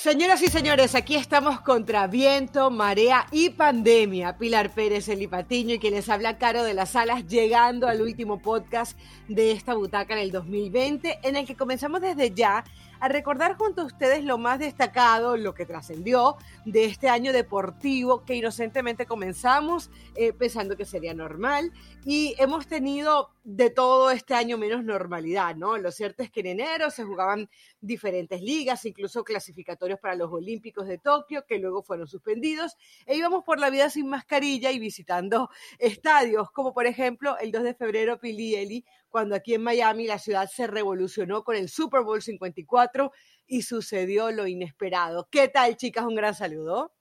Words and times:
Señoras 0.00 0.40
y 0.42 0.46
señores, 0.46 0.94
aquí 0.94 1.16
estamos 1.16 1.60
contra 1.60 2.06
viento, 2.06 2.70
marea 2.70 3.26
y 3.32 3.50
pandemia. 3.50 4.38
Pilar 4.38 4.70
Pérez, 4.70 5.08
Eli 5.08 5.26
Patiño 5.26 5.74
y 5.74 5.80
quien 5.80 5.94
les 5.94 6.08
habla 6.08 6.38
Caro 6.38 6.62
de 6.62 6.72
las 6.72 6.94
Alas, 6.94 7.26
llegando 7.26 7.88
al 7.88 8.00
último 8.00 8.38
podcast 8.38 8.96
de 9.26 9.50
esta 9.50 9.74
butaca 9.74 10.14
en 10.14 10.20
el 10.20 10.30
2020, 10.30 11.18
en 11.24 11.34
el 11.34 11.46
que 11.46 11.56
comenzamos 11.56 12.00
desde 12.00 12.30
ya 12.30 12.62
a 13.00 13.08
recordar 13.08 13.56
junto 13.56 13.82
a 13.82 13.84
ustedes 13.84 14.24
lo 14.24 14.38
más 14.38 14.58
destacado, 14.58 15.36
lo 15.36 15.54
que 15.54 15.66
trascendió 15.66 16.36
de 16.64 16.84
este 16.84 17.08
año 17.08 17.32
deportivo 17.32 18.24
que 18.24 18.34
inocentemente 18.34 19.06
comenzamos 19.06 19.90
eh, 20.14 20.32
pensando 20.32 20.76
que 20.76 20.84
sería 20.84 21.14
normal 21.14 21.72
y 22.04 22.34
hemos 22.38 22.66
tenido 22.66 23.30
de 23.44 23.70
todo 23.70 24.10
este 24.10 24.34
año 24.34 24.58
menos 24.58 24.84
normalidad, 24.84 25.56
¿no? 25.56 25.78
Lo 25.78 25.90
cierto 25.90 26.22
es 26.22 26.30
que 26.30 26.40
en 26.40 26.46
enero 26.46 26.90
se 26.90 27.04
jugaban 27.04 27.48
diferentes 27.80 28.42
ligas, 28.42 28.84
incluso 28.84 29.24
clasificatorios 29.24 29.98
para 30.00 30.14
los 30.14 30.30
Olímpicos 30.30 30.86
de 30.86 30.98
Tokio, 30.98 31.44
que 31.46 31.58
luego 31.58 31.82
fueron 31.82 32.06
suspendidos, 32.06 32.76
e 33.06 33.16
íbamos 33.16 33.44
por 33.44 33.58
la 33.58 33.70
vida 33.70 33.88
sin 33.88 34.08
mascarilla 34.08 34.70
y 34.70 34.78
visitando 34.78 35.48
estadios, 35.78 36.50
como 36.50 36.74
por 36.74 36.86
ejemplo 36.86 37.38
el 37.38 37.50
2 37.50 37.62
de 37.62 37.74
febrero 37.74 38.18
Pilieli, 38.18 38.84
cuando 39.08 39.34
aquí 39.34 39.54
en 39.54 39.62
Miami 39.62 40.06
la 40.06 40.18
ciudad 40.18 40.48
se 40.52 40.66
revolucionó 40.66 41.42
con 41.42 41.56
el 41.56 41.68
Super 41.68 42.02
Bowl 42.02 42.22
54 42.22 43.10
y 43.46 43.62
sucedió 43.62 44.30
lo 44.30 44.46
inesperado. 44.46 45.28
¿Qué 45.30 45.48
tal, 45.48 45.76
chicas? 45.76 46.04
Un 46.04 46.14
gran 46.14 46.34
saludo. 46.34 46.92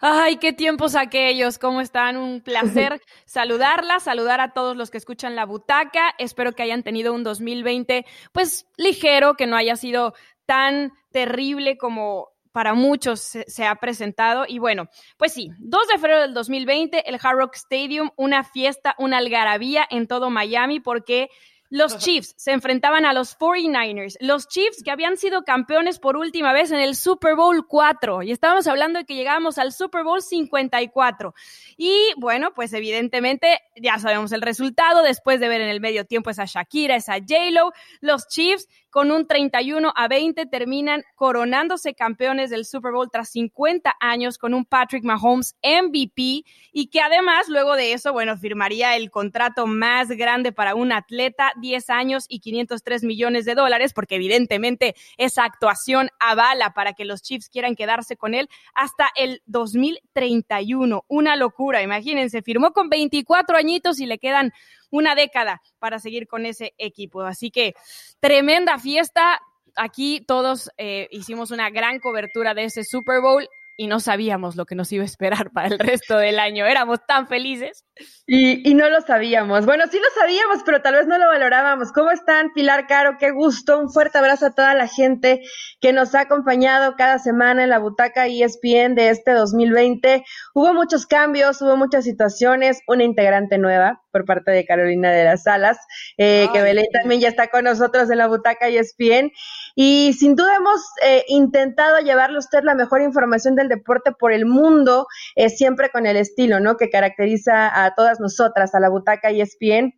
Ay, 0.00 0.38
qué 0.38 0.52
tiempos 0.52 0.96
aquellos, 0.96 1.58
¿cómo 1.58 1.80
están? 1.80 2.16
Un 2.16 2.40
placer 2.40 3.00
saludarlas, 3.26 4.02
saludar 4.02 4.40
a 4.40 4.52
todos 4.52 4.76
los 4.76 4.90
que 4.90 4.98
escuchan 4.98 5.36
la 5.36 5.46
butaca. 5.46 6.14
Espero 6.18 6.52
que 6.52 6.64
hayan 6.64 6.82
tenido 6.82 7.12
un 7.12 7.22
2020 7.22 8.04
pues 8.32 8.66
ligero, 8.76 9.34
que 9.34 9.46
no 9.46 9.56
haya 9.56 9.76
sido 9.76 10.14
tan 10.46 10.92
terrible 11.12 11.76
como 11.78 12.31
para 12.52 12.74
muchos 12.74 13.20
se, 13.20 13.66
ha 13.66 13.74
presentado. 13.76 14.44
Y 14.46 14.58
bueno, 14.58 14.88
pues 15.16 15.32
sí, 15.32 15.50
2 15.58 15.88
de 15.88 15.98
febrero 15.98 16.22
del 16.22 16.34
2020, 16.34 17.08
el 17.08 17.18
Hard 17.22 17.38
Rock 17.38 17.56
Stadium, 17.56 18.10
una 18.16 18.44
fiesta, 18.44 18.94
una 18.98 19.18
algarabía 19.18 19.86
en 19.90 20.06
todo 20.06 20.30
Miami, 20.30 20.80
porque 20.80 21.28
los 21.72 21.96
Chiefs 21.96 22.34
se 22.36 22.52
enfrentaban 22.52 23.06
a 23.06 23.14
los 23.14 23.38
49ers, 23.38 24.18
los 24.20 24.46
Chiefs 24.46 24.82
que 24.84 24.90
habían 24.90 25.16
sido 25.16 25.42
campeones 25.42 25.98
por 25.98 26.18
última 26.18 26.52
vez 26.52 26.70
en 26.70 26.80
el 26.80 26.94
Super 26.94 27.34
Bowl 27.34 27.66
4 27.66 28.22
y 28.24 28.30
estábamos 28.30 28.66
hablando 28.66 28.98
de 28.98 29.06
que 29.06 29.14
llegábamos 29.14 29.56
al 29.56 29.72
Super 29.72 30.04
Bowl 30.04 30.20
54. 30.20 31.34
Y 31.78 31.94
bueno, 32.18 32.52
pues 32.54 32.74
evidentemente 32.74 33.58
ya 33.74 33.98
sabemos 33.98 34.32
el 34.32 34.42
resultado 34.42 35.02
después 35.02 35.40
de 35.40 35.48
ver 35.48 35.62
en 35.62 35.68
el 35.68 35.80
medio 35.80 36.04
tiempo 36.04 36.28
esa 36.28 36.44
Shakira, 36.44 36.94
esa 36.94 37.14
J-Lo, 37.14 37.72
los 38.02 38.28
Chiefs 38.28 38.68
con 38.92 39.10
un 39.10 39.26
31 39.26 39.90
a 39.96 40.06
20 40.06 40.44
terminan 40.46 41.02
coronándose 41.14 41.94
campeones 41.94 42.50
del 42.50 42.66
Super 42.66 42.92
Bowl 42.92 43.08
tras 43.10 43.30
50 43.30 43.94
años 43.98 44.36
con 44.36 44.52
un 44.52 44.66
Patrick 44.66 45.02
Mahomes 45.02 45.56
MVP 45.62 46.44
y 46.72 46.88
que 46.90 47.00
además 47.00 47.48
luego 47.48 47.74
de 47.74 47.94
eso, 47.94 48.12
bueno, 48.12 48.36
firmaría 48.36 48.94
el 48.96 49.10
contrato 49.10 49.66
más 49.66 50.08
grande 50.08 50.52
para 50.52 50.74
un 50.74 50.92
atleta, 50.92 51.54
10 51.62 51.88
años 51.88 52.26
y 52.28 52.40
503 52.40 53.04
millones 53.04 53.46
de 53.46 53.54
dólares, 53.54 53.94
porque 53.94 54.16
evidentemente 54.16 54.94
esa 55.16 55.44
actuación 55.44 56.10
avala 56.20 56.74
para 56.74 56.92
que 56.92 57.06
los 57.06 57.22
Chiefs 57.22 57.48
quieran 57.48 57.74
quedarse 57.74 58.18
con 58.18 58.34
él 58.34 58.50
hasta 58.74 59.08
el 59.16 59.40
2031. 59.46 61.06
Una 61.08 61.36
locura, 61.36 61.82
imagínense, 61.82 62.42
firmó 62.42 62.72
con 62.72 62.90
24 62.90 63.56
añitos 63.56 63.98
y 64.00 64.04
le 64.04 64.18
quedan 64.18 64.52
una 64.90 65.14
década 65.14 65.62
para 65.78 65.98
seguir 65.98 66.26
con 66.28 66.44
ese 66.44 66.74
equipo. 66.76 67.22
Así 67.22 67.50
que 67.50 67.72
tremenda 68.20 68.78
fiesta. 68.78 69.40
Aquí 69.74 70.22
todos 70.26 70.70
eh, 70.76 71.08
hicimos 71.10 71.50
una 71.50 71.70
gran 71.70 71.98
cobertura 71.98 72.52
de 72.52 72.64
ese 72.64 72.84
Super 72.84 73.22
Bowl 73.22 73.48
y 73.76 73.86
no 73.86 74.00
sabíamos 74.00 74.56
lo 74.56 74.66
que 74.66 74.74
nos 74.74 74.92
iba 74.92 75.02
a 75.02 75.06
esperar 75.06 75.50
para 75.50 75.68
el 75.68 75.78
resto 75.78 76.18
del 76.18 76.38
año. 76.38 76.66
Éramos 76.66 77.00
tan 77.06 77.26
felices. 77.26 77.84
Y, 78.26 78.68
y, 78.68 78.74
no 78.74 78.88
lo 78.88 79.00
sabíamos. 79.00 79.66
Bueno, 79.66 79.84
sí 79.90 79.98
lo 79.98 80.20
sabíamos, 80.20 80.62
pero 80.64 80.82
tal 80.82 80.94
vez 80.94 81.06
no 81.06 81.18
lo 81.18 81.26
valorábamos. 81.26 81.92
¿Cómo 81.92 82.10
están, 82.10 82.52
Pilar 82.54 82.86
Caro? 82.86 83.16
Qué 83.18 83.30
gusto. 83.30 83.78
Un 83.78 83.90
fuerte 83.90 84.18
abrazo 84.18 84.46
a 84.46 84.54
toda 84.54 84.74
la 84.74 84.86
gente 84.88 85.42
que 85.80 85.92
nos 85.92 86.14
ha 86.14 86.20
acompañado 86.20 86.94
cada 86.96 87.18
semana 87.18 87.64
en 87.64 87.70
la 87.70 87.78
butaca 87.78 88.26
ESPN 88.26 88.94
de 88.94 89.10
este 89.10 89.32
2020. 89.32 90.24
Hubo 90.54 90.74
muchos 90.74 91.06
cambios, 91.06 91.60
hubo 91.62 91.76
muchas 91.76 92.04
situaciones, 92.04 92.80
una 92.86 93.04
integrante 93.04 93.58
nueva 93.58 94.02
por 94.12 94.24
parte 94.24 94.50
de 94.50 94.64
Carolina 94.64 95.10
de 95.10 95.24
las 95.24 95.42
Salas, 95.44 95.78
eh, 96.18 96.48
que 96.52 96.62
Belén 96.62 96.86
también 96.92 97.20
ya 97.20 97.28
está 97.28 97.48
con 97.48 97.64
nosotros 97.64 98.10
en 98.10 98.18
la 98.18 98.28
butaca 98.28 98.68
ESPN. 98.68 99.32
Y 99.74 100.12
sin 100.14 100.36
duda 100.36 100.56
hemos 100.56 100.80
eh, 101.04 101.24
intentado 101.28 101.98
llevarle 101.98 102.36
a 102.36 102.40
usted 102.40 102.62
la 102.62 102.74
mejor 102.74 103.02
información 103.02 103.54
del 103.54 103.68
deporte 103.68 104.12
por 104.12 104.32
el 104.32 104.46
mundo, 104.46 105.06
eh, 105.36 105.48
siempre 105.48 105.90
con 105.90 106.06
el 106.06 106.16
estilo, 106.16 106.60
¿no? 106.60 106.76
Que 106.76 106.90
caracteriza 106.90 107.84
a 107.84 107.94
todas 107.94 108.20
nosotras, 108.20 108.74
a 108.74 108.80
la 108.80 108.88
butaca 108.88 109.30
ESPN. 109.30 109.94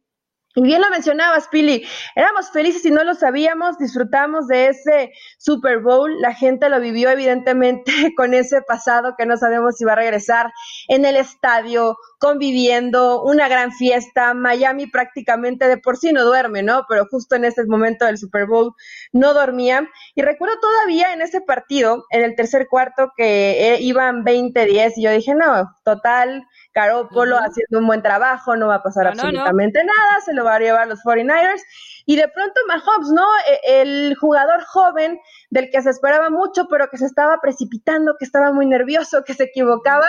Y 0.56 0.62
bien 0.62 0.80
lo 0.80 0.88
mencionabas, 0.90 1.48
Pili, 1.48 1.84
éramos 2.14 2.50
felices 2.52 2.84
y 2.84 2.90
no 2.92 3.02
lo 3.02 3.14
sabíamos, 3.14 3.76
disfrutamos 3.76 4.46
de 4.46 4.68
ese 4.68 5.12
Super 5.36 5.80
Bowl, 5.80 6.20
la 6.20 6.32
gente 6.32 6.68
lo 6.68 6.80
vivió 6.80 7.10
evidentemente 7.10 7.92
con 8.16 8.34
ese 8.34 8.62
pasado 8.62 9.14
que 9.18 9.26
no 9.26 9.36
sabemos 9.36 9.76
si 9.76 9.84
va 9.84 9.92
a 9.92 9.96
regresar 9.96 10.52
en 10.86 11.04
el 11.04 11.16
estadio, 11.16 11.96
conviviendo, 12.18 13.22
una 13.22 13.48
gran 13.48 13.72
fiesta, 13.72 14.32
Miami 14.32 14.86
prácticamente 14.86 15.66
de 15.66 15.76
por 15.76 15.96
sí 15.96 16.12
no 16.12 16.24
duerme, 16.24 16.62
¿no? 16.62 16.86
Pero 16.88 17.06
justo 17.10 17.34
en 17.34 17.44
ese 17.44 17.64
momento 17.66 18.04
del 18.06 18.16
Super 18.16 18.46
Bowl 18.46 18.74
no 19.12 19.34
dormía. 19.34 19.88
Y 20.14 20.22
recuerdo 20.22 20.58
todavía 20.60 21.12
en 21.12 21.20
ese 21.20 21.40
partido, 21.40 22.06
en 22.10 22.22
el 22.22 22.36
tercer 22.36 22.68
cuarto, 22.68 23.12
que 23.16 23.74
eh, 23.74 23.80
iban 23.80 24.24
20-10 24.24 24.92
y 24.96 25.02
yo 25.02 25.10
dije, 25.10 25.34
no, 25.34 25.74
total, 25.84 26.46
Caro 26.74 27.08
Polo 27.08 27.38
haciendo 27.38 27.78
un 27.78 27.86
buen 27.86 28.02
trabajo, 28.02 28.56
no 28.56 28.66
va 28.66 28.76
a 28.76 28.82
pasar 28.82 29.06
absolutamente 29.06 29.82
nada, 29.84 30.20
se 30.24 30.34
lo 30.34 30.44
va 30.44 30.56
a 30.56 30.58
llevar 30.58 30.88
los 30.88 31.00
49ers. 31.04 31.62
Y 32.04 32.16
de 32.16 32.28
pronto 32.28 32.60
Mahomes, 32.66 33.10
¿no? 33.10 33.24
E, 33.48 33.80
el 33.80 34.16
jugador 34.16 34.62
joven 34.64 35.20
del 35.50 35.70
que 35.70 35.80
se 35.80 35.90
esperaba 35.90 36.30
mucho, 36.30 36.66
pero 36.68 36.88
que 36.90 36.98
se 36.98 37.06
estaba 37.06 37.40
precipitando, 37.40 38.16
que 38.18 38.24
estaba 38.24 38.52
muy 38.52 38.66
nervioso, 38.66 39.22
que 39.24 39.34
se 39.34 39.44
equivocaba, 39.44 40.06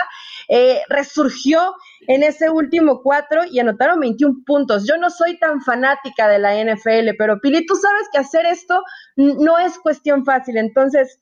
eh, 0.48 0.82
resurgió 0.88 1.74
en 2.08 2.24
ese 2.24 2.50
último 2.50 3.00
cuatro 3.00 3.44
y 3.48 3.60
anotaron 3.60 4.00
21 4.00 4.42
puntos. 4.44 4.86
Yo 4.88 4.96
no 4.98 5.08
soy 5.08 5.38
tan 5.38 5.62
fanática 5.62 6.26
de 6.26 6.40
la 6.40 6.56
NFL, 6.56 7.14
pero 7.16 7.40
Pili, 7.40 7.64
tú 7.64 7.76
sabes 7.76 8.08
que 8.12 8.18
hacer 8.18 8.44
esto 8.44 8.82
no 9.14 9.58
es 9.58 9.78
cuestión 9.78 10.24
fácil. 10.24 10.56
Entonces, 10.56 11.20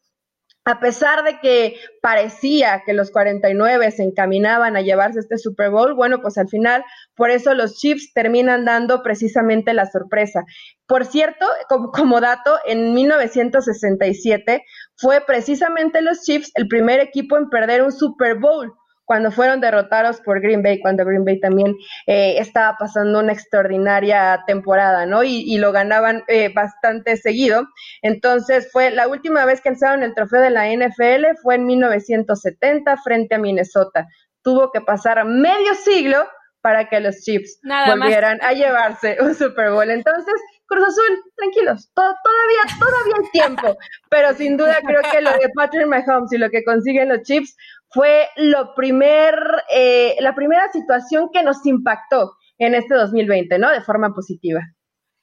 a 0.65 0.81
pesar 0.81 1.25
de 1.25 1.41
que 1.41 1.77
parecía 2.01 2.83
que 2.87 2.95
los 2.95 3.11
49 3.11 3.91
se 3.91 4.03
encaminaban 4.03 4.77
a 4.77 4.81
llevarse 4.81 5.21
este 5.21 5.37
Super 5.37 5.71
Bowl, 5.71 5.95
bueno, 5.95 6.21
pues 6.23 6.39
al 6.39 6.49
final, 6.49 6.85
por 7.15 7.31
eso 7.31 7.55
los 7.55 7.77
Chiefs 7.77 8.13
terminan 8.15 8.65
dando 8.65 9.03
precisamente 9.03 9.75
la 9.75 9.85
sorpresa. 9.87 10.45
Por 10.87 11.05
cierto, 11.05 11.47
como, 11.69 11.91
como, 11.91 12.21
dato, 12.21 12.59
en 12.65 12.95
1967 12.95 14.65
fue 14.97 15.21
precisamente 15.27 16.01
los 16.01 16.23
Chiefs 16.23 16.51
el 16.55 16.67
primer 16.67 17.01
equipo 17.01 17.37
en 17.37 17.51
perder 17.51 17.83
un 17.83 17.93
Super 17.93 18.39
Bowl 18.39 18.73
cuando 19.05 19.31
fueron 19.31 19.61
derrotados 19.61 20.21
por 20.21 20.41
Green 20.41 20.63
Bay, 20.63 20.81
cuando 20.81 21.05
Green 21.05 21.25
Bay 21.25 21.41
también 21.41 21.77
eh, 22.07 22.37
estaba 22.39 22.77
pasando 22.79 23.21
una 23.21 23.33
extraordinaria 23.33 24.43
temporada, 24.47 25.07
¿no? 25.07 25.23
Y, 25.23 25.55
lo 25.59 25.73
ganaban 25.73 26.25
eh, 26.27 26.53
bastante 26.53 27.17
seguido. 27.17 27.69
Entonces 28.03 28.71
fue 28.73 28.91
la 28.91 29.09
última 29.09 29.45
vez 29.45 29.61
que 29.61 29.69
alzaron 29.69 30.03
el 30.03 30.15
trofeo 30.15 30.41
de 30.41 30.51
la 30.51 30.69
NFL 30.69 31.39
fue 31.43 31.55
en 31.57 31.67
1970 31.67 32.97
frente 32.99 33.35
a 33.35 33.39
Minnesota. 33.39 34.09
Tuvo 34.43 34.71
que 34.73 34.81
pasar 34.81 35.25
medio 35.25 35.75
siglo 35.75 36.27
para 36.61 36.89
que 36.89 36.99
los 36.99 37.21
Chiefs 37.21 37.61
volvieran 37.63 38.39
a 38.43 38.53
llevarse 38.53 39.19
un 39.21 39.35
Super 39.35 39.71
Bowl. 39.71 39.91
Entonces, 39.91 40.35
Cruz 40.67 40.89
Azul, 40.89 41.23
tranquilos, 41.37 41.91
todavía, 41.93 42.79
todavía 42.81 43.15
hay 43.19 43.31
tiempo, 43.33 43.79
pero 44.09 44.33
sin 44.33 44.57
duda 44.57 44.79
creo 44.83 45.03
que 45.13 45.21
lo 45.21 45.31
de 45.33 45.51
Patrick 45.55 45.87
Mahomes 45.87 46.33
y 46.33 46.39
lo 46.39 46.49
que 46.49 46.65
consiguen 46.65 47.11
los 47.11 47.21
Chiefs 47.21 47.55
fue 47.95 48.27
lo 48.37 48.75
primer, 48.75 49.35
eh, 49.73 50.17
la 50.19 50.35
primera 50.35 50.71
situación 50.73 51.31
que 51.33 51.45
nos 51.45 51.65
impactó 51.65 52.33
en 52.59 52.75
este 52.75 52.95
2020, 52.97 53.57
¿no? 53.59 53.71
De 53.71 53.81
forma 53.81 54.13
positiva. 54.13 54.61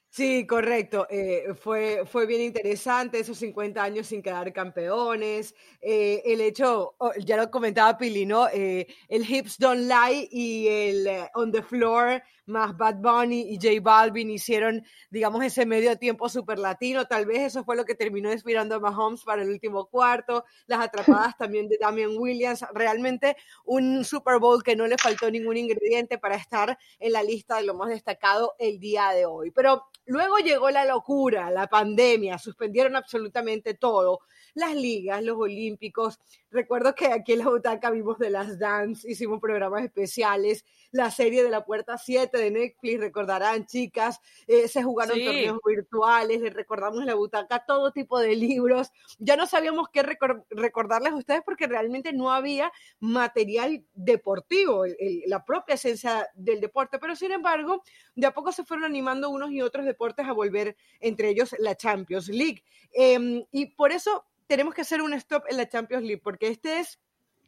Sí, 0.08 0.46
correcto. 0.46 1.06
Eh, 1.10 1.54
fue, 1.54 2.04
fue 2.06 2.26
bien 2.26 2.40
interesante 2.40 3.18
esos 3.20 3.38
50 3.38 3.82
años 3.82 4.06
sin 4.06 4.22
quedar 4.22 4.52
campeones. 4.54 5.54
Eh, 5.82 6.22
el 6.24 6.40
hecho, 6.40 6.94
oh, 6.98 7.12
ya 7.18 7.36
lo 7.36 7.50
comentaba 7.50 7.96
Pili, 7.98 8.24
¿no? 8.26 8.48
el 8.48 8.86
hips 9.08 9.58
don't 9.58 9.82
lie 9.82 10.28
y 10.30 10.68
el 10.68 11.08
on 11.34 11.52
the 11.52 11.62
floor 11.62 12.22
más 12.46 12.76
Bad 12.76 12.96
Bunny 12.96 13.52
y 13.52 13.56
J 13.56 13.80
Balvin 13.80 14.30
hicieron, 14.30 14.84
digamos, 15.10 15.44
ese 15.44 15.66
medio 15.66 15.96
tiempo 15.96 16.28
super 16.28 16.58
latino. 16.58 17.06
Tal 17.06 17.26
vez 17.26 17.40
eso 17.40 17.64
fue 17.64 17.76
lo 17.76 17.84
que 17.84 17.94
terminó 17.94 18.32
inspirando 18.32 18.74
a 18.74 18.80
Mahomes 18.80 19.22
para 19.22 19.42
el 19.42 19.50
último 19.50 19.86
cuarto. 19.86 20.44
Las 20.66 20.80
atrapadas 20.86 21.36
también 21.36 21.68
de 21.68 21.78
Damian 21.80 22.16
Williams. 22.16 22.64
Realmente 22.74 23.36
un 23.64 24.04
Super 24.04 24.38
Bowl 24.38 24.62
que 24.62 24.76
no 24.76 24.86
le 24.86 24.96
faltó 24.98 25.30
ningún 25.30 25.56
ingrediente 25.56 26.18
para 26.18 26.36
estar 26.36 26.78
en 26.98 27.12
la 27.12 27.22
lista 27.22 27.56
de 27.56 27.64
lo 27.64 27.74
más 27.74 27.88
destacado 27.88 28.54
el 28.58 28.78
día 28.78 29.10
de 29.10 29.26
hoy. 29.26 29.50
Pero 29.50 29.84
luego 30.06 30.38
llegó 30.38 30.70
la 30.70 30.84
locura, 30.84 31.50
la 31.50 31.66
pandemia, 31.66 32.38
suspendieron 32.38 32.96
absolutamente 32.96 33.74
todo 33.74 34.20
las 34.54 34.74
ligas, 34.74 35.22
los 35.22 35.38
olímpicos. 35.38 36.18
Recuerdo 36.50 36.94
que 36.94 37.06
aquí 37.06 37.32
en 37.32 37.40
la 37.40 37.48
butaca 37.48 37.90
vimos 37.90 38.18
de 38.18 38.30
las 38.30 38.58
Dance, 38.58 39.10
hicimos 39.10 39.40
programas 39.40 39.84
especiales, 39.84 40.64
la 40.90 41.10
serie 41.10 41.42
de 41.42 41.50
la 41.50 41.64
Puerta 41.64 41.96
7 41.96 42.31
de 42.38 42.50
Netflix, 42.50 43.00
recordarán 43.00 43.66
chicas, 43.66 44.20
eh, 44.46 44.68
se 44.68 44.82
jugaron 44.82 45.18
torneos 45.22 45.58
virtuales, 45.64 46.40
les 46.40 46.52
recordamos 46.52 47.04
la 47.04 47.14
butaca 47.14 47.64
todo 47.64 47.92
tipo 47.92 48.18
de 48.18 48.34
libros. 48.36 48.90
Ya 49.18 49.36
no 49.36 49.46
sabíamos 49.46 49.88
qué 49.92 50.02
recordarles 50.02 51.12
a 51.12 51.16
ustedes 51.16 51.42
porque 51.44 51.66
realmente 51.66 52.12
no 52.12 52.30
había 52.30 52.72
material 53.00 53.84
deportivo, 53.94 54.84
la 55.26 55.44
propia 55.44 55.74
esencia 55.74 56.28
del 56.34 56.60
deporte, 56.60 56.98
pero 56.98 57.16
sin 57.16 57.32
embargo, 57.32 57.82
de 58.14 58.26
a 58.26 58.34
poco 58.34 58.52
se 58.52 58.64
fueron 58.64 58.84
animando 58.84 59.30
unos 59.30 59.50
y 59.50 59.62
otros 59.62 59.84
deportes 59.84 60.26
a 60.26 60.32
volver, 60.32 60.76
entre 61.00 61.30
ellos 61.30 61.54
la 61.58 61.74
Champions 61.76 62.28
League. 62.28 62.62
Em, 62.92 63.44
y 63.50 63.66
por 63.66 63.92
eso 63.92 64.24
tenemos 64.46 64.74
que 64.74 64.82
hacer 64.82 65.02
un 65.02 65.14
stop 65.14 65.44
en 65.48 65.56
la 65.56 65.68
Champions 65.68 66.04
League, 66.04 66.20
porque 66.22 66.48
este 66.48 66.80
es 66.80 67.00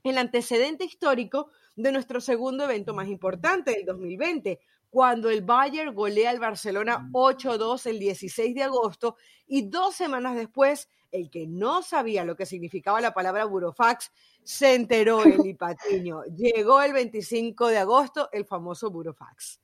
el 0.05 0.19
antecedente 0.19 0.85
histórico 0.85 1.51
de 1.77 1.93
nuestro 1.93 2.21
segundo 2.21 2.65
evento 2.65 2.95
más 2.95 3.09
importante 3.09 3.73
del 3.73 3.87
2020, 3.87 4.61
cuando 4.95 5.29
el 5.29 5.43
Bayern 5.43 5.93
golea 5.93 6.31
al 6.31 6.39
Barcelona 6.39 7.11
8-2 7.11 7.85
el 7.87 7.99
16 7.99 8.55
de 8.55 8.63
agosto 8.63 9.17
y 9.45 9.63
dos 9.63 9.97
semanas 9.97 10.37
después, 10.37 10.89
el 11.11 11.31
que 11.31 11.49
no 11.49 11.83
sabía 11.83 12.25
lo 12.25 12.37
que 12.37 12.47
significaba 12.47 13.01
la 13.01 13.13
palabra 13.13 13.45
burofax, 13.45 14.13
se 14.45 14.77
enteró 14.77 15.25
el 15.25 15.45
Ipatiño. 15.45 16.23
Llegó 16.37 16.81
el 16.81 16.93
25 16.93 17.67
de 17.67 17.79
agosto 17.79 18.29
el 18.31 18.45
famoso 18.45 18.89
burofax. 18.89 19.64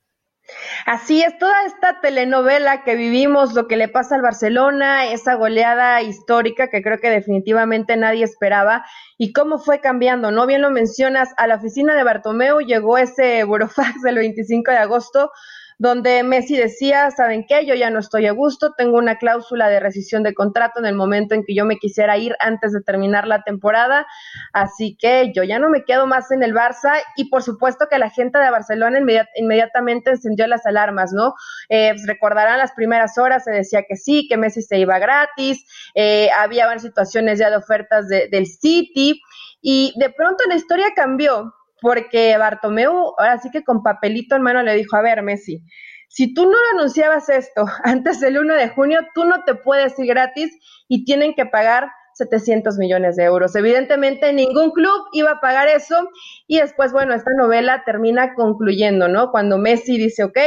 Así 0.85 1.21
es, 1.23 1.37
toda 1.37 1.63
esta 1.65 2.01
telenovela 2.01 2.83
que 2.83 2.95
vivimos, 2.95 3.53
lo 3.53 3.67
que 3.67 3.77
le 3.77 3.87
pasa 3.87 4.15
al 4.15 4.21
Barcelona, 4.21 5.05
esa 5.11 5.35
goleada 5.35 6.01
histórica 6.01 6.69
que 6.69 6.81
creo 6.81 6.99
que 6.99 7.09
definitivamente 7.09 7.97
nadie 7.97 8.23
esperaba 8.23 8.85
y 9.17 9.33
cómo 9.33 9.59
fue 9.59 9.79
cambiando, 9.79 10.31
¿no? 10.31 10.47
Bien 10.47 10.61
lo 10.61 10.71
mencionas, 10.71 11.29
a 11.37 11.47
la 11.47 11.55
oficina 11.55 11.95
de 11.95 12.03
Bartomeu 12.03 12.59
llegó 12.59 12.97
ese 12.97 13.43
burofax 13.45 14.01
del 14.01 14.15
25 14.15 14.71
de 14.71 14.77
agosto 14.77 15.31
donde 15.81 16.21
Messi 16.21 16.55
decía, 16.57 17.09
¿saben 17.09 17.43
qué? 17.49 17.65
Yo 17.65 17.73
ya 17.73 17.89
no 17.89 17.97
estoy 17.97 18.27
a 18.27 18.33
gusto, 18.33 18.75
tengo 18.77 18.99
una 18.99 19.17
cláusula 19.17 19.67
de 19.67 19.79
rescisión 19.79 20.21
de 20.21 20.35
contrato 20.35 20.79
en 20.79 20.85
el 20.85 20.93
momento 20.93 21.33
en 21.33 21.43
que 21.43 21.55
yo 21.55 21.65
me 21.65 21.77
quisiera 21.77 22.19
ir 22.19 22.35
antes 22.39 22.71
de 22.71 22.81
terminar 22.81 23.25
la 23.25 23.41
temporada, 23.41 24.05
así 24.53 24.95
que 24.95 25.31
yo 25.33 25.41
ya 25.41 25.57
no 25.57 25.69
me 25.69 25.83
quedo 25.83 26.05
más 26.05 26.29
en 26.29 26.43
el 26.43 26.53
Barça 26.53 27.01
y 27.15 27.29
por 27.29 27.41
supuesto 27.41 27.87
que 27.89 27.97
la 27.97 28.11
gente 28.11 28.37
de 28.37 28.51
Barcelona 28.51 28.99
inmediatamente 29.35 30.11
encendió 30.11 30.45
las 30.45 30.67
alarmas, 30.67 31.13
¿no? 31.13 31.33
Eh, 31.69 31.93
pues, 31.95 32.05
recordarán 32.05 32.59
las 32.59 32.73
primeras 32.73 33.17
horas, 33.17 33.45
se 33.45 33.51
decía 33.51 33.81
que 33.89 33.95
sí, 33.95 34.27
que 34.29 34.37
Messi 34.37 34.61
se 34.61 34.77
iba 34.77 34.99
gratis, 34.99 35.65
eh, 35.95 36.29
había 36.37 36.77
situaciones 36.77 37.39
ya 37.39 37.49
de 37.49 37.55
ofertas 37.55 38.07
del 38.07 38.45
City 38.45 39.19
y 39.61 39.95
de 39.97 40.11
pronto 40.11 40.43
la 40.47 40.53
historia 40.53 40.93
cambió 40.95 41.55
porque 41.81 42.37
Bartomeu, 42.37 43.13
ahora 43.17 43.39
sí 43.39 43.49
que 43.49 43.63
con 43.63 43.81
papelito 43.83 44.35
en 44.35 44.43
mano 44.43 44.61
le 44.61 44.75
dijo, 44.75 44.95
a 44.95 45.01
ver, 45.01 45.23
Messi, 45.23 45.63
si 46.07 46.33
tú 46.33 46.45
no 46.45 46.57
anunciabas 46.75 47.27
esto 47.29 47.65
antes 47.83 48.19
del 48.21 48.37
1 48.37 48.53
de 48.53 48.69
junio, 48.69 48.99
tú 49.15 49.25
no 49.25 49.43
te 49.43 49.55
puedes 49.55 49.97
ir 49.99 50.07
gratis 50.07 50.51
y 50.87 51.03
tienen 51.03 51.33
que 51.33 51.45
pagar 51.47 51.89
700 52.13 52.77
millones 52.77 53.15
de 53.15 53.23
euros. 53.23 53.55
Evidentemente 53.55 54.31
ningún 54.31 54.71
club 54.71 55.07
iba 55.13 55.31
a 55.31 55.39
pagar 55.41 55.67
eso 55.69 56.07
y 56.45 56.59
después, 56.59 56.91
bueno, 56.91 57.15
esta 57.15 57.31
novela 57.35 57.83
termina 57.83 58.35
concluyendo, 58.35 59.07
¿no? 59.07 59.31
Cuando 59.31 59.57
Messi 59.57 59.97
dice, 59.97 60.23
ok, 60.23 60.37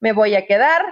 me 0.00 0.12
voy 0.12 0.36
a 0.36 0.46
quedar. 0.46 0.82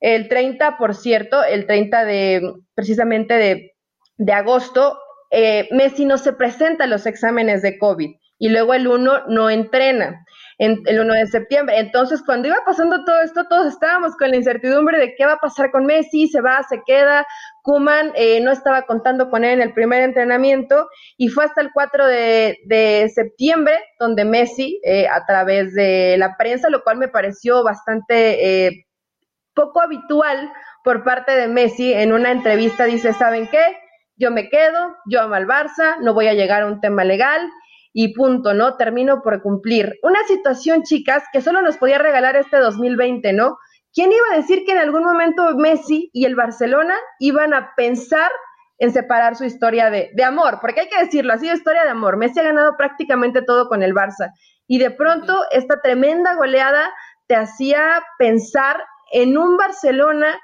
El 0.00 0.28
30, 0.28 0.78
por 0.78 0.96
cierto, 0.96 1.44
el 1.44 1.66
30 1.66 2.04
de, 2.04 2.54
precisamente 2.74 3.70
de, 4.16 4.32
agosto, 4.32 4.98
eh, 5.30 5.68
Messi 5.70 6.06
no 6.06 6.18
se 6.18 6.32
presenta 6.32 6.84
a 6.84 6.88
los 6.88 7.06
exámenes 7.06 7.62
de 7.62 7.78
COVID 7.78 8.10
y 8.42 8.48
luego 8.48 8.74
el 8.74 8.88
1 8.88 9.26
no 9.28 9.50
entrena, 9.50 10.26
en, 10.58 10.82
el 10.86 10.98
1 10.98 11.14
de 11.14 11.26
septiembre. 11.28 11.78
Entonces, 11.78 12.24
cuando 12.26 12.48
iba 12.48 12.56
pasando 12.66 13.04
todo 13.04 13.20
esto, 13.20 13.44
todos 13.48 13.72
estábamos 13.72 14.16
con 14.16 14.30
la 14.30 14.36
incertidumbre 14.36 14.98
de 14.98 15.14
qué 15.14 15.26
va 15.26 15.34
a 15.34 15.38
pasar 15.38 15.70
con 15.70 15.86
Messi, 15.86 16.26
se 16.26 16.40
va, 16.40 16.60
se 16.68 16.82
queda. 16.84 17.24
Kuman 17.62 18.10
eh, 18.16 18.40
no 18.40 18.50
estaba 18.50 18.82
contando 18.82 19.30
con 19.30 19.44
él 19.44 19.52
en 19.52 19.62
el 19.62 19.72
primer 19.72 20.02
entrenamiento 20.02 20.88
y 21.16 21.28
fue 21.28 21.44
hasta 21.44 21.60
el 21.60 21.70
4 21.72 22.04
de, 22.08 23.12
septiembre 23.14 23.78
donde 24.00 24.24
Messi, 24.24 24.80
eh, 24.82 25.06
a 25.06 25.24
través 25.24 25.72
de 25.74 26.16
la 26.18 26.36
prensa, 26.36 26.68
lo 26.68 26.82
cual 26.82 26.96
me 26.96 27.06
pareció 27.06 27.62
bastante 27.62 28.66
eh, 28.66 28.86
poco 29.54 29.80
habitual 29.80 30.50
por 30.82 31.04
parte 31.04 31.30
de 31.30 31.46
Messi, 31.46 31.92
en 31.92 32.12
una 32.12 32.32
entrevista 32.32 32.86
dice, 32.86 33.12
¿saben 33.12 33.46
qué? 33.46 33.78
Yo 34.16 34.32
me 34.32 34.48
quedo, 34.48 34.96
yo 35.08 35.20
amo 35.20 35.36
al 35.36 35.46
Barça, 35.46 35.98
no 36.00 36.12
voy 36.12 36.26
a 36.26 36.34
llegar 36.34 36.62
a 36.62 36.66
un 36.66 36.80
tema 36.80 37.04
legal 37.04 37.48
y 37.92 38.14
punto, 38.14 38.54
¿no? 38.54 38.76
Termino 38.76 39.22
por 39.22 39.42
cumplir. 39.42 39.98
Una 40.02 40.22
situación, 40.26 40.82
chicas, 40.82 41.24
que 41.32 41.40
solo 41.40 41.62
nos 41.62 41.76
podía 41.76 41.98
regalar 41.98 42.36
este 42.36 42.58
2020, 42.58 43.32
¿no? 43.32 43.58
¿Quién 43.92 44.10
iba 44.10 44.24
a 44.32 44.36
decir 44.36 44.64
que 44.64 44.72
en 44.72 44.78
algún 44.78 45.04
momento 45.04 45.54
Messi 45.56 46.10
y 46.12 46.24
el 46.24 46.34
Barcelona 46.34 46.94
iban 47.18 47.52
a 47.52 47.74
pensar 47.76 48.30
en 48.78 48.92
separar 48.92 49.36
su 49.36 49.44
historia 49.44 49.90
de, 49.90 50.10
de 50.14 50.24
amor? 50.24 50.58
Porque 50.60 50.80
hay 50.80 50.88
que 50.88 51.04
decirlo, 51.04 51.34
ha 51.34 51.38
sido 51.38 51.54
historia 51.54 51.84
de 51.84 51.90
amor. 51.90 52.16
Messi 52.16 52.40
ha 52.40 52.44
ganado 52.44 52.76
prácticamente 52.76 53.42
todo 53.42 53.68
con 53.68 53.82
el 53.82 53.94
Barça. 53.94 54.32
Y 54.66 54.78
de 54.78 54.90
pronto 54.90 55.42
esta 55.50 55.82
tremenda 55.82 56.34
goleada 56.34 56.90
te 57.26 57.36
hacía 57.36 58.02
pensar 58.18 58.82
en 59.12 59.36
un 59.36 59.58
Barcelona 59.58 60.40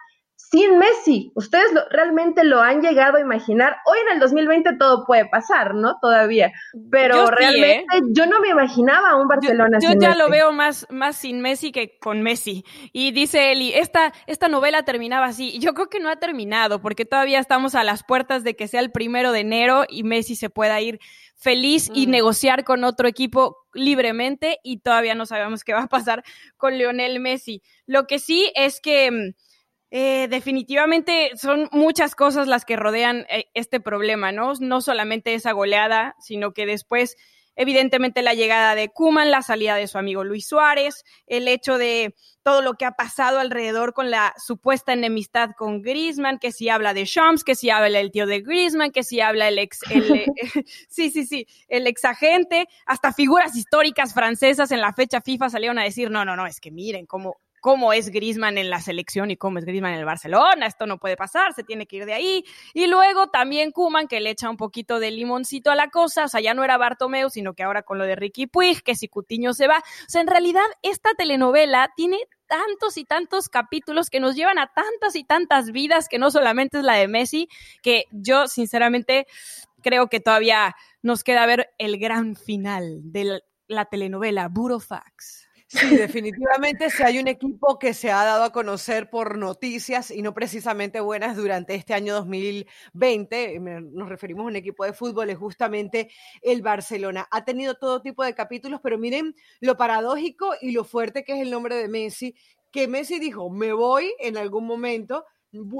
sin 0.50 0.79
Messi. 0.79 1.31
Ustedes 1.35 1.67
realmente 1.91 2.43
lo 2.45 2.61
han 2.61 2.81
llegado 2.81 3.19
a 3.19 3.21
imaginar. 3.21 3.77
Hoy 3.85 3.99
en 4.06 4.15
el 4.15 4.21
2020 4.21 4.77
todo 4.79 5.05
puede 5.05 5.27
pasar, 5.27 5.75
¿no? 5.75 5.99
Todavía. 6.00 6.53
Pero 6.91 7.27
realmente 7.27 7.99
¿eh? 7.99 8.00
yo 8.12 8.27
no 8.27 8.41
me 8.41 8.49
imaginaba 8.49 9.21
un 9.21 9.29
Barcelona 9.29 9.79
yo, 9.81 9.93
yo 9.93 10.00
ya 10.00 10.15
lo 10.15 10.31
veo 10.31 10.53
más, 10.53 10.87
más 10.91 11.17
sin 11.17 11.41
Messi 11.43 11.71
que 11.71 11.99
con 11.99 12.23
Messi. 12.23 12.65
Y 12.93 13.12
dice 13.12 13.53
Eli, 13.53 13.75
esta, 13.75 14.12
esta 14.27 14.49
novela 14.49 14.85
terminaba 14.85 15.27
así. 15.27 15.59
Yo 15.59 15.75
creo 15.75 15.91
que 15.91 16.00
no 16.00 16.09
ha 16.09 16.17
terminado 16.17 16.81
porque 16.81 17.05
todavía 17.05 17.41
estamos 17.41 17.75
a 17.75 17.85
las 17.85 18.03
puertas 18.03 18.43
de 18.43 18.56
que 18.56 18.69
sea 18.69 18.81
el 18.81 18.91
primero 18.91 19.33
de 19.33 19.41
enero 19.41 19.85
y 19.87 20.03
Messi 20.03 20.35
se 20.35 20.49
pueda 20.49 20.81
ir 20.81 20.99
feliz 21.37 21.91
y 21.93 22.06
mm. 22.06 22.11
negociar 22.11 22.65
con 22.65 22.85
otro 22.85 23.06
equipo 23.06 23.56
libremente 23.75 24.59
y 24.65 24.81
todavía 24.81 25.15
no 25.15 25.27
sabemos 25.27 25.62
qué 25.62 25.75
va 25.75 25.83
a 25.83 25.89
pasar 25.89 26.25
con 26.56 26.79
Lionel 26.79 27.21
Messi. 27.21 27.62
Lo 27.87 28.06
que 28.06 28.19
sí 28.19 28.50
es 28.55 28.81
que 28.81 29.11
mm, 29.11 29.35
eh, 29.90 30.29
definitivamente 30.29 31.30
son 31.37 31.68
muchas 31.73 32.14
cosas 32.14 32.47
las 32.47 32.66
que 32.66 32.76
rodean 32.76 33.25
eh, 33.30 33.47
este 33.54 33.80
problema, 33.80 34.33
¿no? 34.33 34.52
No 34.61 34.83
solamente 34.83 35.33
esa 35.35 35.52
goleada, 35.52 36.14
sino 36.21 36.52
que 36.52 36.66
después, 36.66 37.16
evidentemente, 37.57 38.21
la 38.21 38.35
llegada 38.35 38.75
de 38.75 38.90
Kuman, 38.90 39.30
la 39.30 39.40
salida 39.40 39.76
de 39.76 39.87
su 39.87 39.97
amigo 39.97 40.25
Luis 40.25 40.47
Suárez, 40.47 41.04
el 41.26 41.49
hecho 41.49 41.78
de 41.78 42.14
todo 42.42 42.61
lo 42.61 42.75
que 42.75 42.85
ha 42.85 42.92
pasado 42.92 43.38
alrededor 43.38 43.95
con 43.95 44.11
la 44.11 44.35
supuesta 44.37 44.92
enemistad 44.92 45.50
con 45.57 45.80
Griezmann, 45.80 46.38
que 46.38 46.52
si 46.52 46.68
habla 46.68 46.92
de 46.92 47.07
Shams, 47.07 47.42
que 47.42 47.54
si 47.54 47.71
habla 47.71 47.99
el 47.99 48.11
tío 48.11 48.26
de 48.26 48.42
Griezmann, 48.42 48.90
que 48.90 49.02
si 49.02 49.23
habla 49.23 49.49
el 49.49 49.59
ex, 49.59 49.80
el, 49.90 50.26
sí, 50.90 51.11
sí, 51.11 51.25
sí, 51.25 51.47
el 51.68 51.87
ex 51.87 52.04
agente, 52.04 52.68
hasta 52.85 53.14
figuras 53.14 53.57
históricas 53.57 54.12
francesas 54.12 54.71
en 54.71 54.83
la 54.83 54.92
fecha 54.92 55.23
FIFA 55.23 55.49
salieron 55.49 55.78
a 55.78 55.85
decir, 55.85 56.11
no, 56.11 56.26
no, 56.26 56.37
no, 56.37 56.47
es 56.47 56.61
que 56.61 56.71
miren 56.71 57.07
cómo 57.07 57.38
cómo 57.61 57.93
es 57.93 58.11
Grisman 58.11 58.59
en 58.59 58.71
la 58.71 58.81
selección 58.81 59.31
y 59.31 59.37
cómo 59.37 59.59
es 59.59 59.65
Grisman 59.65 59.93
en 59.93 60.00
el 60.00 60.05
Barcelona, 60.05 60.67
esto 60.67 60.87
no 60.87 60.99
puede 60.99 61.17
pasar, 61.17 61.53
se 61.55 61.65
tiene 61.65 61.87
que 61.87 61.97
ir 61.97 62.07
de 62.07 62.15
ahí. 62.15 62.45
Y 62.75 62.87
luego 62.87 63.29
también 63.29 63.73
Kuman, 63.73 64.09
que 64.09 64.21
le 64.21 64.31
echa 64.31 64.50
un 64.50 64.57
poquito 64.57 65.00
de 65.00 65.11
limoncito 65.11 65.71
a 65.71 65.75
la 65.75 65.91
cosa, 65.91 66.25
o 66.25 66.29
sea, 66.29 66.41
ya 66.41 66.55
no 66.55 66.65
era 66.65 66.77
Bartomeu, 66.77 67.31
sino 67.31 67.55
que 67.55 67.62
ahora 67.62 67.83
con 67.83 67.99
lo 67.99 68.05
de 68.05 68.17
Ricky 68.17 68.47
Puig, 68.47 68.83
que 68.83 68.95
si 68.95 69.09
Cutiño 69.09 69.53
se 69.53 69.67
va. 69.67 69.79
O 69.79 70.09
sea, 70.09 70.21
en 70.21 70.27
realidad 70.27 70.65
esta 70.83 71.11
telenovela 71.17 71.93
tiene 71.97 72.19
tantos 72.47 72.97
y 72.97 73.05
tantos 73.05 73.49
capítulos 73.49 74.11
que 74.11 74.21
nos 74.21 74.35
llevan 74.35 74.59
a 74.59 74.73
tantas 74.73 75.15
y 75.17 75.25
tantas 75.25 75.71
vidas 75.71 76.09
que 76.09 76.19
no 76.19 76.31
solamente 76.31 76.79
es 76.79 76.85
la 76.85 76.95
de 76.95 77.07
Messi, 77.07 77.49
que 77.83 78.05
yo 78.11 78.47
sinceramente 78.49 79.27
creo 79.83 80.09
que 80.09 80.21
todavía 80.21 80.75
nos 81.03 81.23
queda 81.23 81.47
ver 81.47 81.71
el 81.79 81.99
gran 81.99 82.35
final 82.35 83.00
de 83.12 83.43
la 83.69 83.85
telenovela 83.85 84.49
Burofax. 84.49 85.48
Sí, 85.70 85.96
definitivamente 85.96 86.88
si 86.88 87.02
hay 87.02 87.18
un 87.18 87.28
equipo 87.28 87.78
que 87.78 87.92
se 87.92 88.10
ha 88.10 88.25
dado 88.25 88.42
a 88.44 88.52
conocer 88.52 89.10
por 89.10 89.37
noticias 89.37 90.10
y 90.10 90.22
no 90.22 90.32
precisamente 90.32 90.98
buenas 91.00 91.37
durante 91.37 91.75
este 91.75 91.92
año 91.92 92.14
2020, 92.14 93.60
nos 93.60 94.08
referimos 94.08 94.44
a 94.44 94.46
un 94.46 94.56
equipo 94.56 94.87
de 94.87 94.94
fútbol, 94.94 95.28
es 95.28 95.37
justamente 95.37 96.08
el 96.40 96.62
Barcelona. 96.62 97.28
Ha 97.30 97.44
tenido 97.44 97.75
todo 97.75 98.00
tipo 98.00 98.25
de 98.25 98.34
capítulos, 98.34 98.80
pero 98.82 98.96
miren 98.96 99.34
lo 99.60 99.76
paradójico 99.76 100.54
y 100.62 100.70
lo 100.72 100.84
fuerte 100.84 101.22
que 101.22 101.34
es 101.34 101.40
el 101.40 101.50
nombre 101.50 101.76
de 101.76 101.88
Messi, 101.88 102.34
que 102.70 102.88
Messi 102.88 103.18
dijo, 103.18 103.50
me 103.50 103.75
voy 103.75 104.14
en 104.20 104.38
algún 104.38 104.66
momento, 104.66 105.26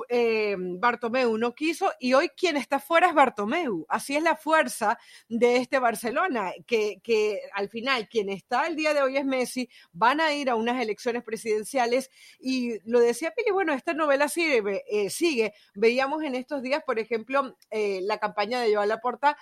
eh, 0.09 0.57
Bartomeu 0.59 1.37
no 1.37 1.55
quiso 1.55 1.93
y 2.01 2.15
hoy 2.15 2.31
quien 2.31 2.57
está 2.57 2.79
fuera 2.79 3.09
es 3.09 3.15
Bartomeu. 3.15 3.87
Así 3.89 4.17
es 4.17 4.23
la 4.23 4.37
fuerza 4.37 4.99
de 5.29 5.57
este 5.57 5.79
Barcelona, 5.79 6.53
que, 6.67 7.01
que 7.03 7.41
al 7.55 7.69
final 7.69 8.09
quien 8.09 8.29
está 8.29 8.67
el 8.67 8.77
día 8.77 8.95
de 8.95 9.03
hoy 9.03 9.17
es 9.17 9.25
Messi, 9.25 9.69
van 9.93 10.21
a 10.21 10.33
ir 10.33 10.51
a 10.51 10.55
unas 10.55 10.81
elecciones 10.81 11.23
presidenciales 11.23 12.11
y 12.41 12.79
lo 12.89 13.01
decía 13.01 13.33
Pili, 13.37 13.51
bueno, 13.51 13.73
esta 13.73 13.95
novela 13.95 14.29
sigue, 14.29 14.63
eh. 14.91 15.53
Veíamos 15.75 16.23
en 16.23 16.35
estos 16.35 16.63
días, 16.63 16.83
por 16.85 16.99
ejemplo, 16.99 17.57
eh, 17.71 18.01
la 18.03 18.19
campaña 18.19 18.61
de 18.61 18.75
Joan 18.75 18.89
Laporta 18.89 19.37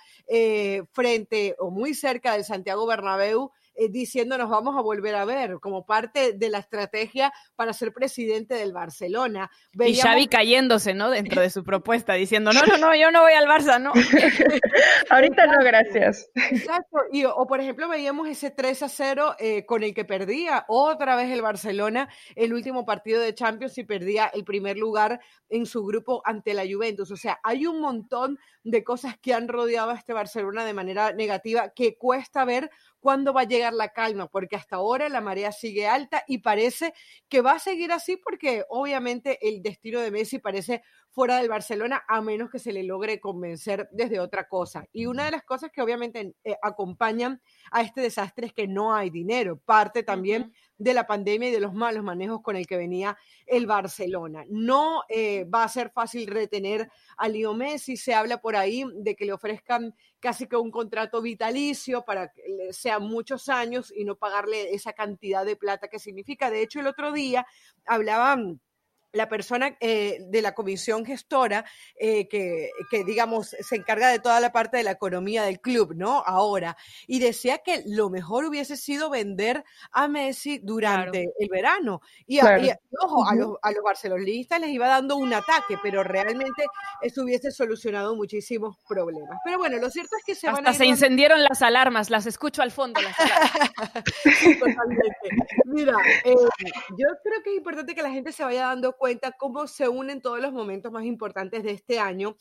frente 0.91 1.55
o 1.59 1.71
muy 1.71 1.93
cerca 1.93 2.33
del 2.33 2.43
Santiago 2.43 2.85
Bernabéu 2.85 3.51
eh, 3.77 3.89
diciendo 3.89 4.37
nos 4.37 4.49
vamos 4.49 4.75
a 4.75 4.81
volver 4.81 5.15
a 5.15 5.23
ver 5.23 5.59
como 5.59 5.85
parte 5.85 6.33
de 6.33 6.49
la 6.49 6.57
estrategia 6.57 7.31
para 7.55 7.73
ser 7.73 7.93
presidente 7.93 8.55
del 8.55 8.73
Barcelona. 8.73 9.51
Y 9.73 9.95
Xavi 9.95 10.27
cayéndose, 10.27 10.95
¿no? 10.95 11.11
Dentro 11.11 11.41
de 11.41 11.49
su 11.51 11.63
propuesta, 11.63 12.13
diciendo, 12.13 12.51
no, 12.51 12.65
no, 12.65 12.77
no, 12.77 12.95
yo 12.95 13.11
no 13.11 13.21
voy 13.21 13.33
al 13.33 13.45
Barça, 13.45 13.79
no. 13.79 13.93
Ahorita 15.11 15.45
no, 15.45 15.63
gracias. 15.63 16.29
Exacto. 16.49 16.97
Y, 17.11 17.25
o 17.25 17.45
por 17.45 17.61
ejemplo, 17.61 17.87
veíamos 17.87 18.27
ese 18.27 18.49
3 18.49 18.83
a 18.83 18.89
0 18.89 19.35
eh, 19.39 19.65
con 19.65 19.83
el 19.83 19.93
que 19.93 20.05
perdía 20.05 20.65
otra 20.67 21.15
vez 21.15 21.29
el 21.31 21.41
Barcelona 21.41 22.09
el 22.35 22.53
último 22.53 22.85
partido 22.85 23.21
de 23.21 23.35
Champions 23.35 23.77
y 23.77 23.83
perdía 23.83 24.25
el 24.33 24.43
primer 24.43 24.77
lugar 24.77 25.19
en 25.49 25.65
su 25.65 25.85
grupo 25.85 26.21
ante 26.25 26.53
la 26.53 26.63
Juventus. 26.63 27.11
O 27.11 27.17
sea, 27.17 27.39
hay 27.43 27.65
un 27.67 27.79
montón 27.79 28.39
de 28.63 28.83
cosas 28.83 29.17
que 29.19 29.33
han 29.33 29.47
rodeado 29.47 29.91
a 29.91 29.95
este 29.95 30.13
Barcelona 30.13 30.65
de 30.65 30.73
manera 30.73 31.13
negativa 31.13 31.69
que 31.69 31.97
cuesta 31.97 32.43
ver 32.43 32.69
cuándo 32.99 33.33
va 33.33 33.41
a 33.41 33.47
llegar 33.47 33.73
la 33.73 33.89
calma, 33.89 34.27
porque 34.27 34.55
hasta 34.55 34.77
ahora 34.77 35.09
la 35.09 35.21
marea 35.21 35.51
sigue 35.51 35.87
alta 35.87 36.23
y 36.27 36.39
parece 36.39 36.93
que 37.29 37.41
va 37.41 37.53
a 37.53 37.59
seguir 37.59 37.91
así 37.91 38.17
porque 38.17 38.63
obviamente 38.69 39.37
el 39.47 39.61
destino 39.61 39.99
de 40.01 40.11
Messi 40.11 40.39
parece 40.39 40.83
fuera 41.17 41.37
del 41.37 41.49
Barcelona 41.49 42.05
a 42.07 42.21
menos 42.21 42.51
que 42.51 42.59
se 42.59 42.71
le 42.71 42.83
logre 42.83 43.19
convencer 43.19 43.89
desde 43.91 44.19
otra 44.19 44.47
cosa. 44.47 44.85
Y 44.93 45.07
una 45.07 45.25
de 45.25 45.31
las 45.31 45.43
cosas 45.43 45.71
que 45.71 45.81
obviamente 45.81 46.35
eh, 46.43 46.55
acompañan 46.61 47.41
a 47.71 47.81
este 47.81 48.01
desastre 48.01 48.45
es 48.45 48.53
que 48.53 48.67
no 48.67 48.93
hay 48.93 49.09
dinero, 49.09 49.57
parte 49.57 50.03
también 50.03 50.53
de 50.77 50.93
la 50.93 51.07
pandemia 51.07 51.49
y 51.49 51.51
de 51.51 51.59
los 51.59 51.73
malos 51.73 52.03
manejos 52.03 52.43
con 52.43 52.55
el 52.55 52.67
que 52.67 52.77
venía 52.77 53.17
el 53.47 53.65
Barcelona. 53.65 54.45
No 54.47 55.01
eh, 55.09 55.45
va 55.45 55.63
a 55.63 55.69
ser 55.69 55.89
fácil 55.89 56.27
retener 56.27 56.87
a 57.17 57.27
Leo 57.27 57.55
Messi, 57.55 57.97
se 57.97 58.13
habla 58.13 58.39
por 58.39 58.55
ahí 58.55 58.85
de 58.93 59.15
que 59.15 59.25
le 59.25 59.33
ofrezcan 59.33 59.95
casi 60.19 60.45
que 60.45 60.55
un 60.55 60.69
contrato 60.69 61.19
vitalicio 61.23 62.05
para 62.05 62.31
que 62.31 62.43
sean 62.73 63.01
muchos 63.01 63.49
años 63.49 63.91
y 63.91 64.05
no 64.05 64.17
pagarle 64.17 64.75
esa 64.75 64.93
cantidad 64.93 65.43
de 65.47 65.55
plata 65.55 65.87
que 65.87 65.97
significa. 65.97 66.51
De 66.51 66.61
hecho, 66.61 66.79
el 66.79 66.85
otro 66.85 67.11
día 67.11 67.47
hablaban 67.87 68.61
la 69.11 69.29
persona 69.29 69.77
eh, 69.79 70.19
de 70.21 70.41
la 70.41 70.53
comisión 70.53 71.05
gestora 71.05 71.65
eh, 71.99 72.27
que, 72.27 72.71
digamos, 73.05 73.55
se 73.59 73.75
encarga 73.75 74.09
de 74.09 74.19
toda 74.19 74.39
la 74.39 74.51
parte 74.51 74.77
de 74.77 74.83
la 74.83 74.91
economía 74.91 75.43
del 75.43 75.59
club, 75.59 75.93
¿no? 75.95 76.23
Ahora. 76.25 76.77
Y 77.07 77.19
decía 77.19 77.59
que 77.59 77.83
lo 77.85 78.09
mejor 78.09 78.45
hubiese 78.45 78.77
sido 78.77 79.09
vender 79.09 79.63
a 79.91 80.07
Messi 80.07 80.59
durante 80.61 81.31
el 81.39 81.49
verano. 81.49 82.01
Y, 82.25 82.39
ojo, 82.39 83.25
a 83.27 83.35
los, 83.35 83.55
a 83.61 83.71
los 83.71 83.83
barcelonistas 83.83 84.59
les 84.59 84.69
iba 84.69 84.87
dando 84.87 85.17
un 85.17 85.33
ataque, 85.33 85.77
pero 85.81 86.03
realmente 86.03 86.65
eso 87.01 87.23
hubiese 87.23 87.51
solucionado 87.51 88.15
muchísimos 88.15 88.77
problemas. 88.87 89.37
Pero 89.43 89.57
bueno, 89.57 89.77
lo 89.77 89.89
cierto 89.89 90.15
es 90.17 90.23
que 90.25 90.35
se 90.35 90.47
van 90.47 90.67
a... 90.67 90.73
se 90.73 90.85
incendieron 90.85 91.43
las 91.43 91.61
alarmas, 91.61 92.09
las 92.09 92.25
escucho 92.25 92.61
al 92.61 92.71
fondo. 92.71 93.01
Las 93.01 93.15
Totalmente. 94.59 95.29
Mira, 95.65 95.93
eh, 96.23 96.33
yo 96.33 97.07
creo 97.23 97.43
que 97.43 97.51
es 97.51 97.57
importante 97.57 97.95
que 97.95 98.01
la 98.01 98.11
gente 98.11 98.31
se 98.31 98.43
vaya 98.43 98.67
dando 98.67 98.96
cuenta 98.97 99.31
cómo 99.31 99.67
se 99.67 99.87
unen 99.87 100.21
todos 100.21 100.39
los 100.39 100.51
momentos 100.51 100.91
más 100.91 101.05
importantes 101.05 101.63
de 101.63 101.71
este 101.71 101.99
año 101.99 102.35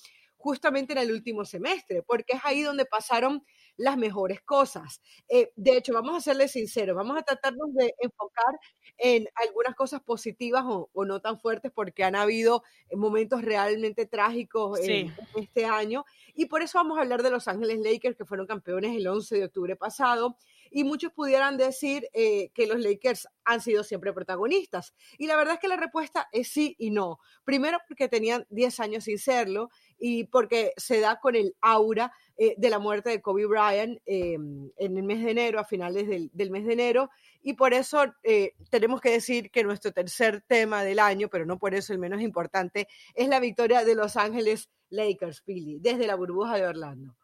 justamente 0.46 0.92
en 0.92 1.00
el 1.00 1.10
último 1.12 1.44
semestre, 1.44 2.02
porque 2.02 2.34
es 2.34 2.40
ahí 2.44 2.62
donde 2.62 2.84
pasaron 2.84 3.44
las 3.76 3.96
mejores 3.96 4.40
cosas. 4.42 5.00
Eh, 5.28 5.50
de 5.56 5.76
hecho, 5.76 5.92
vamos 5.92 6.16
a 6.16 6.20
serles 6.20 6.52
sinceros, 6.52 6.94
vamos 6.94 7.18
a 7.18 7.22
tratarnos 7.22 7.74
de 7.74 7.94
enfocar 7.98 8.54
en 8.96 9.26
algunas 9.34 9.74
cosas 9.74 10.02
positivas 10.02 10.62
o, 10.64 11.04
no 11.04 11.20
tan 11.20 11.40
fuertes, 11.40 11.72
porque 11.74 12.04
han 12.04 12.14
habido 12.14 12.62
momentos 12.92 13.42
realmente 13.42 14.06
trágicos 14.06 14.78
en, 14.80 15.12
este 15.36 15.64
año, 15.64 16.04
y 16.34 16.46
por 16.46 16.62
eso 16.62 16.78
vamos 16.78 16.98
a 16.98 17.02
hablar 17.02 17.22
de 17.22 17.30
Los 17.30 17.48
Ángeles 17.48 17.80
Lakers, 17.80 18.16
que 18.16 18.24
fueron 18.24 18.46
campeones 18.46 18.96
el 18.96 19.06
11 19.06 19.36
de 19.36 19.44
octubre 19.46 19.74
pasado, 19.74 20.36
y 20.76 20.84
muchos 20.84 21.10
pudieran 21.10 21.56
decir 21.56 22.06
eh, 22.12 22.50
que 22.52 22.66
los 22.66 22.78
Lakers 22.80 23.26
han 23.46 23.62
sido 23.62 23.82
siempre 23.82 24.12
protagonistas. 24.12 24.92
Y 25.16 25.26
la 25.26 25.34
verdad 25.34 25.54
es 25.54 25.60
que 25.60 25.68
la 25.68 25.78
respuesta 25.78 26.28
es 26.32 26.48
sí 26.48 26.76
y 26.78 26.90
no. 26.90 27.18
Primero 27.44 27.78
porque 27.88 28.10
tenían 28.10 28.44
10 28.50 28.80
años 28.80 29.04
sin 29.04 29.18
serlo 29.18 29.70
y 29.98 30.24
porque 30.24 30.74
se 30.76 31.00
da 31.00 31.18
con 31.18 31.34
el 31.34 31.56
aura 31.62 32.12
eh, 32.36 32.56
de 32.58 32.68
la 32.68 32.78
muerte 32.78 33.08
de 33.08 33.22
Kobe 33.22 33.46
Bryant 33.46 33.98
em, 34.04 34.70
en 34.76 34.98
el 34.98 35.02
mes 35.02 35.24
de 35.24 35.30
enero, 35.30 35.60
a 35.60 35.64
finales 35.64 36.08
del, 36.08 36.50
mes 36.50 36.66
de 36.66 36.74
enero. 36.74 37.08
Y 37.40 37.54
por 37.54 37.72
eso 37.72 38.04
eh, 38.22 38.52
tenemos 38.68 39.00
que 39.00 39.12
decir 39.12 39.50
que 39.50 39.64
nuestro 39.64 39.92
tercer 39.92 40.42
tema 40.46 40.84
del 40.84 40.98
año, 40.98 41.30
pero 41.30 41.46
no 41.46 41.58
por 41.58 41.74
eso 41.74 41.94
el 41.94 41.98
menos 41.98 42.20
importante, 42.20 42.86
es 43.14 43.28
la 43.28 43.40
victoria 43.40 43.82
de 43.82 43.94
Los 43.94 44.18
Ángeles 44.18 44.68
Lakers, 44.90 45.40
Philly, 45.40 45.78
desde 45.80 46.06
la 46.06 46.16
burbuja 46.16 46.56
de 46.56 46.66
Orlando. 46.66 47.16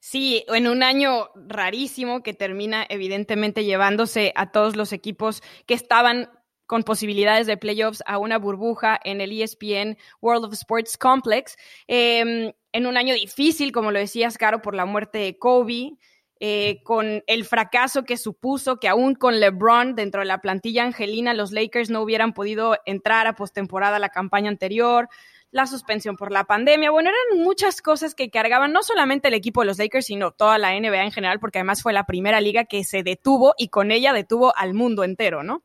Sí, 0.00 0.44
en 0.48 0.68
un 0.68 0.82
año 0.82 1.28
rarísimo 1.34 2.22
que 2.22 2.34
termina 2.34 2.86
evidentemente 2.88 3.64
llevándose 3.64 4.32
a 4.36 4.50
todos 4.50 4.76
los 4.76 4.92
equipos 4.92 5.42
que 5.66 5.74
estaban 5.74 6.30
con 6.66 6.82
posibilidades 6.82 7.46
de 7.46 7.56
playoffs 7.56 8.02
a 8.06 8.18
una 8.18 8.38
burbuja 8.38 8.98
en 9.04 9.20
el 9.20 9.32
ESPN 9.32 9.96
World 10.20 10.46
of 10.46 10.52
Sports 10.52 10.98
Complex. 10.98 11.56
Em, 11.86 12.52
en 12.72 12.86
un 12.86 12.96
año 12.96 13.14
difícil, 13.14 13.72
como 13.72 13.92
lo 13.92 13.98
decías, 13.98 14.36
Caro, 14.36 14.62
por 14.62 14.74
la 14.74 14.84
muerte 14.84 15.18
de 15.18 15.38
Kobe, 15.38 15.96
eh, 16.38 16.82
con 16.82 17.22
el 17.26 17.44
fracaso 17.46 18.04
que 18.04 18.18
supuso 18.18 18.78
que 18.78 18.88
aún 18.88 19.14
con 19.14 19.40
LeBron 19.40 19.94
dentro 19.94 20.20
de 20.20 20.26
la 20.26 20.42
plantilla 20.42 20.84
angelina, 20.84 21.32
los 21.32 21.50
Lakers 21.50 21.88
no 21.88 22.02
hubieran 22.02 22.34
podido 22.34 22.76
entrar 22.84 23.26
a 23.26 23.34
postemporada 23.34 23.98
la 23.98 24.10
campaña 24.10 24.50
anterior 24.50 25.08
la 25.56 25.66
suspensión 25.66 26.16
por 26.16 26.30
la 26.30 26.44
pandemia. 26.44 26.90
Bueno, 26.90 27.10
eran 27.10 27.42
muchas 27.42 27.82
cosas 27.82 28.14
que 28.14 28.30
cargaban 28.30 28.72
no 28.72 28.82
solamente 28.82 29.28
el 29.28 29.34
equipo 29.34 29.62
de 29.62 29.66
los 29.66 29.78
Lakers, 29.78 30.06
sino 30.06 30.30
toda 30.30 30.58
la 30.58 30.78
NBA 30.78 31.02
en 31.02 31.12
general, 31.12 31.40
porque 31.40 31.58
además 31.58 31.82
fue 31.82 31.92
la 31.92 32.04
primera 32.04 32.40
liga 32.40 32.64
que 32.64 32.84
se 32.84 33.02
detuvo 33.02 33.54
y 33.56 33.68
con 33.68 33.90
ella 33.90 34.12
detuvo 34.12 34.54
al 34.56 34.74
mundo 34.74 35.02
entero, 35.02 35.42
¿no? 35.42 35.62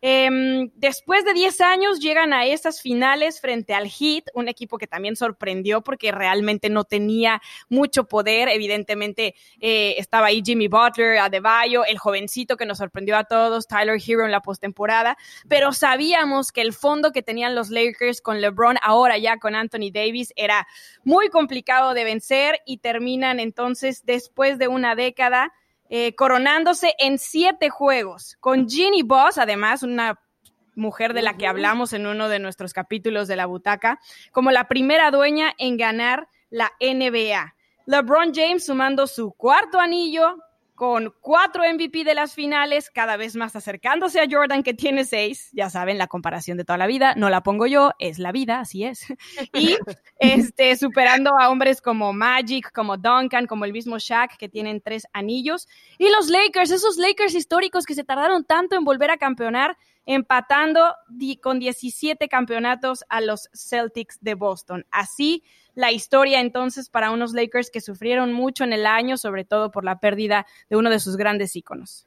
Em, 0.00 0.70
después 0.74 1.24
de 1.24 1.34
10 1.34 1.60
años 1.60 2.00
llegan 2.00 2.32
a 2.32 2.46
estas 2.46 2.80
finales 2.80 3.40
frente 3.40 3.74
al 3.74 3.88
Heat, 3.88 4.24
un 4.34 4.48
equipo 4.48 4.78
que 4.78 4.86
también 4.86 5.16
sorprendió 5.16 5.82
porque 5.82 6.12
realmente 6.12 6.68
no 6.70 6.84
tenía 6.84 7.40
mucho 7.68 8.04
poder. 8.04 8.48
Evidentemente 8.48 9.34
eh, 9.60 9.94
estaba 9.98 10.26
ahí 10.26 10.42
Jimmy 10.44 10.68
Butler, 10.68 11.18
Adebayo, 11.18 11.84
el 11.84 11.98
jovencito 11.98 12.56
que 12.56 12.66
nos 12.66 12.78
sorprendió 12.78 13.16
a 13.16 13.24
todos, 13.24 13.66
Tyler 13.66 14.00
Hero 14.04 14.24
en 14.24 14.30
la 14.30 14.40
postemporada, 14.40 15.16
pero 15.48 15.72
sabíamos 15.72 16.52
que 16.52 16.60
el 16.60 16.72
fondo 16.72 17.12
que 17.12 17.22
tenían 17.22 17.54
los 17.54 17.70
Lakers 17.70 18.20
con 18.20 18.40
LeBron, 18.40 18.76
ahora 18.82 19.18
ya 19.18 19.38
con 19.38 19.54
Anthony 19.54 19.90
Davis, 19.92 20.32
era 20.36 20.66
muy 21.04 21.28
complicado 21.28 21.94
de 21.94 22.04
vencer 22.04 22.60
y 22.66 22.78
terminan 22.78 23.40
entonces 23.40 24.04
después 24.04 24.58
de 24.58 24.68
una 24.68 24.94
década 24.94 25.52
eh, 25.88 26.14
coronándose 26.14 26.94
en 26.98 27.18
siete 27.18 27.70
juegos, 27.70 28.36
con 28.40 28.68
Ginny 28.68 29.02
Boss, 29.02 29.38
además, 29.38 29.82
una 29.82 30.20
mujer 30.74 31.14
de 31.14 31.22
la 31.22 31.36
que 31.36 31.46
hablamos 31.46 31.92
en 31.92 32.06
uno 32.06 32.28
de 32.28 32.38
nuestros 32.38 32.72
capítulos 32.72 33.28
de 33.28 33.36
la 33.36 33.46
butaca, 33.46 33.98
como 34.30 34.50
la 34.50 34.68
primera 34.68 35.10
dueña 35.10 35.54
en 35.58 35.76
ganar 35.76 36.28
la 36.50 36.72
NBA. 36.80 37.54
LeBron 37.86 38.34
James 38.34 38.66
sumando 38.66 39.06
su 39.06 39.32
cuarto 39.32 39.80
anillo, 39.80 40.36
con 40.76 41.12
cuatro 41.20 41.64
MVP 41.64 42.04
de 42.04 42.14
las 42.14 42.34
finales, 42.34 42.90
cada 42.90 43.16
vez 43.16 43.34
más 43.34 43.56
acercándose 43.56 44.20
a 44.20 44.26
Jordan 44.30 44.62
que 44.62 44.74
tiene 44.74 45.04
seis. 45.04 45.48
Ya 45.52 45.70
saben, 45.70 45.98
la 45.98 46.06
comparación 46.06 46.56
de 46.56 46.64
toda 46.64 46.78
la 46.78 46.86
vida, 46.86 47.14
no 47.16 47.30
la 47.30 47.42
pongo 47.42 47.66
yo, 47.66 47.90
es 47.98 48.20
la 48.20 48.30
vida, 48.30 48.60
así 48.60 48.84
es. 48.84 49.06
Y 49.52 49.76
este, 50.20 50.76
superando 50.76 51.32
a 51.40 51.48
hombres 51.50 51.80
como 51.80 52.12
Magic, 52.12 52.70
como 52.72 52.96
Duncan, 52.96 53.46
como 53.46 53.64
el 53.64 53.72
mismo 53.72 53.98
Shaq, 53.98 54.36
que 54.36 54.48
tienen 54.48 54.80
tres 54.80 55.06
anillos. 55.12 55.66
Y 55.98 56.08
los 56.10 56.28
Lakers, 56.28 56.70
esos 56.70 56.98
Lakers 56.98 57.34
históricos 57.34 57.86
que 57.86 57.94
se 57.94 58.04
tardaron 58.04 58.44
tanto 58.44 58.76
en 58.76 58.84
volver 58.84 59.10
a 59.10 59.16
campeonar, 59.16 59.76
empatando 60.06 60.94
con 61.42 61.58
17 61.58 62.28
campeonatos 62.28 63.04
a 63.08 63.20
los 63.20 63.50
Celtics 63.52 64.18
de 64.20 64.34
Boston. 64.34 64.86
Así 64.90 65.42
la 65.74 65.92
historia 65.92 66.40
entonces 66.40 66.88
para 66.88 67.10
unos 67.10 67.34
Lakers 67.34 67.70
que 67.70 67.80
sufrieron 67.80 68.32
mucho 68.32 68.64
en 68.64 68.72
el 68.72 68.86
año, 68.86 69.18
sobre 69.18 69.44
todo 69.44 69.70
por 69.70 69.84
la 69.84 70.00
pérdida 70.00 70.46
de 70.70 70.76
uno 70.76 70.88
de 70.88 71.00
sus 71.00 71.16
grandes 71.16 71.54
íconos. 71.54 72.06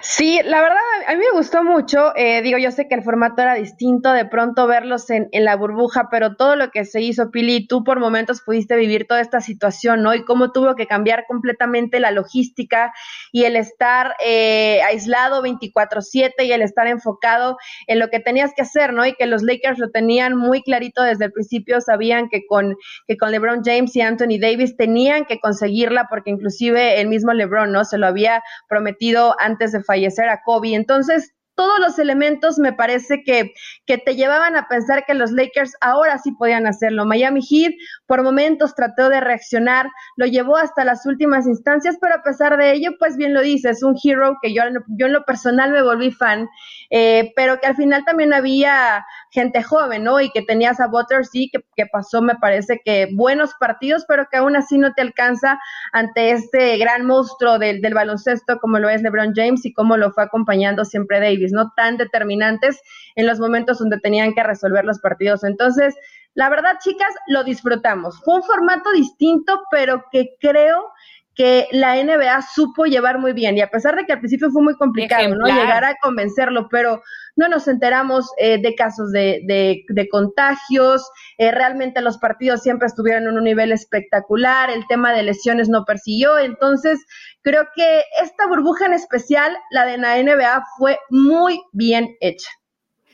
Sí, 0.00 0.40
la 0.44 0.62
verdad, 0.62 0.78
a 1.08 1.12
mí 1.12 1.18
me 1.18 1.36
gustó 1.36 1.62
mucho. 1.62 2.16
Eh, 2.16 2.40
digo, 2.40 2.58
yo 2.58 2.70
sé 2.70 2.88
que 2.88 2.94
el 2.94 3.02
formato 3.02 3.42
era 3.42 3.54
distinto, 3.54 4.12
de 4.12 4.24
pronto 4.24 4.66
verlos 4.66 5.10
en, 5.10 5.28
la 5.32 5.56
burbuja, 5.56 6.08
pero 6.10 6.36
todo 6.36 6.56
lo 6.56 6.70
que 6.70 6.84
se 6.84 7.02
hizo, 7.02 7.30
Pili, 7.30 7.66
tú 7.66 7.84
por 7.84 8.00
momentos 8.00 8.40
pudiste 8.40 8.76
vivir 8.76 9.06
toda 9.06 9.20
esta 9.20 9.40
situación, 9.40 10.02
¿no? 10.02 10.14
Y 10.14 10.24
cómo 10.24 10.52
tuvo 10.52 10.74
que 10.74 10.86
cambiar 10.86 11.26
completamente 11.26 12.00
la 12.00 12.12
logística 12.12 12.92
y 13.30 13.44
el 13.44 13.56
estar 13.56 14.14
eh, 14.24 14.80
aislado 14.82 15.42
24/7 15.42 16.44
y 16.44 16.52
el 16.52 16.62
estar 16.62 16.86
enfocado 16.86 17.58
en 17.86 17.98
lo 17.98 18.08
que 18.08 18.20
tenías 18.20 18.52
que 18.54 18.62
hacer, 18.62 18.94
¿no? 18.94 19.04
Y 19.04 19.14
que 19.14 19.26
los 19.26 19.42
Lakers 19.42 19.78
lo 19.78 19.90
tenían 19.90 20.34
muy 20.36 20.62
clarito 20.62 21.02
desde 21.02 21.26
el 21.26 21.32
principio, 21.32 21.80
sabían 21.80 22.28
que 22.30 22.46
con, 22.46 22.76
que 23.06 23.18
con 23.18 23.30
LeBron 23.30 23.62
James 23.64 23.94
y 23.96 24.00
Anthony 24.00 24.38
Davis 24.40 24.76
tenían 24.76 25.26
que 25.26 25.40
conseguirla, 25.40 26.06
porque 26.08 26.30
inclusive 26.30 27.00
el 27.00 27.08
mismo 27.08 27.34
LeBron, 27.34 27.70
¿no? 27.70 27.84
Se 27.84 27.98
lo 27.98 28.06
había 28.06 28.42
prometido 28.68 29.25
antes 29.38 29.72
de 29.72 29.82
fallecer 29.82 30.28
a 30.28 30.42
Kobe. 30.42 30.74
Entonces, 30.74 31.32
todos 31.56 31.80
los 31.80 31.98
elementos 31.98 32.58
me 32.58 32.72
parece 32.72 33.22
que, 33.24 33.52
que, 33.86 33.98
te 33.98 34.14
llevaban 34.14 34.56
a 34.56 34.68
pensar 34.68 35.04
que 35.06 35.14
los 35.14 35.32
Lakers 35.32 35.72
ahora 35.80 36.18
sí 36.18 36.32
podían 36.32 36.66
hacerlo. 36.66 37.06
Miami 37.06 37.40
Heat 37.42 37.72
por 38.06 38.22
momentos 38.22 38.74
trató 38.74 39.08
de 39.08 39.20
reaccionar, 39.20 39.88
lo 40.16 40.26
llevó 40.26 40.56
hasta 40.56 40.84
las 40.84 41.06
últimas 41.06 41.46
instancias, 41.46 41.96
pero 42.00 42.14
a 42.14 42.22
pesar 42.22 42.56
de 42.56 42.72
ello, 42.72 42.90
pues 42.98 43.16
bien 43.16 43.34
lo 43.34 43.40
dices, 43.40 43.82
un 43.82 43.96
hero 44.02 44.36
que 44.40 44.54
yo, 44.54 44.62
yo 44.98 45.06
en 45.06 45.12
lo 45.12 45.24
personal 45.24 45.72
me 45.72 45.82
volví 45.82 46.10
fan, 46.10 46.48
eh, 46.90 47.32
pero 47.34 47.58
que 47.58 47.66
al 47.66 47.76
final 47.76 48.04
también 48.04 48.32
había 48.32 49.04
gente 49.30 49.62
joven, 49.62 50.04
¿no? 50.04 50.20
Y 50.20 50.30
que 50.30 50.42
tenías 50.42 50.80
a 50.80 50.86
Butters, 50.86 51.30
sí, 51.30 51.50
que, 51.52 51.60
que 51.74 51.86
pasó, 51.86 52.22
me 52.22 52.36
parece 52.36 52.80
que 52.84 53.08
buenos 53.12 53.52
partidos, 53.58 54.04
pero 54.06 54.26
que 54.30 54.38
aún 54.38 54.56
así 54.56 54.78
no 54.78 54.92
te 54.94 55.02
alcanza 55.02 55.58
ante 55.92 56.32
este 56.32 56.76
gran 56.78 57.06
monstruo 57.06 57.58
del, 57.58 57.80
baloncesto 57.94 58.58
como 58.58 58.78
lo 58.78 58.88
es 58.90 59.02
LeBron 59.02 59.32
James 59.34 59.64
y 59.64 59.72
como 59.72 59.96
lo 59.96 60.10
fue 60.12 60.24
acompañando 60.24 60.84
siempre 60.84 61.20
Davis. 61.20 61.45
¿No? 61.52 61.72
Tan 61.76 61.96
determinantes 61.96 62.80
en 63.14 63.26
los 63.26 63.38
momentos 63.38 63.78
donde 63.78 63.98
tenían 64.00 64.34
que 64.34 64.42
resolver 64.42 64.84
los 64.84 65.00
partidos. 65.00 65.44
Entonces, 65.44 65.94
la 66.34 66.50
verdad, 66.50 66.72
chicas, 66.82 67.14
lo 67.28 67.44
disfrutamos. 67.44 68.20
Fue 68.22 68.36
un 68.36 68.42
formato 68.42 68.92
distinto, 68.92 69.62
pero 69.70 70.04
que 70.12 70.36
creo 70.38 70.92
que 71.36 71.68
la 71.70 72.02
NBA 72.02 72.40
supo 72.54 72.86
llevar 72.86 73.18
muy 73.18 73.34
bien. 73.34 73.56
Y 73.56 73.60
a 73.60 73.70
pesar 73.70 73.94
de 73.94 74.04
que 74.04 74.14
al 74.14 74.20
principio 74.20 74.50
fue 74.50 74.62
muy 74.62 74.74
complicado, 74.74 75.34
¿no? 75.34 75.46
Llegar 75.46 75.84
a 75.84 75.94
convencerlo, 76.00 76.66
pero 76.70 77.02
no 77.36 77.48
nos 77.48 77.68
enteramos 77.68 78.30
eh, 78.38 78.60
de 78.60 78.74
casos 78.74 79.12
de, 79.12 79.42
de, 79.46 80.08
contagios. 80.08 81.08
Eh, 81.36 81.50
realmente 81.52 82.00
los 82.00 82.16
partidos 82.16 82.62
siempre 82.62 82.86
estuvieron 82.86 83.28
en 83.28 83.36
un 83.36 83.44
nivel 83.44 83.70
espectacular. 83.70 84.70
El 84.70 84.86
tema 84.86 85.12
de 85.12 85.24
lesiones 85.24 85.68
no 85.68 85.84
persiguió. 85.84 86.38
Entonces, 86.38 87.04
creo 87.42 87.68
que 87.76 88.02
esta 88.22 88.46
burbuja 88.46 88.86
en 88.86 88.94
especial, 88.94 89.54
la 89.70 89.84
de 89.84 89.98
la 89.98 90.16
NBA, 90.22 90.64
fue 90.78 90.98
muy 91.10 91.60
bien 91.72 92.16
hecha. 92.20 92.48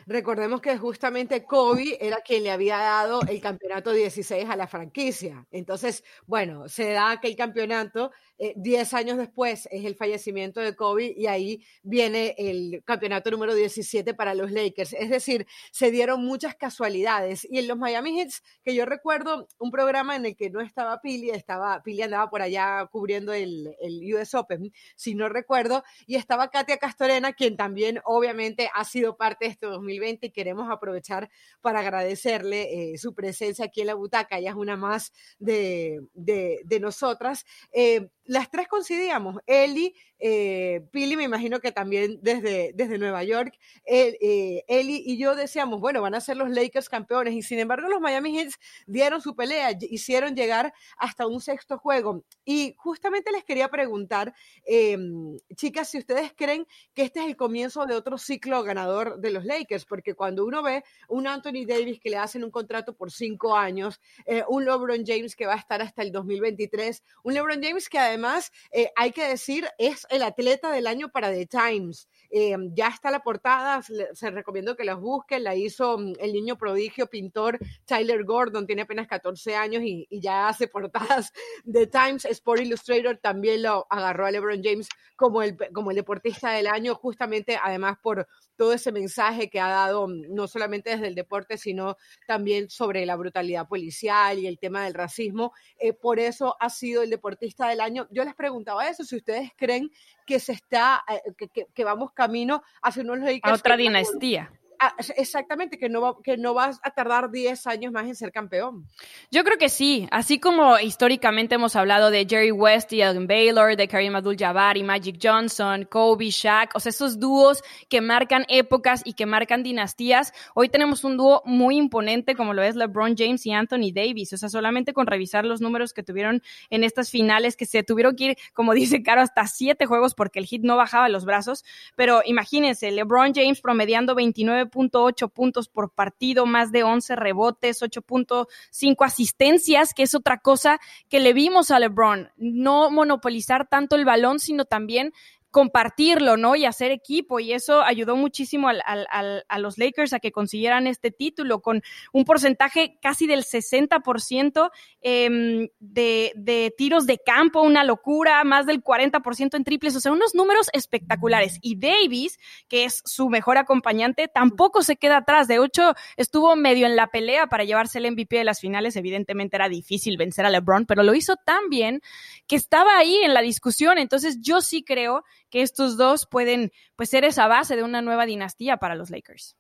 Recordemos 0.07 0.61
que 0.61 0.77
justamente 0.79 1.45
Kobe 1.45 1.99
era 2.01 2.19
quien 2.21 2.43
le 2.43 2.51
había 2.51 2.79
dado 2.79 3.21
el 3.29 3.41
campeonato 3.41 3.93
16 3.93 4.49
a 4.49 4.57
la 4.57 4.67
franquicia. 4.67 5.47
Entonces, 5.51 6.05
bueno, 6.27 6.69
se 6.69 6.91
da 6.93 7.13
aquel 7.13 7.37
campeonato 7.37 8.11
eh, 8.45 8.55
diez 8.57 8.93
años 8.93 9.19
después 9.19 9.69
es 9.71 9.85
el 9.85 9.95
fallecimiento 9.95 10.61
de 10.61 10.75
Kobe 10.75 11.15
y 11.17 11.29
ahí 11.29 11.65
viene 11.85 12.35
el 12.37 12.83
campeonato 12.85 13.31
número 13.31 13.55
17 13.55 14.15
para 14.15 14.35
los 14.35 14.51
Lakers. 14.51 14.95
Es 14.95 15.11
decir, 15.11 15.47
se 15.71 15.93
dieron 15.93 16.25
muchas 16.25 16.57
casualidades. 16.57 17.47
Y 17.49 17.59
en 17.59 17.69
los 17.69 17.79
Miami 17.79 18.19
Heat, 18.19 18.33
que 18.65 18.75
yo 18.75 18.85
recuerdo 18.85 19.47
un 19.61 19.71
programa 19.71 20.17
en 20.17 20.27
el 20.27 20.35
que 20.35 20.51
no 20.51 20.61
estaba 20.61 21.01
Pili, 21.01 21.31
estaba, 21.31 21.85
Pili 21.85 22.03
andaba 22.03 22.31
por 22.31 22.43
allá 22.43 22.85
cubriendo 22.91 23.33
el, 23.33 23.77
el 23.81 24.13
US 24.13 24.35
Open, 24.35 24.73
si 24.97 25.15
no 25.15 25.29
recuerdo, 25.29 25.85
y 26.09 26.17
estaba 26.17 26.51
Katia 26.51 26.79
Castorena, 26.79 27.35
quien 27.35 27.57
también 27.57 28.01
obviamente 28.05 28.69
ha 28.75 28.85
sido 28.85 29.17
parte 29.17 29.45
de 29.45 29.53
este 29.53 29.67
2020 29.67 30.27
y 30.27 30.31
queremos 30.31 30.69
aprovechar 30.69 31.31
para 31.61 31.79
agradecerle 31.79 32.93
eh, 32.93 32.99
su 32.99 33.15
presencia 33.15 33.67
aquí 33.67 33.83
en 33.83 33.87
la 33.87 33.95
butaca. 33.95 34.39
Ella 34.39 34.51
es 34.51 34.57
una 34.57 34.77
más 34.77 35.13
de, 35.39 36.01
de, 36.15 36.63
de 36.65 36.81
nosotras. 36.81 37.45
Eh, 37.73 38.09
las 38.33 38.51
tres 38.51 38.67
coincidíamos. 38.67 39.37
Eli, 39.47 39.95
eh, 40.25 40.87
Pili, 40.93 41.17
me 41.17 41.25
imagino 41.25 41.59
que 41.59 41.73
también 41.73 42.21
desde, 42.23 42.73
desde 42.75 42.97
Nueva 42.97 43.25
York, 43.25 43.59
eh, 43.85 44.63
Eli 44.69 45.03
y 45.05 45.19
yo 45.19 45.35
decíamos, 45.35 45.81
bueno, 45.81 46.01
van 46.01 46.15
a 46.15 46.21
ser 46.21 46.37
los 46.37 46.49
Lakers 46.49 46.89
campeones. 46.89 47.35
Y 47.35 47.43
sin 47.43 47.59
embargo, 47.59 47.89
los 47.89 48.01
Miami 48.01 48.39
Heat 48.39 48.53
dieron 48.87 49.21
su 49.21 49.35
pelea, 49.35 49.77
hicieron 49.81 50.37
llegar 50.37 50.73
hasta 50.97 51.27
un 51.27 51.41
sexto 51.41 51.77
juego. 51.77 52.25
Y 52.45 52.77
justamente 52.79 53.33
les 53.33 53.43
quería 53.43 53.69
preguntar, 53.69 54.33
em, 54.65 55.37
chicas, 55.57 55.91
si 55.91 55.99
ustedes 55.99 56.33
creen 56.37 56.69
que 56.95 57.03
este 57.03 57.19
es 57.19 57.27
el 57.27 57.37
comienzo 57.37 57.85
de 57.87 57.97
otro 57.97 58.17
ciclo 58.17 58.63
ganador 58.63 59.19
de 59.19 59.31
los 59.31 59.45
Lakers, 59.45 59.85
porque 59.87 60.15
cuando 60.15 60.45
uno 60.45 60.63
ve 60.63 60.85
un 61.09 61.27
Anthony 61.27 61.67
Davis 61.67 61.99
que 61.99 62.11
le 62.11 62.19
hacen 62.19 62.45
un 62.45 62.53
contrato 62.53 62.95
por 62.95 63.11
cinco 63.11 63.57
años, 63.57 64.01
eh, 64.27 64.45
un 64.47 64.65
LeBron 64.65 65.05
James 65.05 65.35
que 65.35 65.47
va 65.47 65.55
a 65.55 65.59
estar 65.59 65.83
hasta 65.83 66.03
el 66.03 66.13
2023, 66.13 67.03
un 67.25 67.35
LeBron 67.35 67.61
James 67.61 67.89
que 67.89 67.99
además 67.99 68.53
hay 68.95 69.11
que 69.11 69.27
decir, 69.27 69.69
es 69.79 70.07
el 70.13 70.23
atleta 70.23 70.71
del 70.71 70.87
año 70.87 71.11
para 71.11 71.31
The 71.31 71.47
Times. 71.47 72.09
Eh, 72.35 72.57
ya 72.73 72.89
está 72.89 73.11
la 73.11 73.23
portada, 73.23 73.83
se 73.83 74.31
recomiendo 74.31 74.75
que 74.75 74.85
las 74.85 74.99
busquen, 74.99 75.45
la 75.45 75.55
hizo 75.55 75.99
mm, 75.99 76.15
el 76.19 76.33
niño 76.33 76.57
prodigio 76.57 77.07
pintor 77.07 77.59
Tyler 77.85 78.25
Gordon, 78.25 78.67
tiene 78.67 78.83
apenas 78.83 79.07
14 79.07 79.55
años 79.55 79.83
y, 79.85 80.09
ya 80.11 80.49
hace 80.49 80.67
portadas 80.67 81.31
de 81.65 81.87
Times. 81.87 82.25
Sport 82.25 82.63
Illustrator 82.63 83.19
también 83.19 83.63
lo 83.63 83.87
agarró 83.91 84.25
a 84.25 84.31
LeBron 84.31 84.63
James 84.65 84.89
como 85.15 85.43
el, 85.43 85.59
como 85.75 85.91
el 85.91 85.97
deportista 85.97 86.53
del 86.53 86.69
año, 86.69 86.95
justamente 86.95 87.59
además 87.63 87.99
por 88.03 88.27
todo 88.57 88.73
ese 88.73 88.93
mensaje 88.93 89.51
que 89.51 89.61
ha 89.61 89.69
dado 89.69 90.09
mm, 90.09 90.35
no 90.35 90.49
solamente 90.49 90.89
desde 90.89 91.09
el 91.09 91.15
deporte, 91.15 91.59
sino 91.59 91.99
también 92.27 92.71
sobre 92.71 93.05
la 93.05 93.17
brutalidad 93.17 93.69
policial 93.69 94.39
y 94.39 94.47
el 94.47 94.59
tema 94.59 94.85
del 94.85 94.95
racismo. 94.95 95.53
Eh, 95.79 95.93
por 95.93 96.19
eso 96.19 96.57
ha 96.61 96.71
sido 96.71 97.03
el 97.03 97.11
deportista 97.11 97.69
del 97.69 97.83
año. 97.83 98.09
Yo 98.11 98.25
les 98.25 98.35
preguntaba 98.35 98.89
eso, 98.89 99.05
si 99.05 99.17
ustedes 99.17 99.51
creen 99.57 99.91
que 100.27 100.41
se 100.41 100.53
está, 100.53 101.05
eh, 101.09 101.33
que, 101.37 101.67
que, 101.73 101.85
vamos 101.85 102.13
camino 102.13 102.63
hacia 102.83 103.03
unos 103.03 103.21
A 103.43 103.55
otra 103.55 103.77
dinastía. 103.77 104.51
Ah, 104.85 104.97
exactamente, 105.17 105.79
que 105.79 105.89
no, 105.89 106.01
va, 106.01 106.17
que 106.25 106.37
no 106.37 106.55
vas 106.55 106.81
a 106.83 106.91
tardar 106.91 107.31
10 107.31 107.69
años 107.69 107.93
más 107.93 108.05
en 108.05 108.17
ser 108.17 108.33
campeón. 108.33 108.85
Yo 109.31 109.45
creo 109.45 109.57
que 109.57 109.69
sí, 109.69 110.09
así 110.11 110.41
como 110.41 110.77
históricamente 110.77 111.55
hemos 111.55 111.77
hablado 111.77 112.11
de 112.11 112.27
Jerry 112.29 112.51
West 112.51 112.93
y 112.93 113.01
Elgin 113.01 113.29
Baylor, 113.29 113.77
de 113.77 113.87
Kareem 113.87 114.17
Abdul-Jabbar 114.17 114.77
y 114.77 114.83
Magic 114.83 115.21
Johnson, 115.23 115.87
Kobe, 115.89 116.31
Shaq, 116.31 116.75
o 116.75 116.81
sea, 116.81 116.91
esos 116.91 117.21
dúos 117.21 117.63
que 117.89 118.01
marcan 118.01 118.45
épocas 118.49 119.03
y 119.05 119.13
que 119.13 119.25
marcan 119.25 119.63
dinastías, 119.63 120.33
hoy 120.53 120.69
tenemos 120.69 121.05
un 121.05 121.17
dúo 121.17 121.43
muy 121.45 121.77
imponente 121.77 122.35
como 122.35 122.53
lo 122.53 122.65
es 122.65 122.75
LeBron 122.75 123.15
James 123.17 123.47
y 123.47 123.53
Anthony 123.53 123.93
Davis, 123.95 124.33
o 124.33 124.37
sea, 124.37 124.49
solamente 124.49 124.93
con 124.93 125.07
revisar 125.07 125.45
los 125.45 125.61
números 125.61 125.93
que 125.93 126.03
tuvieron 126.03 126.43
en 126.71 126.83
estas 126.83 127.09
finales, 127.09 127.57
que 127.57 127.67
se 127.67 127.85
tuvieron 127.85 128.17
que 128.17 128.25
ir, 128.25 128.37
como 128.53 128.75
dice 128.75 129.01
Caro, 129.05 129.21
hasta 129.21 129.47
siete 129.47 129.87
juegos 129.87 130.17
porque 130.17 130.41
el 130.41 130.47
hit 130.47 130.65
no 130.65 130.77
bajaba 130.77 131.09
los 131.09 131.25
brazos, 131.25 131.65
pero 131.95 132.23
imagínense, 132.25 132.91
LeBron 132.91 133.33
James 133.33 133.61
promediando 133.61 134.17
29 134.17 134.72
8 134.75 135.29
puntos 135.29 135.69
por 135.69 135.91
partido, 135.91 136.47
más 136.47 136.73
de 136.73 136.83
11 136.83 137.17
rebotes, 137.17 137.83
8.5 137.83 139.05
asistencias, 139.05 139.95
que 139.95 140.05
es 140.05 140.15
otra 140.15 140.39
cosa 140.39 140.81
que 141.09 141.21
le 141.21 141.33
vimos 141.33 141.71
a 141.71 141.79
LeBron. 141.79 142.31
No 142.37 142.91
monopolizar 142.91 143.69
tanto 143.69 143.97
el 143.97 144.05
balón, 144.05 144.39
sino 144.39 144.65
también 144.65 145.13
compartirlo, 145.53 146.37
¿no? 146.37 146.57
Y 146.57 146.65
hacer 146.65 146.91
equipo. 146.91 147.39
Y 147.39 147.53
eso 147.53 147.83
ayudó 147.83 148.17
muchísimo 148.17 148.69
al, 148.69 148.83
al, 148.87 149.45
a 149.47 149.59
los 149.59 149.79
Lakers 149.79 150.15
a 150.15 150.19
que 150.19 150.33
consiguieran 150.33 150.87
este 150.87 151.13
título 151.13 151.61
con 151.61 151.83
un 152.13 152.25
porcentaje 152.25 152.99
casi 153.01 153.27
del 153.27 153.45
60% 153.45 154.71
eh, 155.03 155.69
de, 155.79 156.33
de, 156.35 156.75
tiros 156.77 157.07
de 157.07 157.19
campo, 157.19 157.61
una 157.61 157.85
locura, 157.85 158.43
más 158.45 158.67
del 158.67 158.83
40% 158.83 159.55
en 159.55 159.65
triples, 159.65 159.95
o 159.95 160.01
sea, 160.01 160.11
unos 160.11 160.35
números 160.35 160.69
espectaculares. 160.73 161.59
Y 161.61 161.77
Davis, 161.77 162.39
que 162.69 162.85
es 162.85 163.03
su 163.05 163.29
mejor 163.29 163.59
acompañante, 163.59 164.29
tampoco 164.29 164.83
se 164.83 164.97
queda 164.97 165.19
atrás. 165.19 165.49
De 165.49 165.57
hecho, 165.63 165.95
estuvo 166.17 166.57
medio 166.57 166.87
en 166.87 166.97
la 166.97 167.09
pelea 167.09 167.47
para 167.47 167.65
llevarse 167.65 167.99
el 167.99 168.11
MVP 168.11 168.37
de 168.37 168.45
las 168.45 168.59
finales. 168.59 168.97
Evidentemente 168.97 169.57
era 169.57 169.69
difícil 169.69 170.17
vencer 170.17 170.47
a 170.47 170.51
LeBron, 170.51 170.87
pero 170.87 171.03
lo 171.03 171.15
hizo 171.15 171.37
tan 171.37 171.69
bien 171.69 172.01
que 172.47 172.57
estaba 172.57 172.97
ahí 172.97 173.17
en 173.17 173.35
la 173.35 173.43
discusión. 173.43 173.99
Entonces, 173.99 174.39
yo 174.41 174.63
sí 174.63 174.83
creo 174.83 175.25
que 175.53 175.63
estos 175.63 175.97
dos 175.99 176.27
pueden 176.27 176.73
pues 176.97 177.11
ser 177.11 177.25
esa 177.25 177.47
base 177.47 177.77
de 177.77 177.85
una 177.85 178.01
nueva 178.01 178.27
dinastía 178.27 178.79
para 178.79 178.97
los 178.97 179.11
Lakers. 179.11 179.55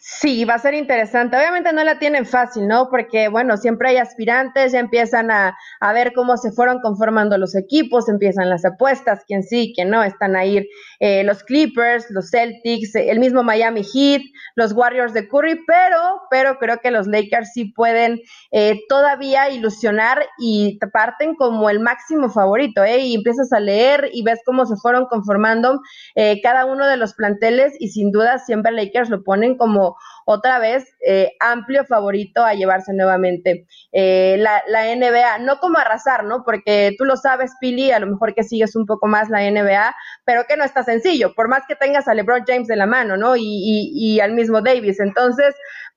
Sí, 0.00 0.44
va 0.44 0.54
a 0.54 0.58
ser 0.58 0.74
interesante. 0.74 1.36
Obviamente 1.36 1.72
no 1.72 1.84
la 1.84 1.98
tienen 1.98 2.26
fácil, 2.26 2.66
¿no? 2.66 2.88
Porque, 2.90 3.28
bueno, 3.28 3.56
siempre 3.56 3.90
hay 3.90 3.96
aspirantes, 3.98 4.72
ya 4.72 4.80
empiezan 4.80 5.30
a, 5.30 5.56
a, 5.80 5.92
ver 5.92 6.12
cómo 6.12 6.36
se 6.36 6.50
fueron 6.52 6.80
conformando 6.80 7.38
los 7.38 7.54
equipos, 7.54 8.08
empiezan 8.08 8.48
las 8.48 8.64
apuestas, 8.64 9.24
quién 9.26 9.42
sí, 9.42 9.72
quién 9.74 9.90
no, 9.90 10.02
están 10.02 10.36
ahí 10.36 10.66
eh, 11.00 11.22
los 11.24 11.44
Clippers, 11.44 12.06
los 12.10 12.30
Celtics, 12.30 12.94
el 12.94 13.20
mismo 13.20 13.42
Miami 13.42 13.82
Heat, 13.84 14.22
los 14.56 14.72
Warriors 14.72 15.12
de 15.12 15.28
Curry, 15.28 15.60
pero, 15.66 16.22
pero 16.30 16.58
creo 16.58 16.78
que 16.80 16.90
los 16.90 17.06
Lakers 17.06 17.52
sí 17.52 17.66
pueden 17.66 18.20
eh, 18.50 18.80
todavía 18.88 19.50
ilusionar 19.50 20.24
y 20.38 20.78
parten 20.92 21.36
como 21.36 21.70
el 21.70 21.80
máximo 21.80 22.30
favorito, 22.30 22.82
¿eh? 22.82 22.98
Y 23.00 23.14
empiezas 23.14 23.52
a 23.52 23.60
leer 23.60 24.10
y 24.12 24.22
ves 24.22 24.40
cómo 24.44 24.66
se 24.66 24.76
fueron 24.76 25.06
conformando 25.06 25.80
eh, 26.16 26.40
cada 26.42 26.64
uno 26.64 26.86
de 26.86 26.96
los 26.96 27.14
planteles 27.14 27.74
y 27.78 27.88
sin 27.88 28.10
duda 28.10 28.38
siempre 28.38 28.72
Lakers 28.72 29.10
lo 29.10 29.22
ponen 29.28 29.58
como 29.58 29.94
otra 30.24 30.58
vez 30.58 30.90
eh, 31.06 31.32
amplio 31.38 31.84
favorito 31.84 32.42
a 32.42 32.54
llevarse 32.54 32.94
nuevamente 32.94 33.66
eh, 33.92 34.36
la, 34.38 34.62
la, 34.68 34.86
NBA, 34.96 35.40
no 35.40 35.58
como 35.58 35.76
arrasar, 35.76 36.24
¿no? 36.24 36.44
Porque 36.44 36.94
tú 36.96 37.04
lo 37.04 37.14
sabes, 37.18 37.52
Pili, 37.60 37.90
a 37.90 37.98
lo 37.98 38.06
mejor 38.06 38.34
que 38.34 38.42
sigues 38.42 38.74
un 38.74 38.86
poco 38.86 39.06
más 39.06 39.28
la 39.28 39.42
NBA, 39.42 39.94
pero 40.24 40.44
que 40.48 40.56
no 40.56 40.64
está 40.64 40.82
sencillo, 40.82 41.34
por 41.34 41.48
más 41.48 41.64
que 41.68 41.76
tengas 41.76 42.08
a 42.08 42.14
LeBron 42.14 42.44
James 42.46 42.68
de 42.68 42.76
la 42.76 42.86
mano, 42.86 43.18
¿no? 43.18 43.36
Y, 43.36 43.42
y, 43.42 44.14
y 44.14 44.20
al 44.20 44.32
mismo 44.32 44.62
Davis. 44.62 44.98
Entonces, 44.98 45.54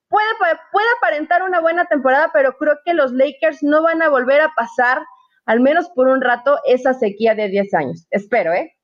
puede, 0.10 0.28
puede 0.74 0.88
aparentar 0.98 1.44
una 1.44 1.62
buena 1.62 1.86
temporada, 1.86 2.32
pero 2.34 2.58
creo 2.58 2.80
que 2.84 2.94
los 2.94 3.14
Lakers 3.14 3.64
no 3.64 3.82
van 3.82 4.02
a 4.02 4.10
volver 4.10 4.42
a 4.42 4.52
pasar, 4.58 5.00
al 5.46 5.62
menos 5.62 5.90
por 5.96 6.10
un 6.10 6.20
rato, 6.20 6.60
esa 6.66 6.94
sequía 6.94 7.34
de 7.34 7.48
10 7.48 7.74
años. 7.76 8.08
Espero, 8.12 8.52
¿eh? 8.52 8.76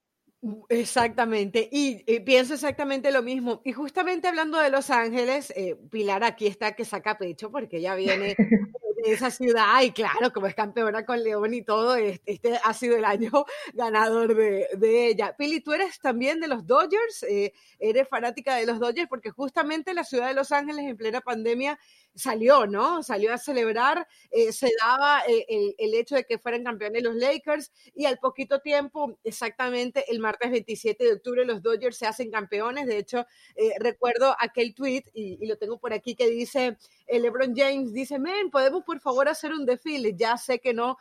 Exactamente, 0.70 1.68
y, 1.72 2.04
pienso 2.22 2.54
exactamente 2.54 3.12
lo 3.12 3.22
mismo. 3.22 3.62
Y 3.64 3.74
justamente 3.74 4.28
hablando 4.28 4.60
de 4.60 4.70
Los 4.70 4.90
Ángeles, 4.90 5.52
eh, 5.56 5.76
Pilar 5.90 6.24
aquí 6.24 6.48
está 6.48 6.76
que 6.76 6.86
saca 6.86 7.18
pecho 7.18 7.52
porque 7.52 7.78
ella 7.78 7.96
viene 7.96 8.36
de 9.04 9.14
esa 9.14 9.30
ciudad 9.30 9.82
y 9.84 9.92
claro, 9.92 10.34
como 10.34 10.48
es 10.48 10.56
campeona 10.56 11.06
con 11.06 11.24
León 11.24 11.54
y 11.54 11.62
todo, 11.62 11.96
este, 11.96 12.60
ha 12.64 12.74
sido 12.74 12.98
el 12.98 13.06
año 13.06 13.32
ganador 13.74 14.36
de, 14.36 15.08
ella. 15.08 15.36
Pili, 15.38 15.62
tú 15.62 15.74
eres 15.74 16.00
también 16.00 16.40
de 16.40 16.48
los 16.48 16.66
Dodgers, 16.66 17.24
eh, 17.24 17.54
eres 17.80 18.08
fanática 18.08 18.56
de 18.56 18.66
los 18.66 18.80
Dodgers 18.80 19.08
porque 19.08 19.30
justamente 19.30 19.94
la 19.94 20.04
ciudad 20.04 20.28
de 20.28 20.34
Los 20.34 20.52
Ángeles 20.52 20.86
en 20.86 20.98
plena 20.98 21.22
pandemia 21.22 21.80
salió, 22.18 22.66
¿no? 22.66 23.04
Salió 23.04 23.34
a 23.34 23.38
celebrar, 23.38 24.08
eh, 24.32 24.52
se 24.52 24.72
daba 24.82 25.22
eh, 25.28 25.46
el, 25.48 25.76
el, 25.78 25.94
hecho 25.94 26.16
de 26.16 26.24
que 26.24 26.40
fueran 26.40 26.64
campeones 26.64 27.04
los 27.04 27.16
Lakers 27.16 27.72
y 27.94 28.06
al 28.06 28.18
poquito 28.18 28.60
tiempo, 28.60 29.18
exactamente 29.24 30.04
el 30.12 30.20
martes 30.20 30.52
27 30.52 31.04
de 31.04 31.14
octubre, 31.14 31.46
los 31.46 31.62
Dodgers 31.62 31.98
se 31.98 32.08
hacen 32.08 32.32
campeones. 32.32 32.88
De 32.88 32.98
hecho, 32.98 33.26
eh, 33.56 33.74
recuerdo 33.80 34.36
aquel 34.40 34.74
tweet, 34.74 35.04
y, 35.14 35.38
y, 35.40 35.48
lo 35.48 35.58
tengo 35.58 35.78
por 35.78 35.94
aquí, 35.94 36.16
que 36.16 36.28
dice, 36.28 36.78
el 37.06 37.22
LeBron 37.22 37.56
James 37.56 37.94
dice, 37.94 38.18
men, 38.20 38.50
¿podemos 38.50 38.84
por 38.88 39.00
favor 39.02 39.28
hacer 39.28 39.52
un 39.52 39.66
desfile? 39.66 40.16
Ya 40.16 40.38
sé 40.38 40.60
que 40.60 40.74
no 40.74 40.98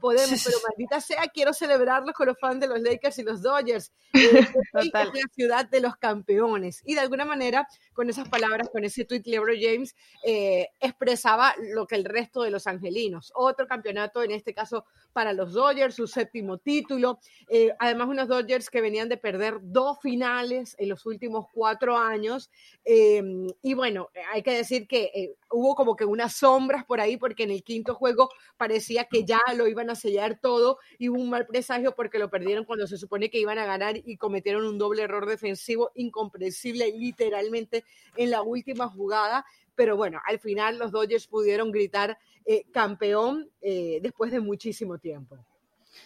podemos, 0.00 0.42
pero 0.42 0.56
maldita 0.66 1.00
sea, 1.00 1.28
quiero 1.28 1.52
celebrarlos 1.52 2.14
con 2.14 2.26
los 2.26 2.38
fans 2.40 2.60
de 2.60 2.68
los 2.68 2.80
Lakers 2.80 3.18
y 3.18 3.22
los 3.22 3.42
Dodgers. 3.42 3.92
Total. 4.72 5.10
la 5.12 5.28
ciudad 5.34 5.68
de 5.68 5.80
los 5.80 5.96
campeones. 5.96 6.82
Y 6.84 6.94
de 6.94 7.00
alguna 7.00 7.24
manera, 7.24 7.68
con 7.92 8.08
esas 8.08 8.28
palabras, 8.28 8.68
con 8.70 8.84
ese 8.84 9.04
tweet, 9.04 9.22
LeBron 9.24 9.56
James, 9.60 9.94
eh, 10.24 10.68
expresaba 10.80 11.54
lo 11.74 11.86
que 11.86 11.96
el 11.96 12.04
resto 12.04 12.42
de 12.42 12.50
los 12.50 12.66
angelinos. 12.66 13.32
Otro 13.34 13.66
campeonato, 13.66 14.22
en 14.22 14.30
este 14.30 14.54
caso 14.54 14.84
para 15.12 15.32
los 15.32 15.52
Dodgers, 15.52 15.94
su 15.94 16.06
séptimo 16.06 16.58
título. 16.58 17.18
Eh, 17.48 17.70
además, 17.78 18.08
unos 18.08 18.28
Dodgers 18.28 18.70
que 18.70 18.80
venían 18.80 19.08
de 19.08 19.16
perder 19.16 19.58
dos 19.60 19.98
finales 20.00 20.74
en 20.78 20.88
los 20.88 21.06
últimos 21.06 21.46
cuatro 21.52 21.96
años. 21.96 22.50
Eh, 22.84 23.22
y 23.62 23.74
bueno, 23.74 24.10
hay 24.32 24.42
que 24.42 24.52
decir 24.52 24.86
que 24.86 25.10
eh, 25.14 25.34
hubo 25.50 25.74
como 25.74 25.96
que 25.96 26.04
unas 26.04 26.34
sombras 26.34 26.84
por 26.84 27.00
ahí, 27.00 27.16
porque 27.16 27.44
en 27.44 27.50
el 27.50 27.62
quinto 27.62 27.94
juego 27.94 28.30
parecía 28.56 29.04
que 29.04 29.24
ya 29.24 29.40
lo 29.56 29.66
iban 29.66 29.90
a 29.90 29.94
sellar 29.94 30.38
todo 30.40 30.78
y 30.98 31.08
hubo 31.08 31.20
un 31.20 31.30
mal 31.30 31.46
presagio 31.46 31.94
porque 31.94 32.18
lo 32.18 32.30
perdieron 32.30 32.64
cuando 32.64 32.86
se 32.86 32.98
supone 32.98 33.30
que 33.30 33.40
iban 33.40 33.58
a 33.58 33.66
ganar 33.66 33.96
y 33.96 34.16
cometieron 34.16 34.66
un 34.66 34.78
doble 34.78 35.02
error 35.02 35.26
defensivo 35.26 35.90
incomprensible 35.94 36.92
literalmente 36.92 37.84
en 38.16 38.30
la 38.30 38.42
última 38.42 38.88
jugada 38.88 39.44
pero 39.78 39.96
bueno, 39.96 40.20
al 40.26 40.40
final 40.40 40.76
los 40.76 40.90
Dodgers 40.90 41.28
pudieron 41.28 41.70
gritar 41.70 42.18
eh, 42.44 42.64
campeón 42.72 43.48
eh, 43.60 44.00
después 44.02 44.32
de 44.32 44.40
muchísimo 44.40 44.98
tiempo. 44.98 45.38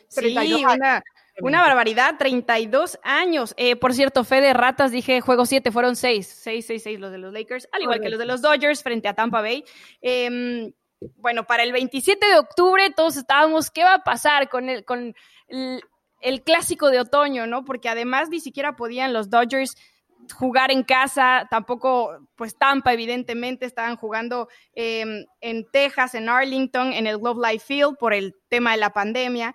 Sí, 0.09 0.37
una, 0.62 1.02
una, 1.40 1.62
barbaridad, 1.62 2.16
32 2.18 2.99
años. 3.03 3.55
Eh, 3.57 3.77
por 3.77 3.95
cierto, 3.95 4.25
fe 4.25 4.40
de 4.40 4.53
ratas, 4.53 4.90
dije 4.90 5.21
juego 5.21 5.47
7, 5.47 5.71
fueron 5.71 5.97
6, 5.97 6.27
6, 6.27 6.66
6, 6.66 6.83
6 6.83 7.01
los 7.01 7.11
de 7.11 7.18
los 7.18 7.33
Lakers, 7.33 7.68
al 7.73 7.83
igual 7.83 8.01
que 8.01 8.11
los 8.11 8.18
de 8.18 8.27
los 8.27 8.42
Dodgers 8.42 8.83
frente 8.83 9.09
a 9.09 9.14
Tampa 9.14 9.40
Bay. 9.40 9.64
Eh, 10.01 10.73
bueno, 11.16 11.45
para 11.45 11.62
el 11.62 11.73
27 11.73 12.25
de 12.27 12.38
octubre 12.38 12.90
todos 12.90 13.16
estábamos, 13.16 13.71
¿qué 13.71 13.83
va 13.83 13.95
a 13.95 14.05
pasar 14.05 14.49
con 14.49 14.68
el, 14.68 14.85
con 14.85 15.14
el, 15.49 15.83
el 16.21 16.42
clásico 16.42 16.90
de 16.90 17.01
otoño, 17.01 17.47
no? 17.47 17.64
Porque 17.64 17.88
además 17.88 18.29
ni 18.29 18.40
siquiera 18.40 18.77
podían 18.77 19.12
los 19.12 19.31
Dodgers 19.31 19.77
jugar 20.35 20.71
en 20.71 20.85
casa, 20.85 21.47
tampoco, 21.51 22.18
pues 22.37 22.57
Tampa, 22.57 22.92
evidentemente, 22.92 23.66
estaban 23.66 23.97
jugando 23.97 24.49
eh, 24.75 25.27
en 25.40 25.71
Texas, 25.71 26.14
en 26.14 26.29
Arlington, 26.29 26.92
en 26.92 27.07
el 27.07 27.18
Globe 27.18 27.49
Life 27.51 27.66
Field 27.66 27.97
por 27.99 28.14
el 28.14 28.37
tema 28.49 28.73
de 28.73 28.79
la 28.79 28.92
pandemia. 28.92 29.55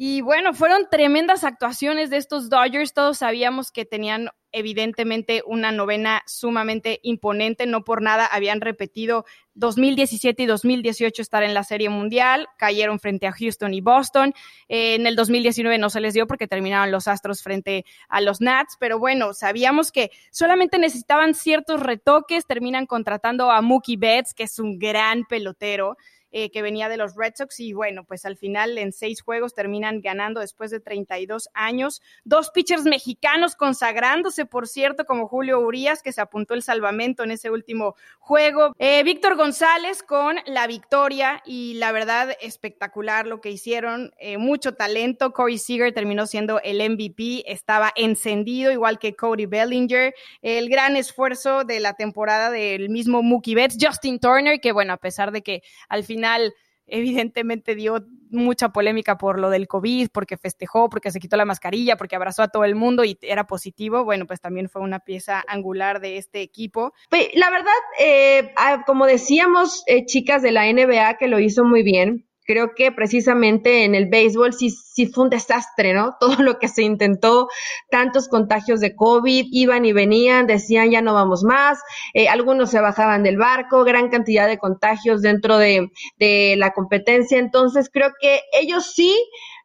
Y 0.00 0.20
bueno, 0.20 0.54
fueron 0.54 0.86
tremendas 0.88 1.42
actuaciones 1.42 2.08
de 2.08 2.18
estos 2.18 2.48
Dodgers. 2.48 2.94
Todos 2.94 3.18
sabíamos 3.18 3.72
que 3.72 3.84
tenían 3.84 4.30
evidentemente 4.52 5.42
una 5.44 5.72
novena 5.72 6.22
sumamente 6.24 7.00
imponente. 7.02 7.66
No 7.66 7.82
por 7.82 8.00
nada 8.00 8.24
habían 8.24 8.60
repetido 8.60 9.24
2017 9.54 10.44
y 10.44 10.46
2018 10.46 11.20
estar 11.20 11.42
en 11.42 11.52
la 11.52 11.64
Serie 11.64 11.88
Mundial. 11.88 12.46
Cayeron 12.58 13.00
frente 13.00 13.26
a 13.26 13.32
Houston 13.32 13.74
y 13.74 13.80
Boston. 13.80 14.34
Eh, 14.68 14.94
en 14.94 15.08
el 15.08 15.16
2019 15.16 15.78
no 15.78 15.90
se 15.90 16.00
les 16.00 16.14
dio 16.14 16.28
porque 16.28 16.46
terminaron 16.46 16.92
los 16.92 17.08
Astros 17.08 17.42
frente 17.42 17.84
a 18.08 18.20
los 18.20 18.40
Nats. 18.40 18.76
Pero 18.78 19.00
bueno, 19.00 19.34
sabíamos 19.34 19.90
que 19.90 20.12
solamente 20.30 20.78
necesitaban 20.78 21.34
ciertos 21.34 21.80
retoques. 21.80 22.46
Terminan 22.46 22.86
contratando 22.86 23.50
a 23.50 23.60
Mookie 23.62 23.96
Betts, 23.96 24.32
que 24.32 24.44
es 24.44 24.60
un 24.60 24.78
gran 24.78 25.24
pelotero 25.24 25.96
eh, 26.30 26.50
que 26.50 26.62
venía 26.62 26.88
de 26.88 26.96
los 26.98 27.16
Red 27.16 27.34
Sox 27.36 27.60
y 27.60 27.72
bueno, 27.72 28.04
pues 28.04 28.26
al 28.26 28.36
final 28.36 28.76
en 28.76 28.92
seis 28.92 29.22
juegos 29.22 29.54
terminan 29.54 30.00
ganando 30.00 30.40
después 30.40 30.70
de 30.70 30.80
32 30.80 31.48
años. 31.54 32.02
Dos 32.24 32.50
pitchers 32.50 32.84
mexicanos 32.84 33.56
consagrándose, 33.56 34.44
por 34.44 34.68
cierto, 34.68 35.06
como 35.06 35.26
Julio 35.26 35.60
Urias, 35.60 36.02
que 36.02 36.12
se 36.12 36.20
apuntó 36.20 36.54
el 36.54 36.62
salvamento 36.62 37.24
en 37.24 37.30
ese 37.30 37.50
último 37.50 37.94
juego. 38.18 38.74
Eh, 38.78 39.02
Víctor 39.04 39.36
González 39.36 40.02
con 40.02 40.36
la 40.46 40.66
victoria 40.66 41.42
y 41.46 41.74
la 41.74 41.92
verdad 41.92 42.36
espectacular 42.40 43.26
lo 43.26 43.40
que 43.40 43.50
hicieron, 43.50 44.12
eh, 44.18 44.36
mucho 44.36 44.74
talento. 44.74 45.32
Corey 45.32 45.58
Seager 45.58 45.94
terminó 45.94 46.26
siendo 46.26 46.60
el 46.60 46.78
MVP, 46.78 47.50
estaba 47.50 47.92
encendido 47.96 48.70
igual 48.70 48.98
que 48.98 49.16
Cody 49.16 49.46
Bellinger. 49.46 50.14
El 50.42 50.68
gran 50.68 50.96
esfuerzo 50.96 51.64
de 51.64 51.80
la 51.80 51.94
temporada 51.94 52.50
del 52.50 52.90
mismo 52.90 53.22
Mookie 53.22 53.54
Betts, 53.54 53.78
Justin 53.80 54.18
Turner, 54.18 54.60
que 54.60 54.72
bueno, 54.72 54.92
a 54.92 54.98
pesar 54.98 55.32
de 55.32 55.42
que 55.42 55.62
al 55.88 56.04
final 56.04 56.17
final 56.18 56.54
evidentemente 56.88 57.74
dio 57.74 58.04
mucha 58.30 58.70
polémica 58.70 59.18
por 59.18 59.38
lo 59.38 59.50
del 59.50 59.68
COVID, 59.68 60.08
porque 60.12 60.36
festejó, 60.36 60.88
porque 60.88 61.10
se 61.10 61.20
quitó 61.20 61.36
la 61.36 61.44
mascarilla, 61.44 61.96
porque 61.96 62.16
abrazó 62.16 62.42
a 62.42 62.48
todo 62.48 62.64
el 62.64 62.74
mundo 62.74 63.04
y 63.04 63.18
era 63.22 63.46
positivo, 63.46 64.04
bueno, 64.04 64.26
pues 64.26 64.40
también 64.40 64.68
fue 64.68 64.82
una 64.82 65.00
pieza 65.00 65.44
angular 65.48 66.00
de 66.00 66.16
este 66.16 66.40
equipo. 66.40 66.92
La 67.34 67.50
verdad, 67.50 67.72
eh, 68.00 68.52
ah, 68.56 68.84
como 68.86 69.06
decíamos, 69.06 69.82
eh, 69.86 70.04
chicas 70.06 70.42
de 70.42 70.52
la 70.52 70.66
NBA, 70.66 71.18
que 71.18 71.28
lo 71.28 71.38
hizo 71.38 71.64
muy 71.64 71.82
bien, 71.82 72.26
creo 72.48 72.74
que 72.74 72.90
precisamente 72.90 73.84
en 73.84 73.94
el 73.94 74.06
béisbol 74.06 74.54
sí, 74.54 74.70
sí 74.70 75.06
fue 75.06 75.24
un 75.24 75.30
desastre, 75.30 75.92
¿no? 75.92 76.16
Todo 76.20 76.42
lo 76.42 76.58
que 76.58 76.68
se 76.68 76.82
intentó, 76.82 77.48
tantos 77.90 78.26
contagios 78.26 78.80
de 78.80 78.96
COVID, 78.96 79.48
iban 79.52 79.84
y 79.84 79.92
venían, 79.92 80.46
decían 80.46 80.90
ya 80.90 81.02
no 81.02 81.12
vamos 81.12 81.44
más, 81.44 81.78
eh, 82.14 82.28
algunos 82.28 82.70
se 82.70 82.80
bajaban 82.80 83.22
del 83.22 83.36
barco, 83.36 83.84
gran 83.84 84.08
cantidad 84.08 84.48
de 84.48 84.58
contagios 84.58 85.20
dentro 85.20 85.58
de, 85.58 85.90
de 86.18 86.54
la 86.56 86.72
competencia, 86.72 87.38
entonces 87.38 87.90
creo 87.92 88.12
que 88.18 88.40
ellos 88.58 88.92
sí 88.94 89.14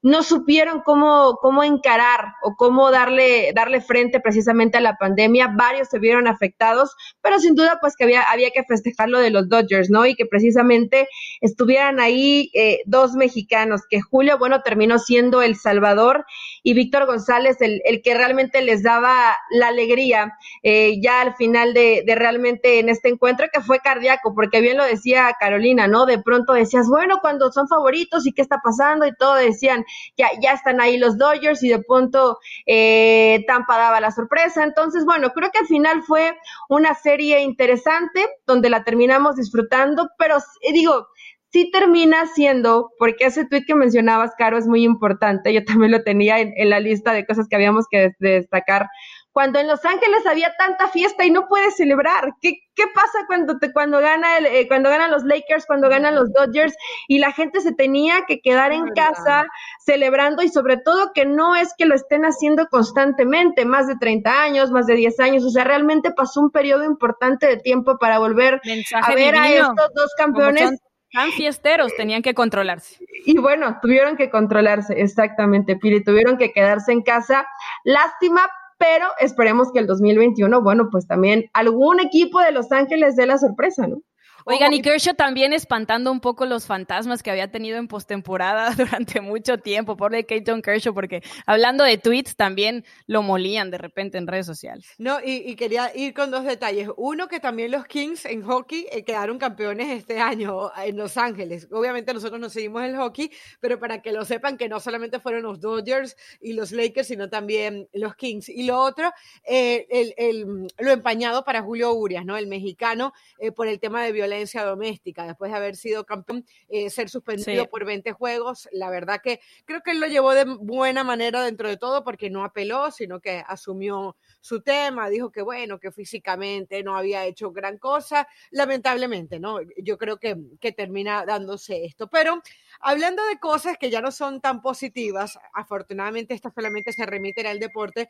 no 0.04 0.22
supieron 0.22 0.82
cómo, 0.82 1.38
cómo 1.42 1.63
encarar 1.63 2.34
o 2.44 2.56
cómo 2.58 2.92
darle, 2.92 3.54
darle 3.56 3.80
frente 3.80 4.20
precisamente 4.20 4.78
a 4.78 4.82
la 4.82 4.98
pandemia. 4.98 5.54
Varios 5.56 5.88
se 5.88 5.98
vieron 5.98 6.28
afectados, 6.28 6.94
pero 7.22 7.39
sin 7.39 7.56
duda 7.56 7.78
pues 7.80 7.96
que 7.96 8.04
había, 8.04 8.22
había 8.24 8.52
que 8.52 8.66
festejar 8.66 9.08
lo 9.10 9.20
de 9.20 9.32
los 9.32 9.48
Dodgers, 9.48 9.89
¿no? 9.89 10.06
Y 10.06 10.16
que 10.16 10.26
precisamente 10.26 11.08
estuvieran 11.39 12.02
ahí 12.02 12.52
eh, 12.54 12.82
dos 12.86 13.13
mexicanos, 13.13 13.82
que 13.89 14.02
Julio, 14.02 14.38
bueno, 14.38 14.62
terminó 14.62 15.00
siendo 15.00 15.42
El 15.42 15.56
Salvador 15.56 16.26
y 16.63 16.73
Víctor 16.73 17.06
González, 17.06 17.58
el, 17.62 17.82
el 17.84 18.02
que 18.02 18.15
realmente 18.15 18.62
les 18.62 18.82
daba 18.84 19.38
la 19.52 19.67
alegría 19.67 20.38
eh, 20.63 20.99
ya 21.02 21.21
al 21.21 21.36
final 21.36 21.73
de, 21.73 22.04
de 22.06 22.15
realmente 22.15 22.80
en 22.80 22.89
este 22.89 23.10
encuentro 23.10 23.47
que 23.54 23.62
fue 23.62 23.80
cardíaco, 23.80 24.34
porque 24.34 24.62
bien 24.62 24.78
lo 24.78 24.86
decía 24.86 25.36
Carolina, 25.39 25.88
¿no? 25.88 26.06
De 26.06 26.19
pronto 26.19 26.54
decías, 26.54 26.88
bueno, 26.88 27.19
cuando 27.21 27.52
son 27.52 27.67
favoritos 27.67 28.26
y 28.26 28.34
qué 28.34 28.41
está 28.41 28.60
pasando 28.63 29.06
y 29.06 29.13
todo, 29.15 29.36
decían, 29.36 29.84
ya, 30.17 30.30
ya 30.41 30.54
están 30.54 30.80
ahí 30.80 30.97
los 30.97 31.17
Dodgers 31.17 31.62
y 31.63 31.69
de 31.69 31.80
pronto 31.80 32.39
eh, 32.65 33.43
Tampa 33.47 33.78
daba 33.78 33.99
la 33.99 34.12
sorpresa. 34.12 34.63
Entonces, 34.63 35.06
bueno, 35.06 35.32
creo 35.32 35.52
que 35.52 35.60
al 35.60 35.67
final 35.67 36.02
fue 36.04 36.38
una 36.69 36.95
serie 36.95 37.41
interesante 37.41 38.26
donde 38.47 38.69
la 38.69 38.84
terminamos 38.84 39.36
disfrutando, 39.36 40.10
pero 40.17 40.38
eh, 40.38 40.71
digo, 40.73 41.08
sí 41.54 41.70
termina 41.72 42.26
siendo, 42.26 42.92
porque 42.98 43.26
ese 43.26 43.46
tweet 43.46 43.66
que 43.66 43.76
mencionabas, 43.76 44.32
Caro, 44.38 44.58
es 44.58 44.68
muy 44.68 44.84
importante, 44.84 45.54
yo 45.54 45.63
también 45.63 45.92
lo 45.92 46.04
tenía 46.04 46.39
en, 46.39 46.70
la 46.70 46.80
lista 46.80 47.13
de 47.13 47.26
cosas 47.26 47.48
que 47.48 47.56
habíamos 47.56 47.86
que 47.89 48.12
destacar. 48.20 48.88
Cuando 49.32 49.60
en 49.60 49.68
Los 49.68 49.84
Ángeles 49.84 50.28
había 50.28 50.54
tanta 50.60 50.89
fiesta 50.89 51.26
y 51.26 51.32
no 51.32 51.48
puedes 51.48 51.76
celebrar, 51.76 52.34
¿qué, 52.39 52.54
qué 52.76 52.84
pasa 52.94 53.26
cuando 53.26 53.58
te, 53.58 53.72
cuando 53.72 54.00
gana 54.00 54.38
el, 54.38 54.46
eh, 54.46 54.68
cuando 54.68 54.89
ganan 54.89 55.10
los 55.10 55.24
Lakers, 55.24 55.66
cuando 55.66 55.89
ganan 55.89 56.13
los 56.13 56.32
Dodgers 56.34 56.76
y 57.08 57.18
la 57.18 57.32
gente 57.32 57.60
se 57.62 57.74
tenía 57.74 58.26
que 58.28 58.42
quedar 58.42 58.72
en 58.72 58.86
casa 58.89 59.48
celebrando 59.84 60.44
y 60.44 60.50
sobre 60.50 60.78
todo 60.78 61.13
que 61.16 61.26
no 61.26 61.56
es 61.56 61.74
que 61.76 61.86
lo 61.86 61.96
estén 61.96 62.26
haciendo 62.26 62.68
constantemente, 62.68 63.66
más 63.66 63.88
de 63.88 63.96
30 64.00 64.44
años, 64.44 64.72
más 64.72 64.86
de 64.86 64.96
10 64.96 65.20
años, 65.20 65.44
o 65.44 65.50
sea, 65.50 65.63
realmente 65.63 66.12
pasó 66.12 66.39
un 66.39 66.52
periodo 66.52 66.84
importante 66.84 67.48
de 67.48 67.58
tiempo 67.58 67.98
para 67.98 68.20
volver 68.20 68.62
a 69.02 69.16
ver 69.16 69.36
a 69.36 69.50
estos 69.50 69.94
dos 69.96 70.12
campeones 70.16 70.80
tan 71.13 71.32
fiesteros, 71.32 71.95
tenían 71.95 72.21
que 72.21 72.34
controlarse. 72.34 72.97
Y 73.26 73.38
bueno, 73.38 73.78
tuvieron 73.82 74.17
que 74.17 74.30
controlarse, 74.30 74.99
exactamente, 74.99 75.78
Piri, 75.78 76.04
tuvieron 76.04 76.38
que 76.38 76.52
quedarse 76.52 76.91
en 76.91 77.04
casa. 77.04 77.45
Lástima, 77.84 78.41
pero 78.78 79.08
esperemos 79.19 79.71
que 79.71 79.80
el 79.80 79.88
2021, 79.88 80.62
bueno, 80.62 80.89
pues 80.91 81.08
también 81.08 81.49
algún 81.54 81.99
equipo 81.99 82.41
de 82.41 82.52
Los 82.52 82.71
Ángeles 82.71 83.15
dé 83.15 83.28
la 83.28 83.38
sorpresa, 83.38 83.88
¿no? 83.88 84.02
Oigan, 84.46 84.74
y 84.74 84.82
Kershaw 84.82 85.16
también 85.16 85.54
espantando 85.54 86.12
un 86.12 86.20
poco 86.20 86.46
los 86.46 86.66
fantasmas 86.66 87.24
que 87.24 87.32
había 87.32 87.50
tenido 87.50 87.78
en 87.78 87.88
postemporada 87.88 88.72
durante 88.78 89.22
mucho 89.22 89.58
tiempo. 89.58 89.96
Por 89.96 90.12
de 90.12 90.26
Kershaw, 90.26 90.94
porque 90.94 91.24
hablando 91.46 91.84
de 91.84 91.98
tweets 91.98 92.36
también 92.36 92.84
lo 93.08 93.24
molían 93.24 93.72
de 93.72 93.78
repente 93.78 94.18
en 94.18 94.28
redes 94.28 94.46
sociales. 94.46 94.86
No, 94.98 95.20
y, 95.24 95.56
quería 95.56 95.96
ir 95.96 96.14
con 96.14 96.30
dos 96.30 96.44
detalles. 96.44 96.90
Uno, 96.98 97.28
que 97.28 97.40
también 97.40 97.72
los 97.72 97.86
Kings 97.86 98.26
en 98.26 98.42
hockey 98.44 98.88
eh, 98.92 99.04
quedaron 99.04 99.38
campeones 99.38 99.90
este 99.90 100.20
año 100.20 100.72
en 100.78 100.98
Los 100.98 101.18
Ángeles. 101.18 101.68
Obviamente 101.72 102.14
nosotros 102.14 102.40
no 102.40 102.50
seguimos 102.50 102.84
el 102.84 102.98
hockey, 102.98 103.32
pero 103.62 103.80
para 103.80 104.02
que 104.02 104.12
lo 104.12 104.26
sepan 104.26 104.58
que 104.58 104.68
no 104.68 104.80
solamente 104.80 105.20
fueron 105.20 105.44
los 105.44 105.62
Dodgers 105.62 106.18
y 106.42 106.54
los 106.54 106.72
Lakers, 106.72 107.08
sino 107.08 107.30
también 107.30 107.88
los 107.94 108.16
Kings. 108.16 108.50
Y 108.50 108.64
lo 108.64 108.80
otro, 108.80 109.12
eh, 109.46 109.88
el, 110.18 110.68
lo 110.78 110.92
empañado 110.92 111.46
para 111.46 111.62
Julio 111.62 111.94
Urias, 111.94 112.26
¿no? 112.26 112.36
El 112.36 112.48
mexicano, 112.48 113.14
eh, 113.38 113.52
por 113.52 113.68
el 113.68 113.80
tema 113.80 114.04
de 114.04 114.12
violencia 114.12 114.33
doméstica, 114.65 115.26
después 115.26 115.52
de 115.52 115.58
haber 115.58 115.76
sido 115.76 116.06
campeón, 116.06 116.46
eh, 116.69 116.89
ser 116.89 117.10
suspendido 117.10 117.69
por 117.69 117.86
20 117.86 118.12
juegos. 118.13 118.67
La 118.72 118.89
verdad 118.89 119.22
que 119.24 119.39
creo 119.65 119.82
que 119.82 119.91
él 119.91 120.00
lo 120.00 120.08
llevó 120.08 120.34
de 120.34 120.46
buena 120.46 121.04
manera 121.04 121.43
dentro 121.43 121.67
de 121.67 121.78
todo 121.78 122.04
porque 122.04 122.30
no 122.30 122.43
apeló, 122.43 122.91
sino 122.91 123.19
que 123.19 123.43
asumió 123.48 124.15
su 124.41 124.62
tema, 124.62 125.10
dijo 125.10 125.32
que 125.32 125.41
bueno, 125.41 125.80
que 125.80 125.91
físicamente 125.91 126.84
no 126.84 126.96
había 126.96 127.26
hecho 127.26 127.52
gran 127.52 127.78
cosa. 127.78 128.28
Lamentablemente, 128.52 129.39
¿no? 129.39 129.60
Yo 129.78 129.98
creo 129.98 130.17
que, 130.17 130.38
que 130.60 130.72
termina 130.72 131.26
dándose 131.26 131.86
esto. 131.86 132.08
Pero 132.08 132.41
hablando 132.80 133.24
de 133.26 133.39
cosas 133.39 133.78
que 133.78 133.89
ya 133.89 134.02
no 134.02 134.12
son 134.12 134.41
tan 134.41 134.62
positivas, 134.62 135.39
afortunadamente 135.54 136.34
esta 136.34 136.52
solamente 136.52 136.93
se 136.93 137.06
remiten 137.06 137.48
al 137.48 137.60
deporte, 137.60 138.10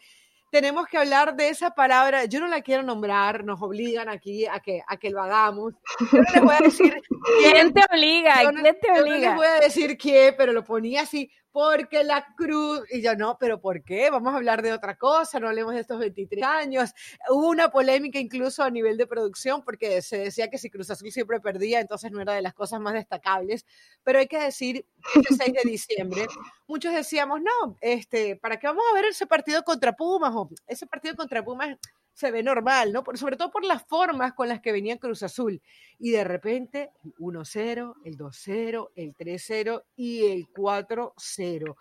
tenemos 0.53 0.85
que 0.85 0.99
hablar 0.99 1.35
de 1.35 1.49
esa 1.49 1.71
palabra. 1.71 2.25
Yo 2.25 2.39
no 2.39 2.47
la 2.47 2.61
quiero 2.61 2.83
nombrar, 2.83 3.43
nos 3.43 3.59
obligan 3.59 4.07
aquí 4.07 4.45
a 4.45 4.59
que, 4.59 4.83
a 4.87 4.97
que 4.97 5.09
lo 5.09 5.19
hagamos. 5.19 5.73
Yo 6.11 6.19
no 6.19 6.31
les 6.31 6.43
voy 6.43 6.53
a 6.53 6.59
decir 6.59 7.01
quién, 7.41 7.73
te 7.73 7.81
obliga, 7.91 8.35
quién 8.51 8.77
te 8.79 8.91
obliga. 8.91 9.03
Yo 9.03 9.03
no 9.03 9.17
les 9.17 9.35
voy 9.35 9.47
a 9.47 9.59
decir 9.61 9.97
quién, 9.97 10.35
pero 10.37 10.53
lo 10.53 10.63
ponía 10.63 11.01
así 11.01 11.31
porque 11.53 12.03
la 12.03 12.25
cruz, 12.35 12.81
y 12.91 13.01
yo 13.03 13.15
no, 13.15 13.37
pero 13.39 13.61
¿por 13.61 13.83
qué? 13.83 14.09
Vamos 14.09 14.33
a 14.33 14.37
hablar 14.37 14.63
de 14.63 14.73
otra 14.73 14.97
cosa, 14.97 15.39
no 15.39 15.47
hablemos 15.47 15.75
de 15.75 15.81
estos 15.81 15.99
23 15.99 16.43
años. 16.43 16.93
Hubo 17.29 17.47
una 17.47 17.69
polémica 17.69 18.17
incluso 18.17 18.63
a 18.63 18.71
nivel 18.71 18.97
de 18.97 19.05
producción 19.05 19.63
porque 19.63 20.01
se 20.01 20.17
decía 20.17 20.49
que 20.49 20.57
si 20.57 20.71
Cruz 20.71 20.89
Azul 20.89 21.11
siempre 21.11 21.39
perdía, 21.39 21.79
entonces 21.79 22.11
no 22.11 22.19
era 22.21 22.33
de 22.33 22.41
las 22.41 22.55
cosas 22.55 22.81
más 22.81 22.95
destacables, 22.95 23.67
pero 24.03 24.17
hay 24.17 24.27
que 24.27 24.39
decir, 24.39 24.87
el 25.15 25.37
6 25.37 25.53
de 25.53 25.69
diciembre, 25.69 26.25
muchos 26.65 26.91
decíamos, 26.91 27.39
no, 27.39 27.77
este, 27.81 28.35
¿para 28.35 28.57
qué 28.57 28.65
vamos 28.65 28.83
a 28.89 28.95
ver 28.95 29.05
ese 29.05 29.27
partido 29.27 29.63
contra 29.63 29.93
Pumas? 29.93 30.33
O 30.33 30.49
ese 30.65 30.87
partido 30.87 31.15
contra 31.15 31.45
Pumas 31.45 31.77
se 32.13 32.32
ve 32.32 32.43
normal, 32.43 32.93
¿no? 32.93 33.04
sobre 33.15 33.38
todo 33.38 33.52
por 33.52 33.65
las 33.65 33.84
formas 33.84 34.34
con 34.34 34.47
las 34.47 34.62
que 34.62 34.71
venía 34.71 34.97
Cruz 34.97 35.23
Azul. 35.23 35.62
Y 35.99 36.12
de 36.12 36.23
repente, 36.23 36.91
el 37.04 37.13
1-0, 37.15 37.95
el 38.06 38.17
2-0, 38.17 38.89
el 38.95 39.15
3-0 39.15 39.84
y 39.95 40.26
el 40.26 40.47
4-0. 40.47 41.76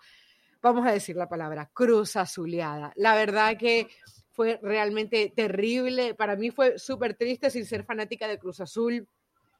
Vamos 0.61 0.87
a 0.87 0.91
decir 0.91 1.15
la 1.15 1.29
palabra, 1.29 1.69
Cruz 1.73 2.15
Azuleada. 2.15 2.93
La 2.95 3.15
verdad 3.15 3.57
que 3.57 3.89
fue 4.31 4.59
realmente 4.63 5.31
terrible. 5.35 6.15
Para 6.15 6.35
mí 6.35 6.51
fue 6.51 6.79
súper 6.79 7.15
triste 7.15 7.49
sin 7.49 7.65
ser 7.65 7.83
fanática 7.83 8.27
de 8.27 8.39
Cruz 8.39 8.59
Azul 8.59 9.07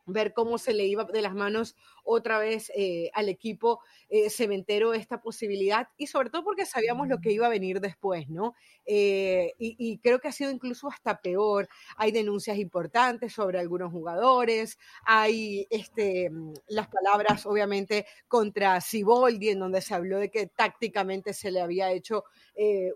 ver 0.05 0.33
cómo 0.33 0.57
se 0.57 0.73
le 0.73 0.85
iba 0.85 1.05
de 1.05 1.21
las 1.21 1.33
manos 1.33 1.75
otra 2.03 2.37
vez 2.37 2.71
eh, 2.75 3.09
al 3.13 3.29
equipo 3.29 3.79
eh, 4.09 4.29
cementero 4.29 4.93
esta 4.93 5.21
posibilidad 5.21 5.87
y 5.97 6.07
sobre 6.07 6.29
todo 6.29 6.43
porque 6.43 6.65
sabíamos 6.65 7.07
lo 7.07 7.19
que 7.19 7.31
iba 7.31 7.47
a 7.47 7.49
venir 7.49 7.79
después, 7.79 8.29
¿no? 8.29 8.53
Eh, 8.85 9.53
y, 9.57 9.97
creo 9.99 10.19
que 10.19 10.27
ha 10.27 10.33
sido 10.33 10.51
incluso 10.51 10.89
hasta 10.89 11.21
peor. 11.21 11.69
Hay 11.95 12.11
denuncias 12.11 12.57
importantes 12.57 13.33
sobre 13.33 13.59
algunos 13.59 13.91
jugadores, 13.91 14.77
hay 15.05 15.67
este, 15.69 16.29
mm, 16.29 16.53
las 16.67 16.87
palabras 16.89 17.45
obviamente 17.45 18.05
contra 18.27 18.81
Siboldi 18.81 19.49
en 19.49 19.59
donde 19.59 19.81
se 19.81 19.93
habló 19.93 20.19
de 20.19 20.29
que 20.29 20.47
tácticamente 20.47 21.33
se 21.33 21.51
le 21.51 21.61
había 21.61 21.91
hecho 21.91 22.25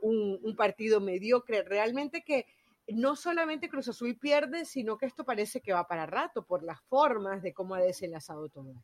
un, 0.01 0.39
un 0.43 0.55
partido 0.55 0.99
mediocre. 0.99 1.63
Realmente 1.63 2.23
que 2.23 2.45
no 2.87 3.15
solamente 3.15 3.69
Cruz 3.69 3.87
Azul 3.89 4.17
pierde, 4.17 4.65
sino 4.65 4.97
que 4.97 5.05
esto 5.05 5.25
parece 5.25 5.61
que 5.61 5.73
va 5.73 5.87
para 5.87 6.05
rato 6.05 6.45
por 6.45 6.63
las 6.63 6.81
formas 6.83 7.41
de 7.41 7.53
cómo 7.53 7.75
ha 7.75 7.79
desenlazado 7.79 8.49
todo. 8.49 8.83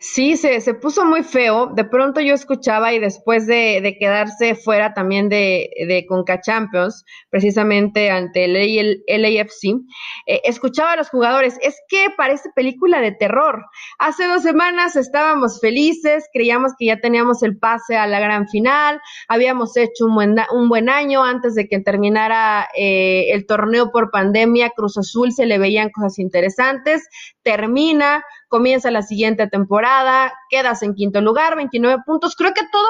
Sí, 0.00 0.36
se, 0.36 0.60
se, 0.60 0.74
puso 0.74 1.04
muy 1.04 1.22
feo. 1.22 1.68
De 1.74 1.84
pronto 1.84 2.20
yo 2.20 2.34
escuchaba 2.34 2.92
y 2.92 2.98
después 2.98 3.46
de, 3.46 3.80
de 3.82 3.96
quedarse 3.98 4.54
fuera 4.54 4.92
también 4.92 5.28
de, 5.28 5.70
de, 5.88 6.04
Conca 6.06 6.40
Champions, 6.40 7.04
precisamente 7.30 8.10
ante 8.10 8.44
el, 8.44 9.02
LAFC, 9.06 9.80
eh, 10.26 10.42
escuchaba 10.44 10.92
a 10.92 10.96
los 10.96 11.08
jugadores, 11.08 11.58
es 11.62 11.76
que 11.88 12.08
parece 12.16 12.50
película 12.54 13.00
de 13.00 13.12
terror. 13.12 13.64
Hace 13.98 14.26
dos 14.26 14.42
semanas 14.42 14.94
estábamos 14.96 15.58
felices, 15.60 16.28
creíamos 16.32 16.72
que 16.78 16.86
ya 16.86 17.00
teníamos 17.00 17.42
el 17.42 17.58
pase 17.58 17.96
a 17.96 18.06
la 18.06 18.20
gran 18.20 18.48
final, 18.48 19.00
habíamos 19.28 19.76
hecho 19.76 20.04
un 20.04 20.14
buen, 20.14 20.36
un 20.52 20.68
buen 20.68 20.90
año 20.90 21.24
antes 21.24 21.54
de 21.54 21.66
que 21.66 21.80
terminara 21.80 22.68
eh, 22.76 23.32
el 23.32 23.46
torneo 23.46 23.90
por 23.90 24.10
pandemia, 24.10 24.70
Cruz 24.70 24.98
Azul 24.98 25.32
se 25.32 25.46
le 25.46 25.58
veían 25.58 25.90
cosas 25.90 26.18
interesantes, 26.18 27.08
termina 27.42 28.22
comienza 28.48 28.90
la 28.90 29.02
siguiente 29.02 29.46
temporada, 29.48 30.32
quedas 30.48 30.82
en 30.82 30.94
quinto 30.94 31.20
lugar, 31.20 31.56
29 31.56 32.02
puntos. 32.06 32.36
Creo 32.36 32.54
que 32.54 32.62
todo 32.70 32.86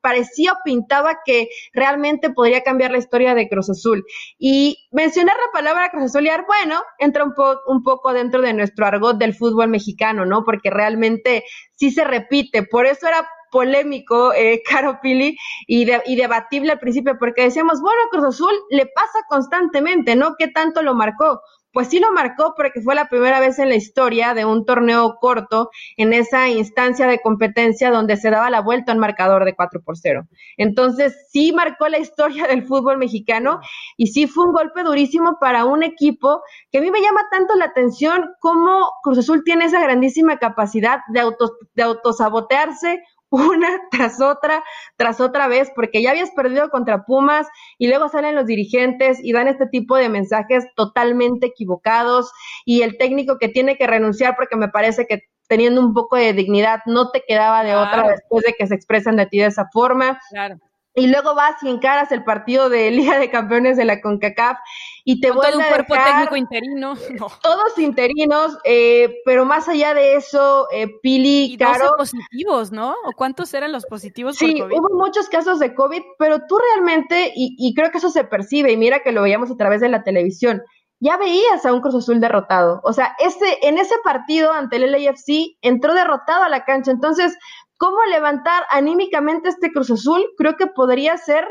parecía 0.00 0.52
o 0.52 0.56
pintaba 0.64 1.18
que 1.24 1.48
realmente 1.72 2.30
podría 2.30 2.62
cambiar 2.62 2.90
la 2.90 2.98
historia 2.98 3.34
de 3.34 3.48
Cruz 3.48 3.70
Azul. 3.70 4.04
Y 4.38 4.88
mencionar 4.90 5.36
la 5.36 5.52
palabra 5.52 5.90
Cruz 5.90 6.04
Azuliar, 6.04 6.44
bueno, 6.46 6.82
entra 6.98 7.24
un, 7.24 7.34
un 7.66 7.82
poco 7.82 8.12
dentro 8.12 8.42
de 8.42 8.52
nuestro 8.52 8.86
argot 8.86 9.18
del 9.18 9.34
fútbol 9.34 9.68
mexicano, 9.68 10.26
¿no? 10.26 10.44
Porque 10.44 10.70
realmente 10.70 11.44
sí 11.72 11.90
se 11.90 12.04
repite. 12.04 12.62
Por 12.64 12.86
eso 12.86 13.06
era 13.06 13.28
polémico, 13.56 14.34
eh, 14.34 14.62
Caro 14.68 14.98
Pili, 15.00 15.34
y, 15.66 15.86
debatible 15.86 16.72
al 16.72 16.78
principio, 16.78 17.16
porque 17.18 17.44
decíamos, 17.44 17.80
bueno, 17.80 18.02
Cruz 18.10 18.24
Azul 18.26 18.52
le 18.68 18.84
pasa 18.84 19.18
constantemente, 19.30 20.14
¿no? 20.14 20.34
¿Qué 20.38 20.48
tanto 20.48 20.82
lo 20.82 20.94
marcó? 20.94 21.40
pues 21.76 21.88
sí 21.88 22.00
lo 22.00 22.10
marcó 22.10 22.54
porque 22.56 22.80
fue 22.80 22.94
la 22.94 23.10
primera 23.10 23.38
vez 23.38 23.58
en 23.58 23.68
la 23.68 23.74
historia 23.74 24.32
de 24.32 24.46
un 24.46 24.64
torneo 24.64 25.18
corto 25.20 25.68
en 25.98 26.14
esa 26.14 26.48
instancia 26.48 27.06
de 27.06 27.20
competencia 27.20 27.90
donde 27.90 28.16
se 28.16 28.30
daba 28.30 28.48
la 28.48 28.62
vuelta 28.62 28.92
al 28.92 28.98
marcador 28.98 29.44
de 29.44 29.54
4 29.54 29.82
por 29.84 29.98
0. 29.98 30.26
Entonces 30.56 31.26
sí 31.30 31.52
marcó 31.52 31.88
la 31.88 31.98
historia 31.98 32.46
del 32.46 32.64
fútbol 32.64 32.96
mexicano 32.96 33.60
y 33.98 34.06
sí 34.06 34.26
fue 34.26 34.46
un 34.46 34.54
golpe 34.54 34.84
durísimo 34.84 35.36
para 35.38 35.66
un 35.66 35.82
equipo 35.82 36.40
que 36.72 36.78
a 36.78 36.80
mí 36.80 36.90
me 36.90 37.02
llama 37.02 37.28
tanto 37.30 37.54
la 37.56 37.66
atención 37.66 38.24
cómo 38.40 38.88
Cruz 39.02 39.18
Azul 39.18 39.42
tiene 39.44 39.66
esa 39.66 39.82
grandísima 39.82 40.38
capacidad 40.38 41.00
de, 41.08 41.20
auto, 41.20 41.58
de 41.74 41.82
autosabotearse 41.82 43.02
una 43.30 43.68
tras 43.90 44.20
otra, 44.20 44.62
tras 44.96 45.20
otra 45.20 45.48
vez, 45.48 45.70
porque 45.74 46.02
ya 46.02 46.10
habías 46.10 46.30
perdido 46.30 46.70
contra 46.70 47.04
Pumas 47.04 47.46
y 47.78 47.88
luego 47.88 48.08
salen 48.08 48.34
los 48.34 48.46
dirigentes 48.46 49.18
y 49.22 49.32
dan 49.32 49.48
este 49.48 49.66
tipo 49.66 49.96
de 49.96 50.08
mensajes 50.08 50.64
totalmente 50.76 51.46
equivocados 51.46 52.30
y 52.64 52.82
el 52.82 52.98
técnico 52.98 53.38
que 53.38 53.48
tiene 53.48 53.76
que 53.76 53.86
renunciar 53.86 54.36
porque 54.36 54.56
me 54.56 54.68
parece 54.68 55.06
que 55.06 55.22
teniendo 55.48 55.80
un 55.80 55.94
poco 55.94 56.16
de 56.16 56.32
dignidad 56.32 56.80
no 56.86 57.10
te 57.10 57.22
quedaba 57.26 57.62
de 57.62 57.74
otra 57.76 58.08
después 58.08 58.44
de 58.44 58.54
que 58.54 58.66
se 58.66 58.74
expresan 58.74 59.16
de 59.16 59.26
ti 59.26 59.38
de 59.38 59.46
esa 59.46 59.68
forma. 59.72 60.18
Claro. 60.30 60.56
Y 60.96 61.08
luego 61.08 61.34
vas 61.34 61.62
y 61.62 61.68
encaras 61.68 62.10
el 62.10 62.24
partido 62.24 62.68
de 62.68 62.90
Liga 62.90 63.18
de 63.18 63.30
Campeones 63.30 63.76
de 63.76 63.84
la 63.84 64.00
CONCACAF 64.00 64.58
y 65.04 65.20
te 65.20 65.30
vuelve 65.30 65.52
todo 65.52 65.60
un 65.60 65.68
cuerpo 65.68 65.94
técnico 65.94 66.36
interino. 66.36 66.94
Todos 67.42 67.78
interinos, 67.78 68.58
eh, 68.64 69.20
pero 69.24 69.44
más 69.44 69.68
allá 69.68 69.94
de 69.94 70.16
eso, 70.16 70.66
eh, 70.72 70.88
Pili, 71.02 71.52
y 71.52 71.56
Caro... 71.56 71.94
positivos, 71.96 72.72
¿no? 72.72 72.96
¿O 73.04 73.12
cuántos 73.16 73.54
eran 73.54 73.70
los 73.70 73.86
positivos 73.86 74.36
Sí, 74.36 74.60
hubo 74.60 74.98
muchos 74.98 75.28
casos 75.28 75.60
de 75.60 75.74
COVID, 75.74 76.02
pero 76.18 76.40
tú 76.48 76.58
realmente, 76.58 77.32
y, 77.36 77.54
y 77.58 77.74
creo 77.74 77.90
que 77.90 77.98
eso 77.98 78.10
se 78.10 78.24
percibe, 78.24 78.72
y 78.72 78.76
mira 78.76 79.00
que 79.00 79.12
lo 79.12 79.22
veíamos 79.22 79.50
a 79.50 79.56
través 79.56 79.80
de 79.80 79.90
la 79.90 80.02
televisión, 80.02 80.62
ya 81.00 81.16
veías 81.18 81.64
a 81.64 81.72
un 81.72 81.80
Cruz 81.80 81.94
Azul 81.94 82.20
derrotado. 82.20 82.80
O 82.82 82.92
sea, 82.92 83.14
ese, 83.18 83.58
en 83.62 83.78
ese 83.78 83.94
partido 84.02 84.52
ante 84.52 84.76
el 84.76 84.90
LAFC 84.90 85.58
entró 85.60 85.94
derrotado 85.94 86.42
a 86.42 86.48
la 86.48 86.64
cancha. 86.64 86.90
Entonces, 86.90 87.36
¿Cómo 87.78 87.98
levantar 88.10 88.64
anímicamente 88.70 89.50
este 89.50 89.70
Cruz 89.70 89.90
Azul? 89.90 90.24
Creo 90.38 90.56
que 90.56 90.66
podría 90.66 91.16
ser 91.18 91.44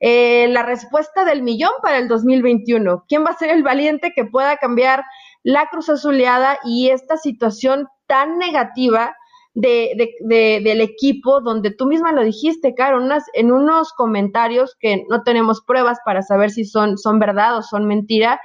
eh, 0.00 0.46
la 0.48 0.62
respuesta 0.62 1.24
del 1.24 1.42
millón 1.42 1.72
para 1.82 1.98
el 1.98 2.08
2021. 2.08 3.04
¿Quién 3.08 3.24
va 3.24 3.30
a 3.30 3.38
ser 3.38 3.50
el 3.50 3.62
valiente 3.62 4.12
que 4.14 4.26
pueda 4.26 4.56
cambiar 4.58 5.02
la 5.42 5.68
Cruz 5.70 5.88
Azuleada 5.88 6.58
y 6.64 6.90
esta 6.90 7.16
situación 7.16 7.88
tan 8.06 8.36
negativa 8.36 9.16
de, 9.54 10.60
del 10.62 10.80
equipo, 10.80 11.40
donde 11.40 11.70
tú 11.70 11.86
misma 11.86 12.12
lo 12.12 12.22
dijiste, 12.22 12.74
Caro, 12.74 13.00
en 13.34 13.52
unos 13.52 13.92
comentarios 13.92 14.76
que 14.78 15.04
no 15.08 15.22
tenemos 15.22 15.62
pruebas 15.62 15.98
para 16.04 16.22
saber 16.22 16.50
si 16.50 16.64
son, 16.64 16.98
son 16.98 17.18
verdad 17.18 17.56
o 17.56 17.62
son 17.62 17.86
mentira, 17.86 18.40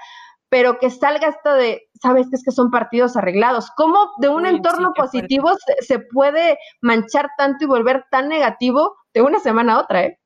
pero 0.50 0.80
que 0.80 0.90
salga 0.90 1.28
esto 1.28 1.54
de, 1.54 1.85
sabes 2.02 2.28
que 2.30 2.36
es 2.36 2.44
que 2.44 2.52
son 2.52 2.72
partidos 2.72 3.16
arreglados. 3.18 3.72
¿Cómo 3.76 4.12
de 4.20 4.30
un 4.30 4.46
entorno 4.46 4.94
positivo 4.94 5.52
se, 5.80 6.00
puede 6.00 6.58
manchar 6.82 7.30
tanto 7.38 7.66
y 7.66 7.68
volver 7.68 8.06
tan 8.10 8.30
negativo 8.30 8.96
de 9.14 9.22
una 9.22 9.40
semana 9.40 9.74
a 9.74 9.80
otra? 9.82 10.04
Eh? 10.06 10.20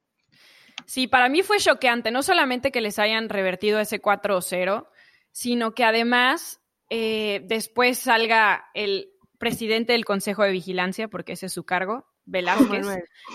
Sí, 0.85 1.07
para 1.07 1.29
mí 1.29 1.43
fue 1.43 1.59
choqueante, 1.59 2.11
no 2.11 2.23
solamente 2.23 2.71
que 2.71 2.81
les 2.81 2.99
hayan 2.99 3.29
revertido 3.29 3.79
ese 3.79 4.01
4-0, 4.01 4.87
sino 5.31 5.73
que 5.73 5.83
además 5.83 6.61
eh, 6.89 7.41
después 7.45 7.99
salga 7.99 8.65
el 8.73 9.09
presidente 9.37 9.93
del 9.93 10.05
Consejo 10.05 10.43
de 10.43 10.51
Vigilancia, 10.51 11.07
porque 11.07 11.33
ese 11.33 11.45
es 11.45 11.53
su 11.53 11.63
cargo, 11.63 12.05
Velázquez, 12.25 12.87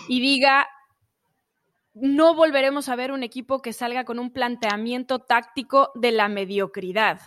y 0.09 0.21
diga, 0.21 0.67
no 1.95 2.35
volveremos 2.35 2.89
a 2.89 2.97
ver 2.97 3.13
un 3.13 3.23
equipo 3.23 3.63
que 3.63 3.73
salga 3.73 4.05
con 4.05 4.19
un 4.19 4.33
planteamiento 4.33 5.21
táctico 5.21 5.93
de 5.95 6.13
la 6.13 6.29
mediocridad. 6.29 7.21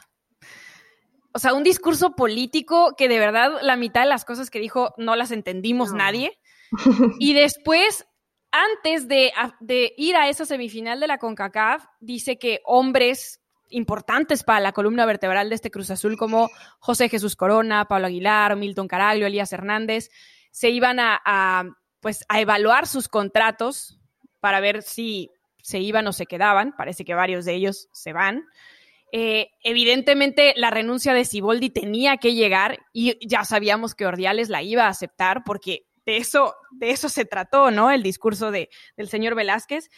O 1.34 1.40
sea, 1.40 1.54
un 1.54 1.64
discurso 1.64 2.16
político 2.16 2.96
que 2.98 3.08
de 3.08 3.20
verdad 3.20 3.60
la 3.62 3.76
mitad 3.76 4.02
de 4.02 4.10
las 4.10 4.26
cosas 4.26 4.50
que 4.50 4.60
dijo 4.60 4.94
no 4.98 5.16
las 5.16 5.32
entendimos 5.32 5.94
nadie. 5.94 6.38
Y 7.20 7.34
después, 7.34 8.06
antes 8.52 9.08
de, 9.08 9.32
de, 9.62 9.94
ir 9.96 10.18
a 10.18 10.28
esa 10.28 10.46
semifinal 10.46 11.00
de 11.00 11.08
la 11.08 11.18
CONCACAF, 11.18 11.86
dice 12.02 12.38
que 12.38 12.60
hombres 12.66 13.40
importantes 13.70 14.44
para 14.44 14.60
la 14.60 14.72
columna 14.72 15.06
vertebral 15.06 15.50
de 15.50 15.56
este 15.56 15.72
Cruz 15.72 15.90
Azul, 15.92 16.18
como 16.18 16.50
José 16.80 17.10
Jesús 17.10 17.36
Corona, 17.36 17.86
Pablo 17.86 18.08
Aguilar, 18.08 18.56
Milton 18.56 18.88
Caraglio, 18.88 19.28
Elías 19.28 19.54
Hernández, 19.54 20.10
se 20.52 20.70
iban 20.70 20.98
a, 21.00 21.64
pues, 22.00 22.26
a 22.30 22.40
evaluar 22.42 22.88
sus 22.88 23.08
contratos 23.08 24.00
para 24.40 24.60
ver 24.60 24.82
si 24.82 25.32
se 25.62 25.80
iban 25.80 26.08
o 26.08 26.14
se 26.14 26.26
quedaban. 26.26 26.74
Parece 26.76 27.06
que 27.06 27.14
varios 27.14 27.46
de 27.46 27.54
ellos 27.54 27.90
se 27.92 28.14
van. 28.14 28.46
Eh, 29.12 29.52
evidentemente, 29.64 30.54
la 30.58 30.70
renuncia 30.70 31.14
de 31.14 31.26
Siboldi 31.26 31.70
tenía 31.70 32.18
que 32.18 32.34
llegar 32.34 32.80
y 32.92 33.18
ya 33.26 33.46
sabíamos 33.46 33.96
que 33.96 34.06
Ordiales 34.06 34.50
la 34.50 34.62
iba 34.64 34.86
a 34.86 34.90
aceptar 34.90 35.44
porque 35.46 35.88
de 36.06 36.18
eso, 36.18 36.56
de 36.72 36.92
eso 36.92 37.10
se 37.10 37.26
trató, 37.26 37.72
¿no? 37.72 37.92
El 37.92 38.04
discurso 38.04 38.52
de, 38.52 38.70
del 38.96 39.10
señor 39.10 39.36
Velázquez. 39.36 39.90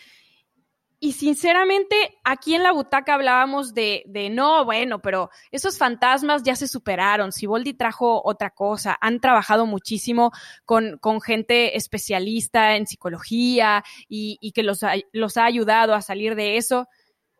Y 1.01 1.13
sinceramente, 1.13 1.95
aquí 2.25 2.55
en 2.55 2.63
la 2.63 2.73
butaca 2.73 3.13
hablábamos 3.13 3.73
de, 3.73 4.03
de, 4.05 4.29
no, 4.29 4.65
bueno, 4.65 5.01
pero 5.01 5.29
esos 5.49 5.77
fantasmas 5.77 6.43
ya 6.43 6.57
se 6.57 6.67
superaron. 6.67 7.31
Siboldi 7.31 7.73
trajo 7.73 8.21
otra 8.25 8.49
cosa. 8.49 8.97
Han 8.99 9.21
trabajado 9.21 9.65
muchísimo 9.65 10.31
con, 10.65 10.97
con 10.97 11.21
gente 11.21 11.77
especialista 11.77 12.75
en 12.75 12.85
psicología 12.85 13.81
y, 14.09 14.37
y 14.41 14.51
que 14.51 14.63
los 14.63 14.81
los 15.13 15.37
ha 15.37 15.45
ayudado 15.45 15.93
a 15.93 16.01
salir 16.01 16.35
de 16.35 16.57
eso. 16.57 16.89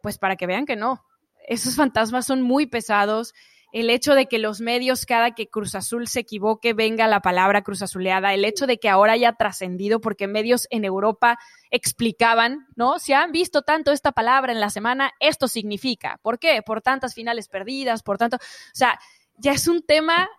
Pues 0.01 0.17
para 0.17 0.37
que 0.37 0.47
vean 0.47 0.65
que 0.65 0.77
no. 0.77 1.03
Esos 1.49 1.75
fantasmas 1.75 2.27
son 2.27 2.43
muy 2.43 2.67
pesados 2.67 3.33
el 3.71 3.89
hecho 3.89 4.13
de 4.13 4.27
que 4.27 4.37
los 4.37 4.61
medios, 4.61 5.05
cada 5.05 5.31
que 5.31 5.47
Cruz 5.49 5.73
Azul 5.73 6.07
se 6.07 6.21
equivoque, 6.21 6.73
venga 6.73 7.07
la 7.07 7.21
palabra 7.21 7.63
Cruz 7.63 7.81
Azuleada, 7.81 8.33
el 8.33 8.45
hecho 8.45 8.67
de 8.67 8.77
que 8.79 8.87
ahora 8.87 9.13
haya 9.13 9.33
trascendido, 9.33 9.99
porque 9.99 10.27
medios 10.27 10.67
en 10.69 10.85
Europa 10.85 11.39
explicaban, 11.71 12.67
¿no? 12.75 12.99
Si 12.99 13.13
han 13.13 13.31
visto 13.31 13.63
tanto 13.63 13.91
esta 13.91 14.11
palabra 14.11 14.51
en 14.51 14.59
la 14.59 14.69
semana, 14.69 15.11
esto 15.19 15.47
significa. 15.47 16.19
¿Por 16.21 16.37
qué? 16.37 16.61
Por 16.61 16.81
tantas 16.81 17.15
finales 17.15 17.47
perdidas, 17.47 18.03
por 18.03 18.19
tanto. 18.19 18.37
O 18.37 18.39
sea, 18.75 18.99
ya 19.37 19.51
es 19.51 19.67
un 19.67 19.81
tema 19.81 20.29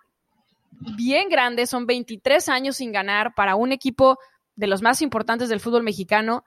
bien 0.97 1.29
grande, 1.29 1.67
son 1.67 1.87
23 1.87 2.49
años 2.49 2.77
sin 2.77 2.93
ganar 2.93 3.35
para 3.35 3.57
un 3.57 3.73
equipo 3.73 4.19
de 4.55 4.69
los 4.69 4.81
más 4.81 5.03
importantes 5.03 5.49
del 5.49 5.61
fútbol 5.61 5.83
mexicano 5.83 6.45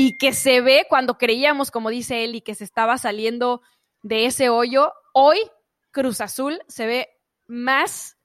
y 0.00 0.16
que 0.16 0.32
se 0.32 0.60
ve 0.60 0.86
cuando 0.88 1.18
creíamos, 1.18 1.72
como 1.72 1.90
dice 1.90 2.22
él, 2.22 2.36
y 2.36 2.40
que 2.40 2.54
se 2.54 2.62
estaba 2.62 2.98
saliendo 2.98 3.62
de 4.02 4.26
ese 4.26 4.48
hoyo, 4.48 4.92
hoy 5.12 5.38
Cruz 5.90 6.20
Azul 6.20 6.60
se 6.68 6.86
ve 6.86 7.08
más 7.48 8.16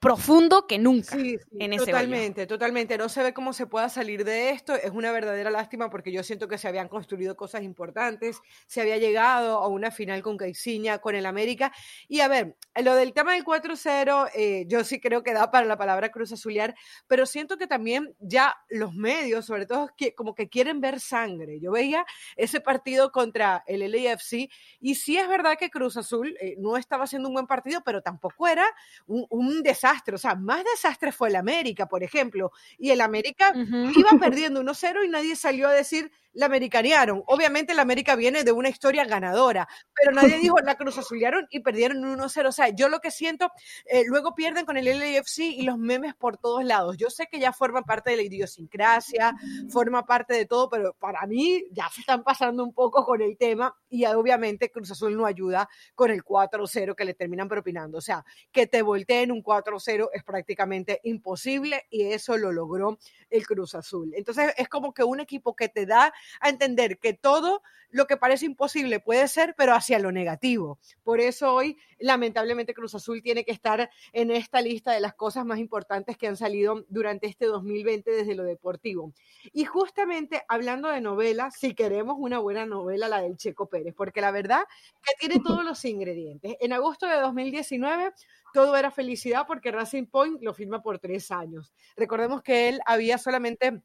profundo 0.00 0.66
que 0.66 0.78
nunca 0.78 1.16
en 1.16 1.72
ese 1.72 1.86
Totalmente, 1.86 2.46
totalmente. 2.46 2.98
No 2.98 3.08
se 3.08 3.22
ve 3.22 3.32
cómo 3.32 3.52
se 3.52 3.66
pueda 3.66 3.88
salir 3.88 4.24
de 4.24 4.50
esto. 4.50 4.74
Es 4.74 4.90
una 4.90 5.10
verdadera 5.12 5.50
lástima 5.50 5.90
porque 5.90 6.12
yo 6.12 6.22
siento 6.22 6.48
que 6.48 6.58
se 6.58 6.68
habían 6.68 6.88
construido 6.88 7.36
cosas 7.36 7.62
importantes, 7.62 8.40
se 8.66 8.80
había 8.80 8.98
llegado 8.98 9.58
a 9.58 9.68
una 9.68 9.90
final 9.90 10.22
con 10.22 10.36
Caixinha, 10.36 10.98
con 10.98 11.14
el 11.14 11.26
América. 11.26 11.72
Y 12.06 12.20
a 12.20 12.28
ver, 12.28 12.56
lo 12.82 12.94
del 12.94 13.12
tema 13.12 13.32
del 13.32 13.44
4-0, 13.44 14.30
eh, 14.34 14.64
yo 14.68 14.84
sí 14.84 15.00
creo 15.00 15.22
que 15.22 15.32
da 15.32 15.50
para 15.50 15.66
la 15.66 15.76
palabra 15.76 16.10
Cruz 16.10 16.32
Azulear, 16.32 16.74
pero 17.06 17.26
siento 17.26 17.56
que 17.56 17.66
también 17.66 18.14
ya 18.20 18.56
los 18.68 18.94
medios, 18.94 19.46
sobre 19.46 19.66
todo, 19.66 19.90
como 20.16 20.34
que 20.34 20.48
quieren 20.48 20.80
ver 20.80 21.00
sangre. 21.00 21.60
Yo 21.60 21.72
veía 21.72 22.06
ese 22.36 22.60
partido 22.60 23.10
contra 23.10 23.64
el 23.66 23.80
LAFC 23.90 24.48
y 24.80 24.94
sí 24.94 25.16
es 25.16 25.28
verdad 25.28 25.56
que 25.58 25.70
Cruz 25.70 25.96
Azul 25.96 26.36
eh, 26.40 26.54
no 26.58 26.76
estaba 26.76 27.04
haciendo 27.04 27.28
un 27.28 27.34
buen 27.34 27.46
partido, 27.46 27.82
pero 27.84 28.02
tampoco 28.02 28.46
era 28.46 28.66
un, 29.06 29.26
un 29.30 29.62
desastre 29.62 29.87
o 30.14 30.18
sea, 30.18 30.34
más 30.34 30.64
desastre 30.64 31.12
fue 31.12 31.28
el 31.28 31.36
América, 31.36 31.86
por 31.86 32.02
ejemplo, 32.02 32.52
y 32.78 32.90
el 32.90 33.00
América 33.00 33.52
iba 33.54 34.10
perdiendo 34.20 34.62
1-0 34.62 35.04
y 35.04 35.08
nadie 35.08 35.36
salió 35.36 35.68
a 35.68 35.72
decir 35.72 36.10
la 36.38 36.46
americanearon. 36.46 37.24
Obviamente 37.26 37.74
la 37.74 37.82
América 37.82 38.14
viene 38.14 38.44
de 38.44 38.52
una 38.52 38.68
historia 38.68 39.04
ganadora, 39.04 39.68
pero 39.92 40.12
nadie 40.12 40.38
dijo 40.54 40.58
la 40.60 40.76
Cruz 40.76 40.96
Azulearon 40.96 41.48
y 41.50 41.60
perdieron 41.60 41.98
1-0. 41.98 42.46
O 42.46 42.52
sea, 42.52 42.68
yo 42.68 42.88
lo 42.88 43.00
que 43.00 43.10
siento, 43.10 43.50
eh, 43.86 44.04
luego 44.06 44.36
pierden 44.36 44.64
con 44.64 44.76
el 44.76 44.84
LAFC 44.84 45.40
y 45.40 45.62
los 45.62 45.78
memes 45.78 46.14
por 46.14 46.38
todos 46.38 46.64
lados. 46.64 46.96
Yo 46.96 47.10
sé 47.10 47.26
que 47.30 47.40
ya 47.40 47.52
forma 47.52 47.82
parte 47.82 48.10
de 48.10 48.16
la 48.16 48.22
idiosincrasia, 48.22 49.34
forma 49.68 50.06
parte 50.06 50.34
de 50.34 50.46
todo, 50.46 50.68
pero 50.68 50.94
para 50.94 51.26
mí 51.26 51.64
ya 51.72 51.88
se 51.92 52.02
están 52.02 52.22
pasando 52.22 52.62
un 52.62 52.72
poco 52.72 53.04
con 53.04 53.20
el 53.20 53.36
tema 53.36 53.74
y 53.88 54.04
obviamente 54.06 54.70
Cruz 54.70 54.92
Azul 54.92 55.16
no 55.16 55.26
ayuda 55.26 55.68
con 55.96 56.12
el 56.12 56.22
4-0 56.22 56.94
que 56.94 57.04
le 57.04 57.14
terminan 57.14 57.48
propinando. 57.48 57.98
O 57.98 58.02
sea, 58.02 58.24
que 58.52 58.68
te 58.68 58.82
volteen 58.82 59.32
un 59.32 59.42
4-0 59.42 60.10
es 60.12 60.22
prácticamente 60.22 61.00
imposible 61.02 61.86
y 61.90 62.12
eso 62.12 62.36
lo 62.36 62.52
logró 62.52 62.96
el 63.28 63.44
Cruz 63.44 63.74
Azul. 63.74 64.12
Entonces 64.14 64.54
es 64.56 64.68
como 64.68 64.94
que 64.94 65.02
un 65.02 65.18
equipo 65.18 65.56
que 65.56 65.68
te 65.68 65.84
da 65.84 66.12
a 66.40 66.48
entender 66.48 66.98
que 66.98 67.14
todo 67.14 67.62
lo 67.90 68.06
que 68.06 68.16
parece 68.16 68.46
imposible 68.46 69.00
puede 69.00 69.26
ser, 69.28 69.54
pero 69.56 69.74
hacia 69.74 69.98
lo 69.98 70.12
negativo. 70.12 70.78
Por 71.02 71.20
eso 71.20 71.54
hoy, 71.54 71.78
lamentablemente, 71.98 72.74
Cruz 72.74 72.94
Azul 72.94 73.22
tiene 73.22 73.44
que 73.44 73.52
estar 73.52 73.90
en 74.12 74.30
esta 74.30 74.60
lista 74.60 74.92
de 74.92 75.00
las 75.00 75.14
cosas 75.14 75.44
más 75.46 75.58
importantes 75.58 76.16
que 76.16 76.26
han 76.26 76.36
salido 76.36 76.84
durante 76.88 77.26
este 77.26 77.46
2020 77.46 78.10
desde 78.10 78.34
lo 78.34 78.44
deportivo. 78.44 79.12
Y 79.52 79.64
justamente 79.64 80.42
hablando 80.48 80.88
de 80.88 81.00
novela, 81.00 81.50
si 81.50 81.74
queremos 81.74 82.16
una 82.18 82.38
buena 82.38 82.66
novela, 82.66 83.08
la 83.08 83.22
del 83.22 83.36
Checo 83.36 83.68
Pérez, 83.68 83.94
porque 83.96 84.20
la 84.20 84.30
verdad 84.30 84.64
que 85.02 85.14
tiene 85.18 85.42
todos 85.44 85.64
los 85.64 85.84
ingredientes. 85.84 86.56
En 86.60 86.72
agosto 86.72 87.06
de 87.06 87.16
2019 87.20 88.12
todo 88.52 88.76
era 88.76 88.90
felicidad 88.90 89.46
porque 89.46 89.70
Racing 89.70 90.06
Point 90.06 90.42
lo 90.42 90.54
firma 90.54 90.82
por 90.82 90.98
tres 90.98 91.30
años. 91.30 91.72
Recordemos 91.96 92.42
que 92.42 92.68
él 92.68 92.80
había 92.86 93.18
solamente 93.18 93.82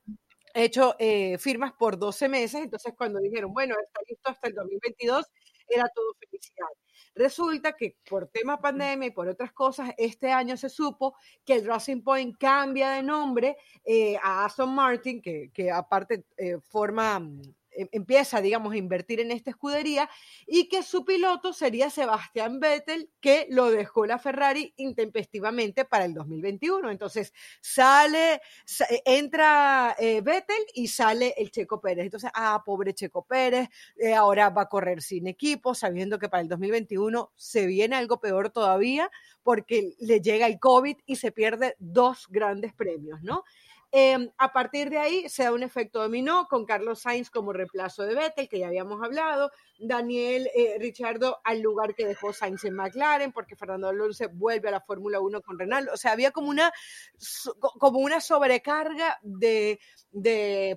hecho 0.54 0.96
eh, 1.00 1.38
firmas 1.38 1.74
por 1.74 1.98
12 1.98 2.30
meses, 2.30 2.62
entonces 2.64 2.94
cuando 2.98 3.20
dijeron, 3.20 3.54
bueno, 3.54 3.76
está 3.84 4.02
listo 4.08 4.30
hasta 4.30 4.48
el 4.48 4.56
2022, 4.56 5.26
era 5.68 5.88
todo 5.90 6.14
felicidad. 6.20 6.68
Resulta 7.16 7.74
que 7.74 7.98
por 8.10 8.28
tema 8.28 8.60
pandemia 8.60 9.08
y 9.08 9.12
por 9.12 9.28
otras 9.28 9.52
cosas, 9.54 9.92
este 9.98 10.32
año 10.32 10.58
se 10.58 10.70
supo 10.70 11.16
que 11.46 11.56
el 11.56 11.66
Racing 11.66 12.02
Point 12.02 12.38
cambia 12.38 12.92
de 12.92 13.04
nombre 13.04 13.58
eh, 13.84 14.18
a 14.22 14.46
Aston 14.46 14.74
Martin, 14.74 15.22
que, 15.22 15.52
que 15.54 15.72
aparte 15.72 16.26
eh, 16.38 16.58
forma 16.60 17.18
em, 17.18 17.42
empieza, 17.92 18.42
digamos, 18.42 18.74
a 18.74 18.78
invertir 18.78 19.20
en 19.20 19.32
esta 19.32 19.52
escudería 19.52 20.10
y 20.48 20.68
que 20.70 20.84
su 20.84 21.06
piloto 21.06 21.54
sería 21.54 21.90
Sebastián 21.90 22.60
Vettel, 22.60 23.10
que 23.20 23.48
lo 23.50 23.70
dejó 23.72 24.06
la 24.06 24.20
Ferrari 24.20 24.74
intempestivamente 24.78 25.86
para 25.86 26.06
el 26.06 26.14
2021. 26.14 26.90
Entonces 26.90 27.34
sale, 27.62 28.36
eh, 28.36 29.02
entra 29.06 29.96
eh, 30.00 30.22
Vettel 30.22 30.66
y 30.74 30.88
sale 30.88 31.34
el 31.38 31.52
Checo 31.52 31.80
Pérez. 31.82 32.06
Entonces, 32.06 32.32
ah, 32.34 32.62
pobre 32.66 32.94
Checo 32.94 33.26
Pérez, 33.26 33.70
eh, 33.98 34.14
ahora 34.14 34.50
va 34.50 34.64
a 34.64 34.70
correr 34.70 35.02
sin 35.02 35.28
equipo, 35.28 35.76
sabiendo 35.76 36.20
que 36.20 36.30
para 36.30 36.42
el 36.42 36.50
2021 36.50 37.32
se 37.36 37.66
viene 37.66 37.96
algo 37.96 38.20
peor 38.20 38.50
todavía 38.50 39.10
porque 39.44 39.94
le 40.00 40.22
llega 40.22 40.48
el 40.48 40.60
COVID 40.60 40.98
y 41.06 41.18
se 41.18 41.32
pierde 41.32 41.76
dos 41.80 42.28
grandes 42.30 42.74
premios, 42.74 43.22
¿no? 43.22 43.44
Em, 43.96 44.32
a 44.40 44.52
partir 44.52 44.90
de 44.90 44.98
ahí 44.98 45.30
se 45.30 45.44
da 45.44 45.54
un 45.54 45.62
efecto 45.62 46.02
dominó 46.02 46.48
con 46.48 46.66
Carlos 46.66 47.02
Sainz 47.02 47.30
como 47.30 47.54
reemplazo 47.54 48.02
de 48.02 48.16
Vettel, 48.16 48.50
que 48.50 48.58
ya 48.58 48.66
habíamos 48.66 49.04
hablado, 49.04 49.52
Daniel 49.78 50.50
eh, 50.56 50.78
Richardo 50.80 51.40
al 51.44 51.62
lugar 51.62 51.94
que 51.94 52.08
dejó 52.08 52.34
Sainz 52.34 52.66
en 52.66 52.74
McLaren, 52.74 53.32
porque 53.32 53.56
Fernando 53.56 53.90
Alonso 53.90 54.26
vuelve 54.34 54.70
a 54.70 54.72
la 54.72 54.82
Fórmula 54.82 55.20
1 55.20 55.44
con 55.44 55.60
Renal. 55.60 55.90
O 55.94 55.98
sea, 55.98 56.14
había 56.14 56.32
como 56.32 56.50
una, 56.50 56.74
como 57.78 58.00
una 58.00 58.20
sobrecarga 58.20 59.20
de, 59.22 59.80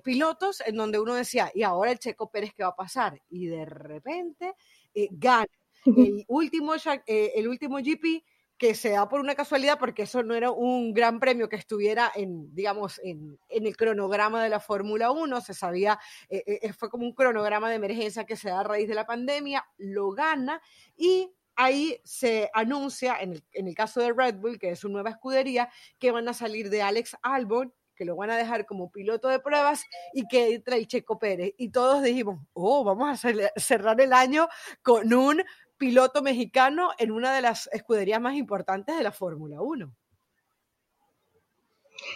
pilotos 0.03 0.61
en 0.61 0.75
donde 0.75 0.99
uno 0.99 1.15
decía, 1.15 1.51
y 1.55 1.63
ahora 1.63 1.89
el 1.89 1.97
Checo 1.97 2.29
Pérez, 2.29 2.53
¿qué 2.53 2.61
va 2.61 2.69
a 2.69 2.75
pasar? 2.75 3.19
Y 3.31 3.47
de 3.47 3.65
repente 3.65 4.53
eh, 4.93 5.07
gana 5.09 5.47
el 5.85 6.23
último, 6.27 6.75
eh, 6.75 7.31
el 7.35 7.47
último 7.47 7.77
GP 7.77 8.23
que 8.57 8.73
se 8.73 8.89
da 8.91 9.07
por 9.07 9.19
una 9.19 9.35
casualidad, 9.35 9.77
porque 9.77 10.03
eso 10.03 10.23
no 10.23 10.33
era 10.33 10.51
un 10.51 10.93
gran 10.93 11.19
premio 11.19 11.47
que 11.47 11.55
estuviera 11.55 12.11
en, 12.15 12.53
digamos, 12.55 12.99
en, 13.03 13.39
el 13.49 13.77
cronograma 13.77 14.43
de 14.43 14.49
la 14.49 14.59
Fórmula 14.59 15.11
1, 15.11 15.41
se 15.41 15.53
sabía, 15.53 15.99
eh, 16.29 16.59
eh, 16.61 16.73
fue 16.73 16.89
como 16.89 17.05
un 17.05 17.13
cronograma 17.13 17.69
de 17.69 17.75
emergencia 17.75 18.25
que 18.25 18.35
se 18.35 18.49
da 18.49 18.61
a 18.61 18.63
raíz 18.63 18.87
de 18.87 18.95
la 18.95 19.05
pandemia, 19.05 19.65
lo 19.77 20.11
gana 20.11 20.61
y 20.95 21.31
ahí 21.55 21.99
se 22.03 22.49
anuncia, 22.53 23.17
en 23.19 23.33
el, 23.33 23.43
en 23.53 23.67
el 23.67 23.75
caso 23.75 23.99
de 23.99 24.13
Red 24.13 24.35
Bull, 24.35 24.59
que 24.59 24.71
es 24.71 24.79
su 24.79 24.89
nueva 24.89 25.11
escudería, 25.11 25.69
que 25.99 26.11
van 26.11 26.27
a 26.27 26.33
salir 26.33 26.69
de 26.69 26.81
Alex 26.81 27.17
Albon, 27.21 27.73
que 27.97 28.05
lo 28.05 28.15
van 28.15 28.29
a 28.29 28.37
dejar 28.37 28.65
como 28.65 28.91
piloto 28.91 29.27
de 29.27 29.39
pruebas 29.39 29.83
y 30.13 30.27
que 30.27 30.53
entra 30.53 30.75
el 30.75 30.87
Checo 30.87 31.17
Pérez. 31.17 31.53
Y 31.57 31.69
todos 31.69 32.03
dijimos, 32.03 32.39
oh, 32.53 32.83
vamos 32.83 33.25
a 33.25 33.31
cerrar 33.57 33.99
el 33.99 34.13
año 34.13 34.47
con 34.83 35.11
un 35.13 35.43
piloto 35.77 36.21
mexicano 36.21 36.89
en 36.97 37.11
una 37.11 37.33
de 37.33 37.41
las 37.41 37.69
escuderías 37.71 38.21
más 38.21 38.35
importantes 38.35 38.97
de 38.97 39.03
la 39.03 39.11
Fórmula 39.11 39.61
1. 39.61 39.91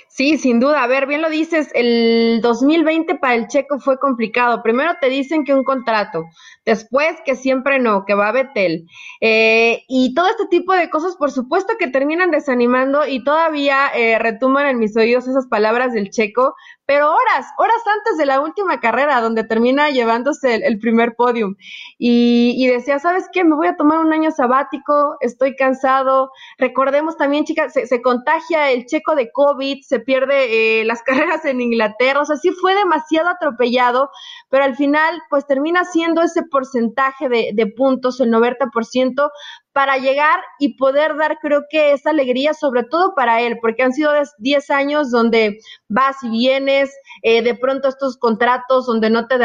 Sí, 0.07 0.37
sin 0.37 0.59
duda. 0.59 0.83
A 0.83 0.87
ver, 0.87 1.07
bien 1.07 1.21
lo 1.21 1.29
dices, 1.29 1.69
el 1.73 2.39
2020 2.41 3.15
para 3.15 3.35
el 3.35 3.47
checo 3.47 3.79
fue 3.79 3.97
complicado. 3.97 4.61
Primero 4.61 4.93
te 4.99 5.09
dicen 5.09 5.43
que 5.43 5.53
un 5.53 5.63
contrato, 5.63 6.25
después 6.65 7.15
que 7.25 7.35
siempre 7.35 7.79
no, 7.79 8.05
que 8.05 8.13
va 8.13 8.29
a 8.29 8.31
Betel. 8.31 8.85
Eh, 9.21 9.83
y 9.87 10.13
todo 10.13 10.27
este 10.27 10.47
tipo 10.47 10.73
de 10.73 10.89
cosas, 10.89 11.15
por 11.15 11.31
supuesto 11.31 11.73
que 11.79 11.87
terminan 11.87 12.31
desanimando 12.31 13.07
y 13.07 13.23
todavía 13.23 13.87
eh, 13.95 14.17
en 14.21 14.79
mis 14.79 14.95
oídos 14.95 15.27
esas 15.27 15.47
palabras 15.47 15.93
del 15.93 16.09
checo, 16.09 16.55
pero 16.91 17.09
horas, 17.09 17.45
horas 17.57 17.81
antes 17.99 18.17
de 18.17 18.25
la 18.25 18.41
última 18.41 18.81
carrera, 18.81 19.21
donde 19.21 19.45
termina 19.45 19.91
llevándose 19.91 20.55
el, 20.55 20.77
primer 20.77 21.15
podium. 21.15 21.55
Y, 21.97 22.67
decía, 22.67 22.99
¿sabes 22.99 23.29
qué? 23.31 23.45
Me 23.45 23.55
voy 23.55 23.67
a 23.67 23.77
tomar 23.77 23.99
un 23.99 24.11
año 24.11 24.29
sabático, 24.29 25.15
estoy 25.21 25.55
cansado. 25.55 26.31
Recordemos 26.57 27.15
también, 27.15 27.45
chicas, 27.45 27.71
se, 27.71 28.01
contagia 28.01 28.71
el 28.71 28.87
checo 28.87 29.15
de 29.15 29.31
COVID, 29.31 29.83
se 29.83 30.01
pierde 30.01 30.81
eh, 30.81 30.83
las 30.83 31.01
carreras 31.05 31.45
en 31.45 31.61
Inglaterra, 31.61 32.19
o 32.19 32.25
sea, 32.25 32.35
sí 32.35 32.51
fue 32.59 32.75
demasiado 32.75 33.29
atropellado, 33.29 34.09
pero 34.49 34.65
al 34.65 34.75
final, 34.75 35.21
pues 35.29 35.47
termina 35.47 35.85
siendo 35.85 36.21
ese 36.21 36.43
porcentaje 36.43 37.29
de, 37.29 37.73
puntos, 37.77 38.19
el 38.19 38.31
90%, 38.33 39.31
para 39.73 39.97
llegar 39.97 40.39
y 40.59 40.75
poder 40.75 41.15
dar, 41.15 41.37
creo 41.41 41.63
que, 41.69 41.93
esa 41.93 42.09
alegría, 42.09 42.53
sobre 42.53 42.83
todo 42.83 43.13
para 43.15 43.41
él, 43.41 43.57
porque 43.61 43.83
han 43.83 43.93
sido 43.93 44.11
10 44.39 44.69
años 44.69 45.11
donde 45.11 45.59
vas 45.87 46.17
y 46.23 46.29
vienes, 46.29 46.91
eh, 47.23 47.41
de 47.41 47.55
pronto 47.55 47.87
estos 47.87 48.17
contratos 48.17 48.85
donde 48.85 49.09
no 49.09 49.27
te, 49.27 49.37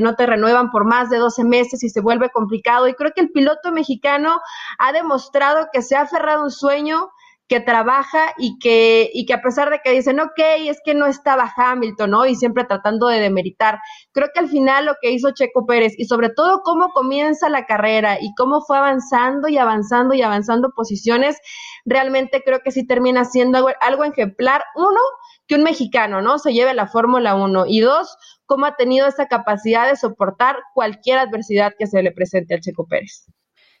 no 0.00 0.14
te 0.16 0.26
renuevan 0.26 0.70
por 0.70 0.84
más 0.84 1.10
de 1.10 1.18
12 1.18 1.44
meses 1.44 1.82
y 1.82 1.88
se 1.88 2.00
vuelve 2.00 2.30
complicado. 2.30 2.88
Y 2.88 2.94
creo 2.94 3.12
que 3.14 3.22
el 3.22 3.30
piloto 3.30 3.72
mexicano 3.72 4.40
ha 4.78 4.92
demostrado 4.92 5.68
que 5.72 5.82
se 5.82 5.96
ha 5.96 6.02
aferrado 6.02 6.42
un 6.42 6.50
sueño, 6.50 7.10
que 7.48 7.60
trabaja 7.60 8.34
y 8.36 8.58
que, 8.58 9.10
y 9.14 9.24
que 9.24 9.32
a 9.32 9.40
pesar 9.40 9.70
de 9.70 9.80
que 9.82 9.90
dicen, 9.90 10.20
ok, 10.20 10.38
es 10.66 10.78
que 10.84 10.94
no 10.94 11.06
estaba 11.06 11.50
Hamilton, 11.56 12.10
¿no? 12.10 12.26
Y 12.26 12.36
siempre 12.36 12.64
tratando 12.64 13.08
de 13.08 13.20
demeritar. 13.20 13.78
Creo 14.12 14.28
que 14.34 14.40
al 14.40 14.48
final 14.48 14.84
lo 14.84 14.94
que 15.00 15.10
hizo 15.10 15.30
Checo 15.30 15.64
Pérez 15.64 15.94
y 15.96 16.04
sobre 16.04 16.28
todo 16.28 16.60
cómo 16.62 16.90
comienza 16.90 17.48
la 17.48 17.64
carrera 17.64 18.18
y 18.20 18.34
cómo 18.36 18.60
fue 18.60 18.76
avanzando 18.76 19.48
y 19.48 19.56
avanzando 19.56 20.14
y 20.14 20.20
avanzando 20.20 20.72
posiciones, 20.76 21.38
realmente 21.86 22.42
creo 22.44 22.60
que 22.60 22.70
sí 22.70 22.86
termina 22.86 23.24
siendo 23.24 23.66
algo, 23.80 24.04
ejemplar. 24.04 24.62
Uno, 24.74 25.00
que 25.46 25.54
un 25.54 25.62
mexicano, 25.62 26.20
¿no? 26.20 26.38
Se 26.38 26.52
lleve 26.52 26.74
la 26.74 26.86
Fórmula 26.86 27.34
1 27.34 27.64
y 27.66 27.80
dos, 27.80 28.14
cómo 28.44 28.66
ha 28.66 28.76
tenido 28.76 29.06
esa 29.06 29.26
capacidad 29.26 29.88
de 29.88 29.96
soportar 29.96 30.56
cualquier 30.74 31.18
adversidad 31.18 31.72
que 31.78 31.86
se 31.86 32.02
le 32.02 32.12
presente 32.12 32.54
al 32.54 32.60
Checo 32.60 32.86
Pérez. 32.86 33.24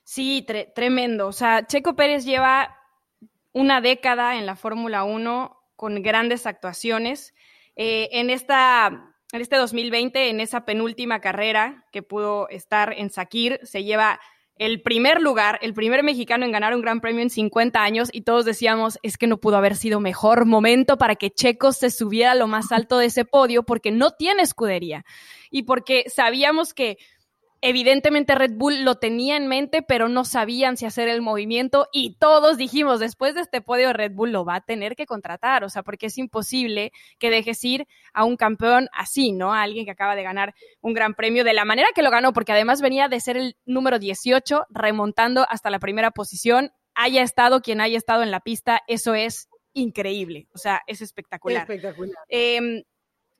Sí, 0.04 0.46
tremendo. 0.74 1.26
O 1.26 1.32
sea, 1.32 1.66
Checo 1.66 1.94
Pérez 1.94 2.24
lleva 2.24 2.77
una 3.58 3.80
década 3.80 4.36
en 4.36 4.46
la 4.46 4.54
Fórmula 4.54 5.02
1 5.02 5.56
con 5.74 6.00
grandes 6.00 6.46
actuaciones. 6.46 7.34
Eh, 7.74 8.08
en, 8.12 8.30
esta, 8.30 9.12
en 9.32 9.40
este 9.40 9.56
2020, 9.56 10.30
en 10.30 10.38
esa 10.38 10.64
penúltima 10.64 11.20
carrera 11.20 11.84
que 11.90 12.04
pudo 12.04 12.48
estar 12.50 12.94
en 12.96 13.10
Sakir, 13.10 13.58
se 13.64 13.82
lleva 13.82 14.20
el 14.58 14.80
primer 14.80 15.20
lugar, 15.20 15.58
el 15.60 15.74
primer 15.74 16.04
mexicano 16.04 16.44
en 16.44 16.52
ganar 16.52 16.72
un 16.72 16.82
gran 16.82 17.00
premio 17.00 17.22
en 17.22 17.30
50 17.30 17.82
años 17.82 18.10
y 18.12 18.22
todos 18.22 18.44
decíamos, 18.44 18.98
es 19.02 19.18
que 19.18 19.26
no 19.26 19.38
pudo 19.38 19.56
haber 19.56 19.74
sido 19.74 19.98
mejor 19.98 20.46
momento 20.46 20.96
para 20.96 21.16
que 21.16 21.30
Checo 21.30 21.72
se 21.72 21.90
subiera 21.90 22.32
a 22.32 22.36
lo 22.36 22.46
más 22.46 22.70
alto 22.70 22.98
de 22.98 23.06
ese 23.06 23.24
podio 23.24 23.64
porque 23.64 23.90
no 23.90 24.12
tiene 24.12 24.42
escudería 24.42 25.04
y 25.50 25.64
porque 25.64 26.04
sabíamos 26.08 26.74
que 26.74 26.98
Evidentemente 27.60 28.36
Red 28.36 28.52
Bull 28.54 28.84
lo 28.84 28.96
tenía 28.96 29.36
en 29.36 29.48
mente, 29.48 29.82
pero 29.82 30.08
no 30.08 30.24
sabían 30.24 30.76
si 30.76 30.86
hacer 30.86 31.08
el 31.08 31.22
movimiento 31.22 31.88
y 31.92 32.14
todos 32.14 32.56
dijimos, 32.56 33.00
después 33.00 33.34
de 33.34 33.40
este 33.40 33.60
podio 33.60 33.92
Red 33.92 34.12
Bull 34.12 34.30
lo 34.30 34.44
va 34.44 34.56
a 34.56 34.60
tener 34.60 34.94
que 34.94 35.06
contratar, 35.06 35.64
o 35.64 35.68
sea, 35.68 35.82
porque 35.82 36.06
es 36.06 36.18
imposible 36.18 36.92
que 37.18 37.30
dejes 37.30 37.64
ir 37.64 37.88
a 38.12 38.24
un 38.24 38.36
campeón 38.36 38.88
así, 38.92 39.32
¿no? 39.32 39.52
A 39.52 39.62
alguien 39.62 39.84
que 39.84 39.90
acaba 39.90 40.14
de 40.14 40.22
ganar 40.22 40.54
un 40.80 40.94
gran 40.94 41.14
premio 41.14 41.42
de 41.42 41.52
la 41.52 41.64
manera 41.64 41.88
que 41.94 42.02
lo 42.02 42.10
ganó, 42.10 42.32
porque 42.32 42.52
además 42.52 42.80
venía 42.80 43.08
de 43.08 43.18
ser 43.18 43.36
el 43.36 43.56
número 43.66 43.98
18, 43.98 44.66
remontando 44.70 45.44
hasta 45.48 45.70
la 45.70 45.80
primera 45.80 46.12
posición, 46.12 46.70
haya 46.94 47.22
estado 47.22 47.60
quien 47.60 47.80
haya 47.80 47.98
estado 47.98 48.22
en 48.22 48.30
la 48.30 48.40
pista, 48.40 48.82
eso 48.86 49.14
es 49.14 49.48
increíble, 49.72 50.46
o 50.52 50.58
sea, 50.58 50.82
es 50.86 51.00
espectacular. 51.00 51.62
Espectacular. 51.62 52.14
Em, 52.28 52.84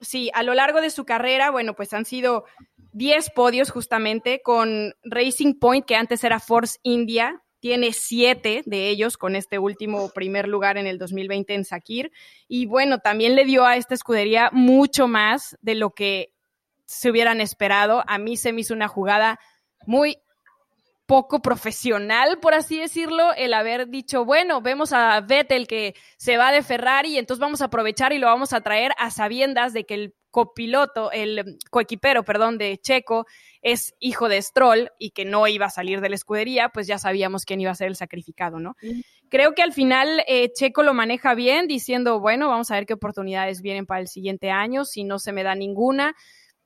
sí, 0.01 0.31
a 0.35 0.43
lo 0.43 0.55
largo 0.55 0.81
de 0.81 0.91
su 0.91 1.05
carrera, 1.05 1.51
bueno, 1.51 1.75
pues 1.75 1.93
han 1.93 2.05
sido 2.05 2.45
10 2.99 3.31
podios 3.31 3.71
justamente 3.71 4.43
con 4.43 4.93
Racing 5.05 5.55
Point, 5.55 5.87
que 5.87 5.95
antes 5.95 6.25
era 6.25 6.41
Force 6.41 6.79
India, 6.83 7.43
tiene 7.61 7.93
siete 7.93 8.63
de 8.67 8.89
ellos 8.89 9.17
con 9.17 9.37
este 9.37 9.61
último 9.61 10.11
primer 10.11 10.49
lugar 10.49 10.79
en 10.79 10.87
el 10.87 10.99
2020 10.99 11.55
en 11.55 11.65
Sakir. 11.65 12.11
Y 12.49 12.67
bueno, 12.67 12.99
también 12.99 13.37
le 13.37 13.45
dio 13.45 13.65
a 13.65 13.77
esta 13.77 13.95
escudería 13.95 14.51
mucho 14.53 15.07
más 15.07 15.57
de 15.61 15.77
lo 15.77 15.91
que 15.91 16.33
se 16.87 17.11
hubieran 17.11 17.41
esperado. 17.41 18.03
A 18.09 18.19
mí 18.19 18.37
se 18.37 18.53
me 18.53 18.63
hizo 18.63 18.75
una 18.75 18.89
jugada 18.89 19.39
muy 19.87 20.19
poco 21.07 21.41
profesional, 21.41 22.39
por 22.41 22.53
así 22.53 22.79
decirlo, 22.79 23.33
el 23.35 23.55
haber 23.55 23.89
dicho, 23.89 24.25
bueno, 24.25 24.61
vemos 24.61 24.93
a 24.93 25.21
Vettel 25.21 25.67
que 25.67 25.95
se 26.19 26.37
va 26.37 26.53
de 26.53 26.63
Ferrari, 26.63 27.17
entonces 27.17 27.41
vamos 27.41 27.63
a 27.63 27.67
aprovechar 27.67 28.13
y 28.13 28.19
lo 28.19 28.27
vamos 28.27 28.53
a 28.53 28.61
traer 28.61 28.93
a 28.99 29.11
sabiendas 29.11 29.73
de 29.73 29.85
que 29.85 29.95
el 29.95 30.15
copiloto, 30.31 31.11
el 31.11 31.59
coequipero, 31.71 32.25
perdón, 32.25 32.59
de 32.59 32.79
Checo 32.79 33.27
es 33.63 33.95
hijo 33.99 34.29
de 34.29 34.41
Stroll 34.41 34.91
y 34.99 35.11
que 35.11 35.25
no 35.25 35.47
iba 35.47 35.67
a 35.67 35.71
salir 35.71 36.01
de 36.01 36.09
la 36.09 36.15
escudería, 36.15 36.69
pues 36.69 36.87
ya 36.87 36.99
sabíamos 36.99 37.45
quién 37.45 37.61
iba 37.61 37.71
a 37.71 37.75
ser 37.75 37.89
el 37.89 37.97
sacrificado, 37.97 38.61
¿no? 38.61 38.77
Creo 39.29 39.55
que 39.55 39.63
al 39.63 39.73
final 39.73 40.23
eh, 40.27 40.53
Checo 40.53 40.83
lo 40.83 40.95
maneja 40.95 41.35
bien, 41.35 41.67
diciendo, 41.67 42.21
bueno, 42.21 42.49
vamos 42.49 42.71
a 42.71 42.75
ver 42.75 42.87
qué 42.87 42.95
oportunidades 42.95 43.63
vienen 43.63 43.87
para 43.87 44.01
el 44.01 44.09
siguiente 44.09 44.51
año, 44.51 44.85
si 44.85 45.05
no 45.05 45.19
se 45.19 45.33
me 45.33 45.43
da 45.43 45.55
ninguna. 45.55 46.15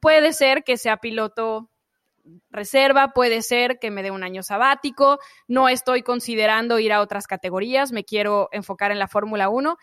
Puede 0.00 0.32
ser 0.32 0.64
que 0.64 0.76
sea 0.76 0.98
piloto 0.98 1.70
reserva, 2.50 3.12
puede 3.12 3.42
ser 3.42 3.78
que 3.78 3.90
me 3.90 4.02
dé 4.02 4.10
un 4.10 4.22
año 4.22 4.42
sabático, 4.42 5.18
no 5.48 5.68
estoy 5.68 6.02
considerando 6.02 6.78
ir 6.78 6.92
a 6.92 7.00
otras 7.00 7.26
categorías, 7.26 7.92
me 7.92 8.04
quiero 8.04 8.48
enfocar 8.52 8.92
en 8.92 8.98
la 8.98 9.08
Fórmula 9.08 9.48
1. 9.48 9.76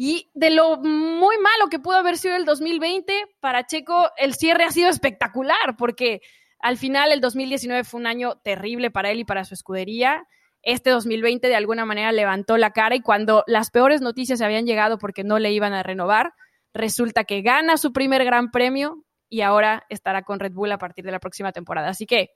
Y 0.00 0.30
de 0.32 0.50
lo 0.50 0.76
muy 0.76 1.38
malo 1.38 1.68
que 1.68 1.80
pudo 1.80 1.96
haber 1.96 2.18
sido 2.18 2.36
el 2.36 2.44
2020, 2.44 3.12
para 3.40 3.66
Checo 3.66 4.12
el 4.16 4.34
cierre 4.34 4.62
ha 4.62 4.70
sido 4.70 4.88
espectacular, 4.88 5.76
porque 5.76 6.20
al 6.60 6.76
final 6.76 7.10
el 7.10 7.20
2019 7.20 7.82
fue 7.82 7.98
un 7.98 8.06
año 8.06 8.36
terrible 8.44 8.92
para 8.92 9.10
él 9.10 9.18
y 9.18 9.24
para 9.24 9.42
su 9.42 9.54
escudería. 9.54 10.24
Este 10.62 10.90
2020 10.90 11.48
de 11.48 11.56
alguna 11.56 11.84
manera 11.84 12.12
levantó 12.12 12.58
la 12.58 12.70
cara 12.70 12.94
y 12.94 13.00
cuando 13.00 13.42
las 13.48 13.72
peores 13.72 14.00
noticias 14.00 14.40
habían 14.40 14.66
llegado 14.66 14.98
porque 14.98 15.24
no 15.24 15.40
le 15.40 15.50
iban 15.50 15.72
a 15.72 15.82
renovar, 15.82 16.32
resulta 16.72 17.24
que 17.24 17.42
gana 17.42 17.76
su 17.76 17.92
primer 17.92 18.24
gran 18.24 18.52
premio, 18.52 19.04
y 19.28 19.40
ahora 19.40 19.84
estará 19.88 20.22
con 20.22 20.38
Red 20.38 20.52
Bull 20.52 20.70
a 20.70 20.78
partir 20.78 21.04
de 21.04 21.10
la 21.10 21.18
próxima 21.18 21.50
temporada. 21.50 21.88
Así 21.88 22.06
que 22.06 22.30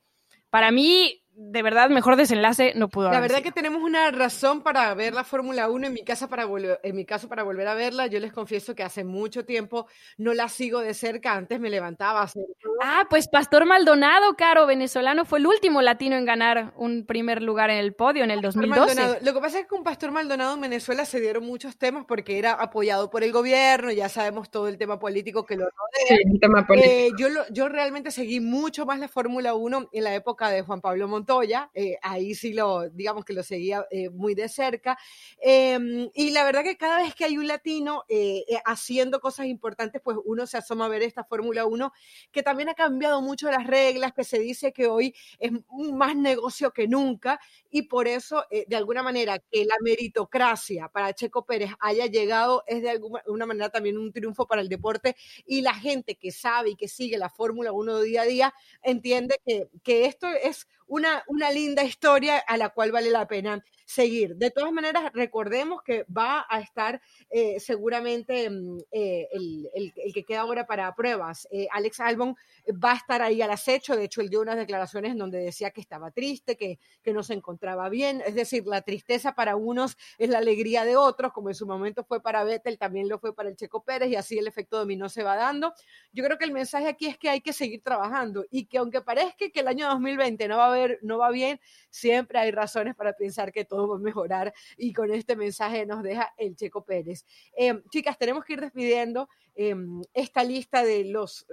para 0.50 0.72
mí 0.72 1.21
de 1.34 1.62
verdad, 1.62 1.88
mejor 1.88 2.16
desenlace 2.16 2.74
no 2.76 2.88
pudo 2.88 3.06
haber. 3.06 3.16
La 3.16 3.20
verdad 3.20 3.42
que 3.42 3.52
tenemos 3.52 3.82
una 3.82 4.10
razón 4.10 4.62
para 4.62 4.92
ver 4.94 5.14
la 5.14 5.24
Fórmula 5.24 5.70
1 5.70 5.86
en 5.86 5.92
mi, 5.94 6.04
casa 6.04 6.28
para 6.28 6.46
en 6.82 6.96
mi 6.96 7.06
caso 7.06 7.28
para 7.28 7.42
volver 7.42 7.68
a 7.68 7.74
verla. 7.74 8.06
Yo 8.06 8.20
les 8.20 8.32
confieso 8.32 8.74
que 8.74 8.82
hace 8.82 9.02
mucho 9.02 9.44
tiempo 9.44 9.86
no 10.18 10.34
la 10.34 10.48
sigo 10.48 10.80
de 10.80 10.92
cerca. 10.92 11.32
Antes 11.32 11.58
me 11.58 11.70
levantaba 11.70 12.20
a 12.20 12.24
hacer... 12.24 12.42
Ah, 12.82 13.06
pues 13.08 13.28
Pastor 13.28 13.64
Maldonado, 13.64 14.34
caro 14.36 14.66
venezolano, 14.66 15.24
fue 15.24 15.38
el 15.38 15.46
último 15.46 15.80
latino 15.80 16.16
en 16.16 16.26
ganar 16.26 16.74
un 16.76 17.06
primer 17.06 17.42
lugar 17.42 17.70
en 17.70 17.78
el 17.78 17.94
podio 17.94 18.24
en 18.24 18.30
el 18.30 18.42
2012. 18.42 19.20
Lo 19.22 19.32
que 19.32 19.40
pasa 19.40 19.58
es 19.58 19.64
que 19.64 19.68
con 19.68 19.84
Pastor 19.84 20.10
Maldonado 20.10 20.54
en 20.54 20.60
Venezuela 20.60 21.06
se 21.06 21.20
dieron 21.20 21.46
muchos 21.46 21.78
temas 21.78 22.04
porque 22.06 22.38
era 22.38 22.52
apoyado 22.52 23.08
por 23.08 23.24
el 23.24 23.32
gobierno, 23.32 23.90
ya 23.90 24.08
sabemos 24.10 24.50
todo 24.50 24.68
el 24.68 24.76
tema 24.76 24.98
político 24.98 25.46
que 25.46 25.56
lo 25.56 25.64
rodea. 25.64 26.18
Sí, 26.18 26.32
el 26.34 26.40
tema 26.40 26.66
político. 26.66 26.92
Eh, 26.92 27.10
yo, 27.18 27.28
yo 27.50 27.68
realmente 27.68 28.10
seguí 28.10 28.40
mucho 28.40 28.84
más 28.84 28.98
la 28.98 29.08
Fórmula 29.08 29.54
1 29.54 29.88
en 29.92 30.04
la 30.04 30.14
época 30.14 30.50
de 30.50 30.62
Juan 30.62 30.80
Pablo 30.80 31.08
Montoya 31.08 31.21
Montoya, 31.22 31.70
eh, 31.74 31.96
ahí 32.02 32.34
sí 32.34 32.52
lo, 32.52 32.88
digamos 32.90 33.24
que 33.24 33.32
lo 33.32 33.42
seguía 33.44 33.86
eh, 33.90 34.10
muy 34.10 34.34
de 34.34 34.48
cerca. 34.48 34.98
Em, 35.40 36.10
y 36.14 36.30
la 36.30 36.44
verdad 36.44 36.64
que 36.64 36.76
cada 36.76 37.02
vez 37.02 37.14
que 37.14 37.24
hay 37.24 37.38
un 37.38 37.46
latino 37.46 38.04
eh, 38.08 38.44
haciendo 38.64 39.20
cosas 39.20 39.46
importantes, 39.46 40.00
pues 40.02 40.16
uno 40.24 40.46
se 40.46 40.58
asoma 40.58 40.86
a 40.86 40.88
ver 40.88 41.02
esta 41.02 41.24
Fórmula 41.24 41.64
1, 41.66 41.92
que 42.32 42.42
también 42.42 42.68
ha 42.68 42.74
cambiado 42.74 43.22
mucho 43.22 43.50
las 43.50 43.66
reglas, 43.66 44.12
que 44.12 44.24
se 44.24 44.38
dice 44.40 44.72
que 44.72 44.86
hoy 44.88 45.14
es 45.38 45.52
más 45.92 46.16
negocio 46.16 46.72
que 46.72 46.88
nunca, 46.88 47.38
y 47.70 47.82
por 47.82 48.08
eso, 48.08 48.44
de 48.50 48.76
alguna 48.76 49.02
manera, 49.02 49.38
que 49.38 49.64
la 49.64 49.74
meritocracia 49.82 50.88
para 50.88 51.12
Checo 51.14 51.44
Pérez 51.46 51.70
haya 51.80 52.06
llegado 52.06 52.64
es 52.66 52.82
de 52.82 52.90
alguna 52.90 53.46
manera 53.46 53.70
también 53.70 53.96
un 53.98 54.12
triunfo 54.12 54.46
para 54.46 54.60
el 54.62 54.68
deporte, 54.68 55.16
y 55.46 55.60
la 55.62 55.74
gente 55.74 56.16
que 56.16 56.32
sabe 56.32 56.70
y 56.70 56.76
que 56.76 56.88
sigue 56.88 57.16
la 57.18 57.28
Fórmula 57.30 57.72
1 57.72 58.00
día 58.00 58.22
a 58.22 58.24
día 58.24 58.54
entiende 58.82 59.36
que, 59.46 59.68
que 59.82 60.06
esto 60.06 60.28
es 60.28 60.66
una, 60.92 61.24
una 61.26 61.50
linda 61.50 61.82
historia 61.82 62.36
a 62.36 62.58
la 62.58 62.68
cual 62.68 62.92
vale 62.92 63.08
la 63.08 63.26
pena 63.26 63.64
seguir. 63.86 64.36
De 64.36 64.50
todas 64.50 64.72
maneras, 64.72 65.10
recordemos 65.14 65.82
que 65.82 66.04
va 66.04 66.44
a 66.48 66.60
estar 66.60 67.00
eh, 67.30 67.58
seguramente 67.60 68.50
mm, 68.50 68.78
eh, 68.90 69.26
el, 69.32 69.70
el, 69.74 70.12
que 70.12 70.24
queda 70.24 70.40
ahora 70.40 70.66
para 70.66 70.94
pruebas. 70.94 71.48
Eh, 71.50 71.66
Alex 71.72 72.00
Albon 72.00 72.36
va 72.72 72.92
a 72.92 72.96
estar 72.96 73.22
ahí 73.22 73.40
al 73.40 73.50
acecho. 73.50 73.96
De 73.96 74.04
hecho, 74.04 74.20
él 74.20 74.28
dio 74.28 74.42
unas 74.42 74.56
declaraciones 74.56 75.12
en 75.12 75.18
donde 75.18 75.38
decía 75.38 75.70
que 75.70 75.80
estaba 75.80 76.10
triste, 76.10 76.56
que, 76.56 76.78
que 77.02 77.12
no 77.14 77.22
se 77.22 77.32
encontraba 77.34 77.88
bien. 77.88 78.22
Es 78.26 78.34
decir, 78.34 78.64
la 78.66 78.82
tristeza 78.82 79.34
para 79.34 79.56
unos 79.56 79.96
es 80.18 80.28
la 80.28 80.38
alegría 80.38 80.84
de 80.84 80.96
otros, 80.96 81.32
como 81.32 81.48
en 81.48 81.54
su 81.54 81.66
momento 81.66 82.04
fue 82.04 82.22
para 82.22 82.44
Vettel, 82.44 82.76
también 82.76 83.08
lo 83.08 83.18
fue 83.18 83.34
para 83.34 83.48
el 83.48 83.56
Checo 83.56 83.82
Pérez 83.82 84.10
y 84.10 84.16
así 84.16 84.38
el 84.38 84.46
efecto 84.46 84.78
dominó 84.78 85.08
se 85.08 85.22
va 85.22 85.36
dando. 85.36 85.72
Yo 86.12 86.22
creo 86.22 86.36
que 86.36 86.44
el 86.44 86.52
mensaje 86.52 86.88
aquí 86.88 87.06
es 87.06 87.16
que 87.16 87.30
hay 87.30 87.40
que 87.40 87.54
seguir 87.54 87.82
trabajando 87.82 88.44
y 88.50 88.66
que 88.66 88.76
aunque 88.78 89.00
parezca 89.00 89.48
que 89.52 89.60
el 89.60 89.68
año 89.68 89.88
2020 89.88 90.48
no 90.48 90.58
va 90.58 90.66
a 90.66 90.68
haber, 90.68 90.81
no 91.02 91.18
va 91.18 91.30
bien, 91.30 91.60
siempre 91.90 92.38
hay 92.38 92.50
razones 92.50 92.94
para 92.94 93.12
pensar 93.12 93.52
que 93.52 93.64
todo 93.64 93.88
va 93.88 93.96
a 93.96 94.00
mejorar 94.00 94.52
y 94.76 94.92
con 94.92 95.12
este 95.12 95.36
mensaje 95.36 95.86
nos 95.86 96.02
deja 96.02 96.32
el 96.36 96.56
Checo 96.56 96.84
Pérez. 96.84 97.24
Em, 97.54 97.82
chicas, 97.90 98.18
tenemos 98.18 98.44
que 98.44 98.54
ir 98.54 98.60
despidiendo 98.60 99.28
em, 99.54 100.02
esta 100.14 100.44
lista 100.44 100.84
de 100.84 101.04
los 101.04 101.46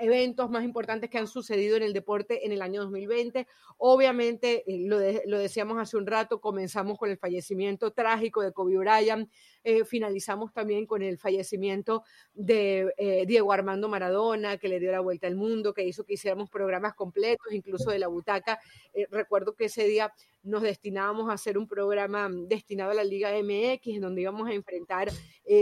eventos 0.00 0.50
más 0.50 0.64
importantes 0.64 1.10
que 1.10 1.18
han 1.18 1.26
sucedido 1.26 1.76
en 1.76 1.82
el 1.82 1.92
deporte 1.92 2.44
en 2.46 2.52
el 2.52 2.62
año 2.62 2.82
2020. 2.82 3.46
Obviamente, 3.78 4.64
eh, 4.66 4.86
lo, 4.86 4.98
lo, 5.26 5.38
decíamos 5.38 5.78
hace 5.78 5.96
un 5.96 6.06
rato, 6.06 6.40
comenzamos 6.40 6.98
con 6.98 7.10
el 7.10 7.18
fallecimiento 7.18 7.92
trágico 7.92 8.42
de 8.42 8.52
Kobe 8.52 8.78
Bryant, 8.78 9.30
eh, 9.62 9.84
finalizamos 9.84 10.52
también 10.52 10.86
con 10.86 11.02
el 11.02 11.18
fallecimiento 11.18 12.04
de 12.32 12.92
eh, 12.96 13.24
Diego 13.26 13.52
Armando 13.52 13.88
Maradona, 13.88 14.58
que 14.58 14.68
le 14.68 14.80
dio 14.80 14.92
la 14.92 15.00
vuelta 15.00 15.26
al 15.26 15.36
mundo, 15.36 15.74
que 15.74 15.84
hizo 15.84 16.04
que 16.04 16.14
hiciéramos 16.14 16.50
programas 16.50 16.94
completos, 16.94 17.52
incluso 17.52 17.90
de 17.90 17.98
la 17.98 18.08
butaca. 18.08 18.58
recuerdo 19.10 19.54
que 19.54 19.66
ese 19.66 19.84
día 19.84 20.12
nos 20.44 20.62
destinábamos 20.62 21.28
a 21.28 21.34
hacer 21.34 21.58
un 21.58 21.66
programa 21.66 22.28
destinado 22.30 22.92
a 22.92 22.94
la 22.94 23.04
Liga 23.04 23.30
MX, 23.30 23.96
en 23.96 24.00
donde 24.00 24.22
íbamos 24.22 24.48
a 24.48 24.52
enfrentar, 24.52 25.10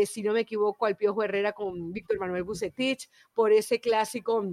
si 0.06 0.22
no 0.22 0.32
me 0.32 0.40
equivoco, 0.40 0.86
al 0.86 0.96
Piojo 0.96 1.22
Herrera 1.22 1.52
con 1.52 1.92
Víctor 1.92 2.18
Manuel 2.18 2.44
Bucetich 2.44 3.08
por 3.32 3.52
ese 3.52 3.80
clásico 3.80 4.44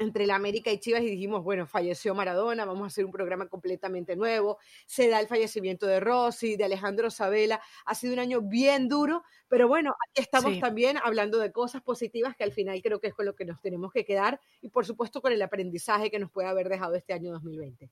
entre 0.00 0.26
la 0.26 0.34
América 0.34 0.72
y 0.72 0.78
Chivas 0.78 1.02
y 1.02 1.10
dijimos, 1.10 1.44
bueno, 1.44 1.66
falleció 1.66 2.14
Maradona, 2.14 2.64
vamos 2.64 2.84
a 2.84 2.86
hacer 2.86 3.04
un 3.04 3.12
programa 3.12 3.48
completamente 3.48 4.16
nuevo. 4.16 4.58
Se 4.86 5.08
da 5.08 5.20
el 5.20 5.28
fallecimiento 5.28 5.86
de 5.86 6.00
Rossi, 6.00 6.56
de 6.56 6.64
Alejandro 6.64 7.10
Sabela. 7.10 7.60
Ha 7.84 7.94
sido 7.94 8.14
un 8.14 8.18
año 8.18 8.40
bien 8.40 8.88
duro, 8.88 9.22
pero 9.48 9.68
bueno, 9.68 9.94
aquí 10.08 10.22
estamos 10.22 10.58
también 10.58 10.96
hablando 11.04 11.38
de 11.38 11.52
cosas 11.52 11.82
positivas 11.82 12.34
que 12.34 12.44
al 12.44 12.52
final 12.52 12.80
creo 12.82 12.98
que 12.98 13.08
es 13.08 13.14
con 13.14 13.26
lo 13.26 13.34
que 13.34 13.44
nos 13.44 13.60
tenemos 13.60 13.92
que 13.92 14.06
quedar 14.06 14.40
y 14.62 14.70
por 14.70 14.86
supuesto 14.86 15.20
con 15.20 15.32
el 15.32 15.42
aprendizaje 15.42 16.10
que 16.10 16.18
nos 16.18 16.30
puede 16.30 16.48
haber 16.48 16.70
dejado 16.70 16.94
este 16.94 17.12
año 17.12 17.30
2020 17.32 17.90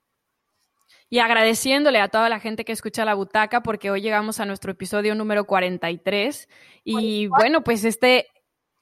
y 1.10 1.18
agradeciéndole 1.20 2.00
a 2.00 2.08
toda 2.08 2.28
la 2.28 2.40
gente 2.40 2.64
que 2.64 2.72
escucha 2.72 3.04
la 3.04 3.14
butaca 3.14 3.62
porque 3.62 3.90
hoy 3.90 4.00
llegamos 4.00 4.40
a 4.40 4.46
nuestro 4.46 4.72
episodio 4.72 5.14
número 5.14 5.44
43 5.44 6.48
y 6.84 7.26
bueno, 7.28 7.62
pues 7.62 7.84
este 7.84 8.26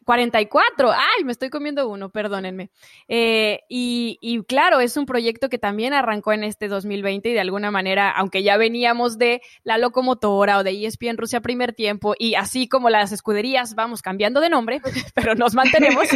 44, 0.07 0.93
ay, 0.93 1.25
me 1.25 1.33
estoy 1.33 1.51
comiendo 1.51 1.89
uno, 1.89 2.11
perdónenme. 2.11 2.71
Eh, 3.09 3.61
y, 3.69 4.19
y, 4.21 4.41
claro, 4.45 4.79
es 4.79 4.97
un 4.97 5.05
proyecto 5.05 5.49
que 5.49 5.59
también 5.59 5.93
arrancó 5.95 6.33
en 6.33 6.45
este 6.45 6.69
2020 6.69 7.29
y 7.29 7.33
de 7.33 7.41
alguna 7.41 7.73
manera, 7.73 8.11
aunque 8.13 8.45
ya 8.45 8.57
veníamos 8.57 9.19
de 9.19 9.43
la 9.65 9.79
locomotora 9.79 10.59
o 10.59 10.63
de 10.63 10.87
ESPN 10.87 11.17
Rusia 11.17 11.41
primer 11.41 11.75
tiempo 11.75 12.15
y 12.17 12.37
así 12.37 12.69
como 12.69 12.89
las 12.89 13.11
escuderías 13.11 13.75
vamos 13.75 14.01
cambiando 14.01 14.41
de 14.41 14.49
nombre, 14.49 14.81
pero 15.15 15.35
nos 15.35 15.55
mantenemos. 15.55 16.07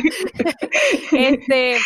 este, 1.12 1.78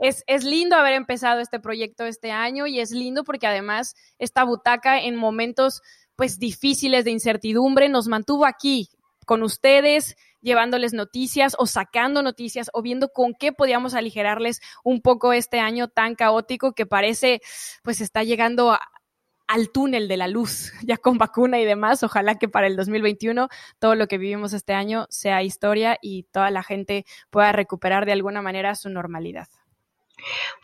es, 0.00 0.44
lindo 0.44 0.76
haber 0.76 0.94
empezado 0.94 1.40
este 1.40 1.60
proyecto 1.60 2.04
este 2.04 2.32
año 2.32 2.66
y 2.66 2.80
es 2.80 2.90
lindo 2.90 3.22
porque 3.22 3.46
además 3.46 3.94
esta 4.18 4.44
butaca 4.44 4.98
en 4.98 5.14
momentos 5.14 5.82
pues 6.16 6.38
difíciles 6.38 7.04
de 7.04 7.10
incertidumbre 7.10 7.88
nos 7.88 8.08
mantuvo 8.08 8.46
aquí 8.46 8.88
con 9.26 9.42
ustedes, 9.42 10.16
llevándoles 10.40 10.94
noticias 10.94 11.54
o 11.58 11.66
sacando 11.66 12.22
noticias 12.22 12.70
o 12.72 12.82
viendo 12.82 13.10
con 13.10 13.34
qué 13.38 13.52
podíamos 13.52 13.94
aligerarles 13.94 14.60
un 14.82 15.02
poco 15.02 15.34
este 15.34 15.60
año 15.60 15.88
tan 15.88 16.14
caótico 16.14 16.72
que 16.72 16.86
parece 16.86 17.40
pues 17.82 18.00
está 18.00 18.24
llegando 18.24 18.76
al 19.46 19.70
túnel 19.70 20.08
de 20.08 20.16
la 20.16 20.28
luz, 20.28 20.72
ya 20.82 20.96
con 20.96 21.18
vacuna 21.18 21.60
y 21.60 21.64
demás. 21.66 22.02
Ojalá 22.02 22.36
que 22.36 22.48
para 22.48 22.66
el 22.66 22.76
2021 22.76 23.48
todo 23.78 23.94
lo 23.96 24.08
que 24.08 24.16
vivimos 24.16 24.54
este 24.54 24.72
año 24.72 25.06
sea 25.10 25.42
historia 25.42 25.98
y 26.00 26.22
toda 26.24 26.50
la 26.50 26.62
gente 26.62 27.04
pueda 27.28 27.52
recuperar 27.52 28.06
de 28.06 28.12
alguna 28.12 28.40
manera 28.40 28.74
su 28.74 28.88
normalidad. 28.88 29.48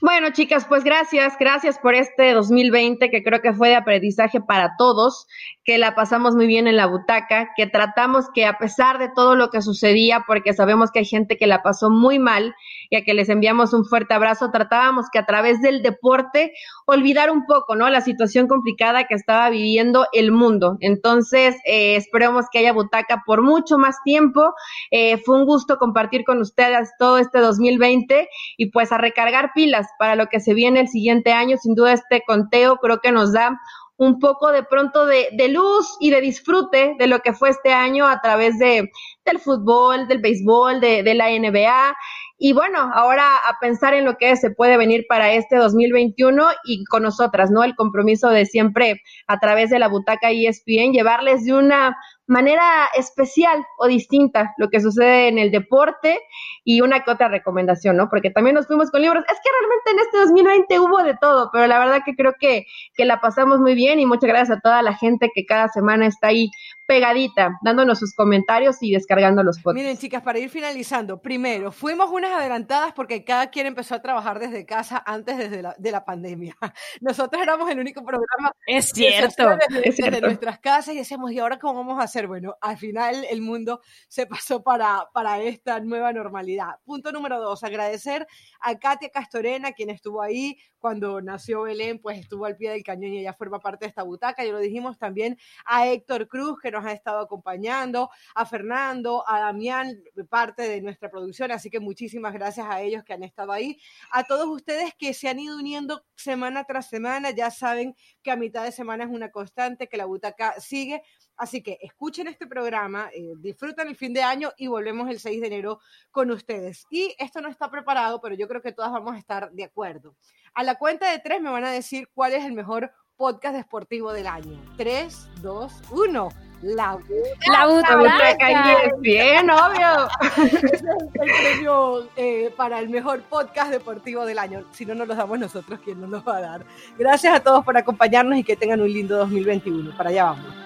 Bueno, 0.01 0.31
chicas, 0.31 0.67
pues 0.67 0.85
gracias, 0.85 1.37
gracias 1.39 1.79
por 1.79 1.95
este 1.95 2.33
2020 2.33 3.11
que 3.11 3.23
creo 3.23 3.41
que 3.41 3.53
fue 3.53 3.69
de 3.69 3.77
aprendizaje 3.77 4.41
para 4.41 4.73
todos, 4.79 5.27
que 5.65 5.79
la 5.79 5.95
pasamos 5.95 6.35
muy 6.35 6.47
bien 6.47 6.67
en 6.67 6.77
la 6.77 6.87
butaca, 6.87 7.51
que 7.57 7.67
tratamos 7.67 8.27
que 8.35 8.47
a 8.47 8.59
pesar 8.59 8.99
de 8.99 9.09
todo 9.15 9.35
lo 9.37 9.51
que 9.51 9.63
sucedía, 9.63 10.25
porque 10.27 10.53
sabemos 10.53 10.91
que 10.91 11.01
hay 11.01 11.05
gente 11.05 11.37
que 11.37 11.47
la 11.47 11.63
pasó 11.63 11.91
muy 11.91 12.19
mal 12.19 12.55
y 12.91 12.97
a 12.97 13.05
que 13.05 13.15
les 13.15 13.29
enviamos 13.29 13.73
un 13.73 13.85
fuerte 13.85 14.15
abrazo, 14.15 14.51
tratábamos 14.51 15.07
que 15.13 15.19
a 15.19 15.27
través 15.27 15.61
del 15.61 15.83
deporte 15.83 16.53
olvidar 16.87 17.31
un 17.31 17.47
poco, 17.47 17.77
¿no? 17.77 17.89
La 17.89 18.01
situación 18.01 18.47
complicada 18.49 19.05
que 19.05 19.15
estaba 19.15 19.51
viviendo 19.51 20.07
el 20.13 20.33
mundo. 20.33 20.77
Entonces, 20.81 21.57
eh, 21.65 21.97
esperemos 21.97 22.47
que 22.51 22.59
haya 22.59 22.73
butaca 22.73 23.23
por 23.27 23.43
mucho 23.43 23.79
más 23.79 23.97
tiempo. 24.05 24.55
Eh, 24.91 25.19
fue 25.19 25.39
un 25.39 25.47
gusto 25.47 25.79
compartir 25.79 26.25
con 26.25 26.41
ustedes 26.41 26.91
todo 26.99 27.19
este 27.19 27.41
2020 27.41 28.29
y 28.57 28.71
pues 28.71 28.93
a 28.93 28.99
recargar 28.99 29.53
pilas 29.55 29.87
para 29.99 30.17
lo 30.17 30.27
que 30.27 30.41
se 30.41 30.55
viene 30.55 30.81
el 30.81 30.89
siguiente 30.89 31.33
año. 31.33 31.57
Sin 31.57 31.75
duda 31.75 31.93
este 31.93 32.23
conteo 32.27 32.77
creo 32.77 33.01
que 33.01 33.13
nos 33.13 33.33
da 33.33 33.59
un 33.99 34.19
poco 34.19 34.53
de 34.53 34.63
pronto 34.63 35.07
de, 35.07 35.49
luz 35.49 35.97
y 36.01 36.11
de 36.11 36.21
disfrute 36.21 36.95
de 36.99 37.07
lo 37.07 37.21
que 37.21 37.33
fue 37.33 37.51
este 37.51 37.73
año 37.73 38.07
a 38.07 38.21
través 38.21 38.59
de, 38.59 38.91
del 39.25 39.39
fútbol, 39.39 40.07
del 40.07 40.21
béisbol, 40.21 40.81
de, 40.81 41.03
de 41.03 41.15
la 41.15 41.31
NBA. 41.31 41.97
Y 42.39 42.53
bueno, 42.53 42.91
ahora 42.93 43.25
a 43.49 43.59
pensar 43.61 43.95
en 43.95 44.05
lo 44.05 44.19
que 44.19 44.37
se 44.37 44.51
puede 44.51 44.77
venir 44.77 45.07
para 45.09 45.33
este 45.33 45.57
2021 45.57 46.49
y 46.65 46.85
con 46.85 47.03
nosotras, 47.03 47.51
¿no? 47.51 47.65
El 47.65 47.75
compromiso 47.75 48.29
de 48.29 48.45
siempre 48.45 49.01
a 49.27 49.39
través 49.39 49.71
de 49.71 49.79
la 49.79 49.89
butaca 49.89 50.31
ESPN, 50.31 50.93
llevarles 50.93 51.45
de 51.45 51.55
una 51.55 51.97
manera 52.27 52.87
especial 52.97 53.65
o 53.79 53.87
distinta 53.87 54.55
lo 54.59 54.69
que 54.69 54.81
sucede 54.81 55.29
en 55.29 55.39
el 55.39 55.51
deporte 55.51 56.21
y 56.65 56.81
una 56.81 57.05
que 57.05 57.11
otra 57.11 57.29
recomendación, 57.29 57.97
¿no? 57.97 58.09
Porque 58.09 58.31
también 58.31 58.55
nos 58.55 58.67
fuimos 58.67 58.91
con 58.91 59.03
libros. 59.03 59.25
Es 59.29 59.39
que 59.43 59.51
realmente 59.61 59.91
en 59.91 59.99
este 60.01 60.19
2020 60.19 60.81
hubo 60.81 61.03
de 61.03 61.17
todo, 61.21 61.51
pero 61.53 61.67
la 61.67 61.79
verdad 61.79 62.03
que 62.05 62.15
creo 62.15 62.35
que, 62.39 62.67
que 62.95 63.05
la 63.05 63.21
pasamos 63.21 63.61
muy 63.61 63.75
bien 63.75 64.01
y 64.01 64.07
muchas 64.07 64.29
gracias 64.29 64.59
a 64.59 64.61
toda 64.61 64.83
la 64.83 64.95
gente 64.95 65.31
que 65.35 65.47
cada 65.47 65.69
semana 65.69 66.07
está 66.07 66.29
ahí 66.29 66.51
pegadita, 66.87 67.59
dándonos 67.63 67.99
sus 67.99 68.15
comentarios 68.15 68.77
y 68.81 68.93
descargando 68.93 69.43
los 69.43 69.59
podcasts. 69.59 69.83
Miren, 69.83 69.99
chicas, 69.99 70.23
para 70.23 70.39
ir 70.39 70.49
finalizando, 70.51 71.21
primero, 71.21 71.73
fuimos 71.73 72.11
unas 72.11 72.33
adelantadas 72.33 72.93
porque 72.93 73.25
cada 73.25 73.51
quien 73.51 73.67
empezó 73.67 73.97
a 73.97 74.03
trabajar 74.03 74.39
desde 74.39 74.65
casa 74.65 75.03
antes 75.05 75.37
desde 75.37 75.63
la, 75.63 75.75
de 75.79 75.91
la 75.91 76.05
pandemia. 76.05 76.57
Nosotros 77.01 77.43
éramos 77.43 77.71
el 77.71 77.81
único 77.81 78.05
programa 78.05 78.53
es 78.67 78.91
cierto, 78.91 79.57
desde, 79.69 80.21
nuestras 80.21 80.59
casas 80.59 80.95
y 80.95 80.99
decíamos, 80.99 81.33
¿y 81.33 81.39
ahora 81.39 81.59
cómo 81.59 81.85
vamos 81.85 82.01
a 82.01 82.05
hacer? 82.05 82.16
Bueno, 82.25 82.57
al 82.63 82.79
final 82.79 83.27
el 83.29 83.43
mundo 83.43 83.83
se 84.09 84.27
pasó 84.27 84.63
para, 84.63 85.09
para 85.13 85.43
esta 85.43 85.81
nueva 85.81 86.13
normalidad. 86.13 86.77
Punto 86.85 87.13
número 87.13 87.41
dos, 87.41 87.63
agradecer 87.63 88.27
a 88.61 88.79
Katia 88.79 89.11
Castorena, 89.11 89.73
quien 89.73 89.91
estuvo 89.91 90.23
ahí 90.23 90.57
cuando 90.79 91.21
nació 91.21 91.63
Belén, 91.63 91.99
pues 91.99 92.19
estuvo 92.19 92.47
al 92.47 92.57
pie 92.57 92.71
del 92.71 92.85
cañón 92.85 93.13
y 93.13 93.19
ella 93.19 93.35
forma 93.35 93.59
parte 93.59 93.87
de 93.87 93.89
esta 93.89 94.05
butaca. 94.05 94.45
Ya 94.45 94.53
lo 94.53 94.61
dijimos 94.61 94.99
también 94.99 95.37
a 95.65 95.89
Héctor 95.89 96.29
Cruz, 96.29 96.61
que 96.63 96.71
nos 96.71 96.85
ha 96.87 96.93
estado 96.93 97.19
acompañando, 97.19 98.09
a 98.35 98.47
Fernando, 98.47 99.25
a 99.29 99.41
Damián, 99.41 100.01
parte 100.29 100.63
de 100.69 100.81
nuestra 100.81 101.11
producción. 101.11 101.51
Así 101.51 101.71
que 101.71 101.81
muchísimas 101.81 102.33
gracias 102.33 102.69
a 102.71 102.81
ellos 102.83 103.03
que 103.05 103.13
han 103.13 103.25
estado 103.25 103.53
ahí. 103.53 103.79
A 104.13 104.25
todos 104.25 104.47
ustedes 104.47 104.95
que 104.97 105.13
se 105.13 105.29
han 105.29 105.41
ido 105.41 105.57
uniendo 105.57 106.05
semana 106.15 106.63
tras 106.65 106.89
semana, 106.89 107.31
ya 107.31 107.51
saben 107.51 107.97
que 108.23 108.31
a 108.31 108.37
mitad 108.37 108.63
de 108.63 108.71
semana 108.71 109.05
es 109.05 109.11
una 109.11 109.31
constante, 109.33 109.89
que 109.89 109.97
la 109.97 110.05
butaca 110.05 110.61
sigue. 110.61 111.03
Así 111.37 111.63
que 111.63 111.79
escuchen 111.83 112.29
este 112.29 112.47
programa, 112.47 113.11
eh, 113.15 113.35
disfruten 113.39 113.89
el 113.89 113.97
fin 113.97 114.13
de 114.13 114.23
año 114.23 114.53
y 114.57 114.67
volvemos 114.69 115.09
el 115.11 115.21
6 115.21 115.41
de 115.41 115.47
enero 115.47 115.81
con 116.11 116.31
ustedes. 116.31 116.87
Y 116.91 117.15
esto 117.19 117.41
no 117.41 117.49
está 117.49 117.71
preparado, 117.71 118.21
pero 118.21 118.35
yo 118.35 118.49
creo 118.49 118.63
que 118.63 118.73
todas 118.73 118.93
vamos 118.93 119.15
a 119.15 119.19
estar 119.19 119.51
de 119.53 119.65
acuerdo. 119.65 120.15
A 120.55 120.63
la 120.63 120.77
cuenta 120.77 121.11
de 121.11 121.19
tres 121.19 121.43
me 121.43 121.51
van 121.51 121.65
a 121.65 121.71
decir 121.71 122.09
cuál 122.15 122.33
es 122.33 122.45
el 122.45 122.53
mejor 122.53 122.91
podcast 123.17 123.57
deportivo 123.57 124.13
del 124.13 124.27
año. 124.27 124.59
Tres, 124.77 125.29
dos, 125.43 125.73
uno. 125.91 126.29
La 126.63 126.97
Butaca. 126.97 128.49
La 128.49 128.93
bien, 129.01 129.51
obvio. 129.51 130.09
Ese 130.53 130.67
es 130.67 130.83
el 130.83 131.09
premio 131.13 132.09
eh, 132.17 132.53
para 132.57 132.79
el 132.79 132.89
mejor 132.89 133.21
podcast 133.23 133.71
deportivo 133.71 134.25
del 134.25 134.39
año. 134.39 134.65
Si 134.73 134.87
no 134.87 134.95
nos 134.95 135.07
lo 135.07 135.15
damos 135.15 135.39
nosotros, 135.39 135.79
¿quién 135.85 136.01
nos 136.01 136.09
lo 136.09 136.25
va 136.25 136.39
a 136.39 136.41
dar? 136.41 136.67
Gracias 136.99 137.35
a 137.35 137.41
todos 137.41 137.65
por 137.65 137.77
acompañarnos 137.77 138.39
y 138.39 138.45
que 138.45 138.57
tengan 138.57 138.81
un 138.81 138.91
lindo 138.91 139.19
2021. 139.19 139.97
Para 139.97 140.11
allá 140.11 140.25
vamos. 140.25 140.66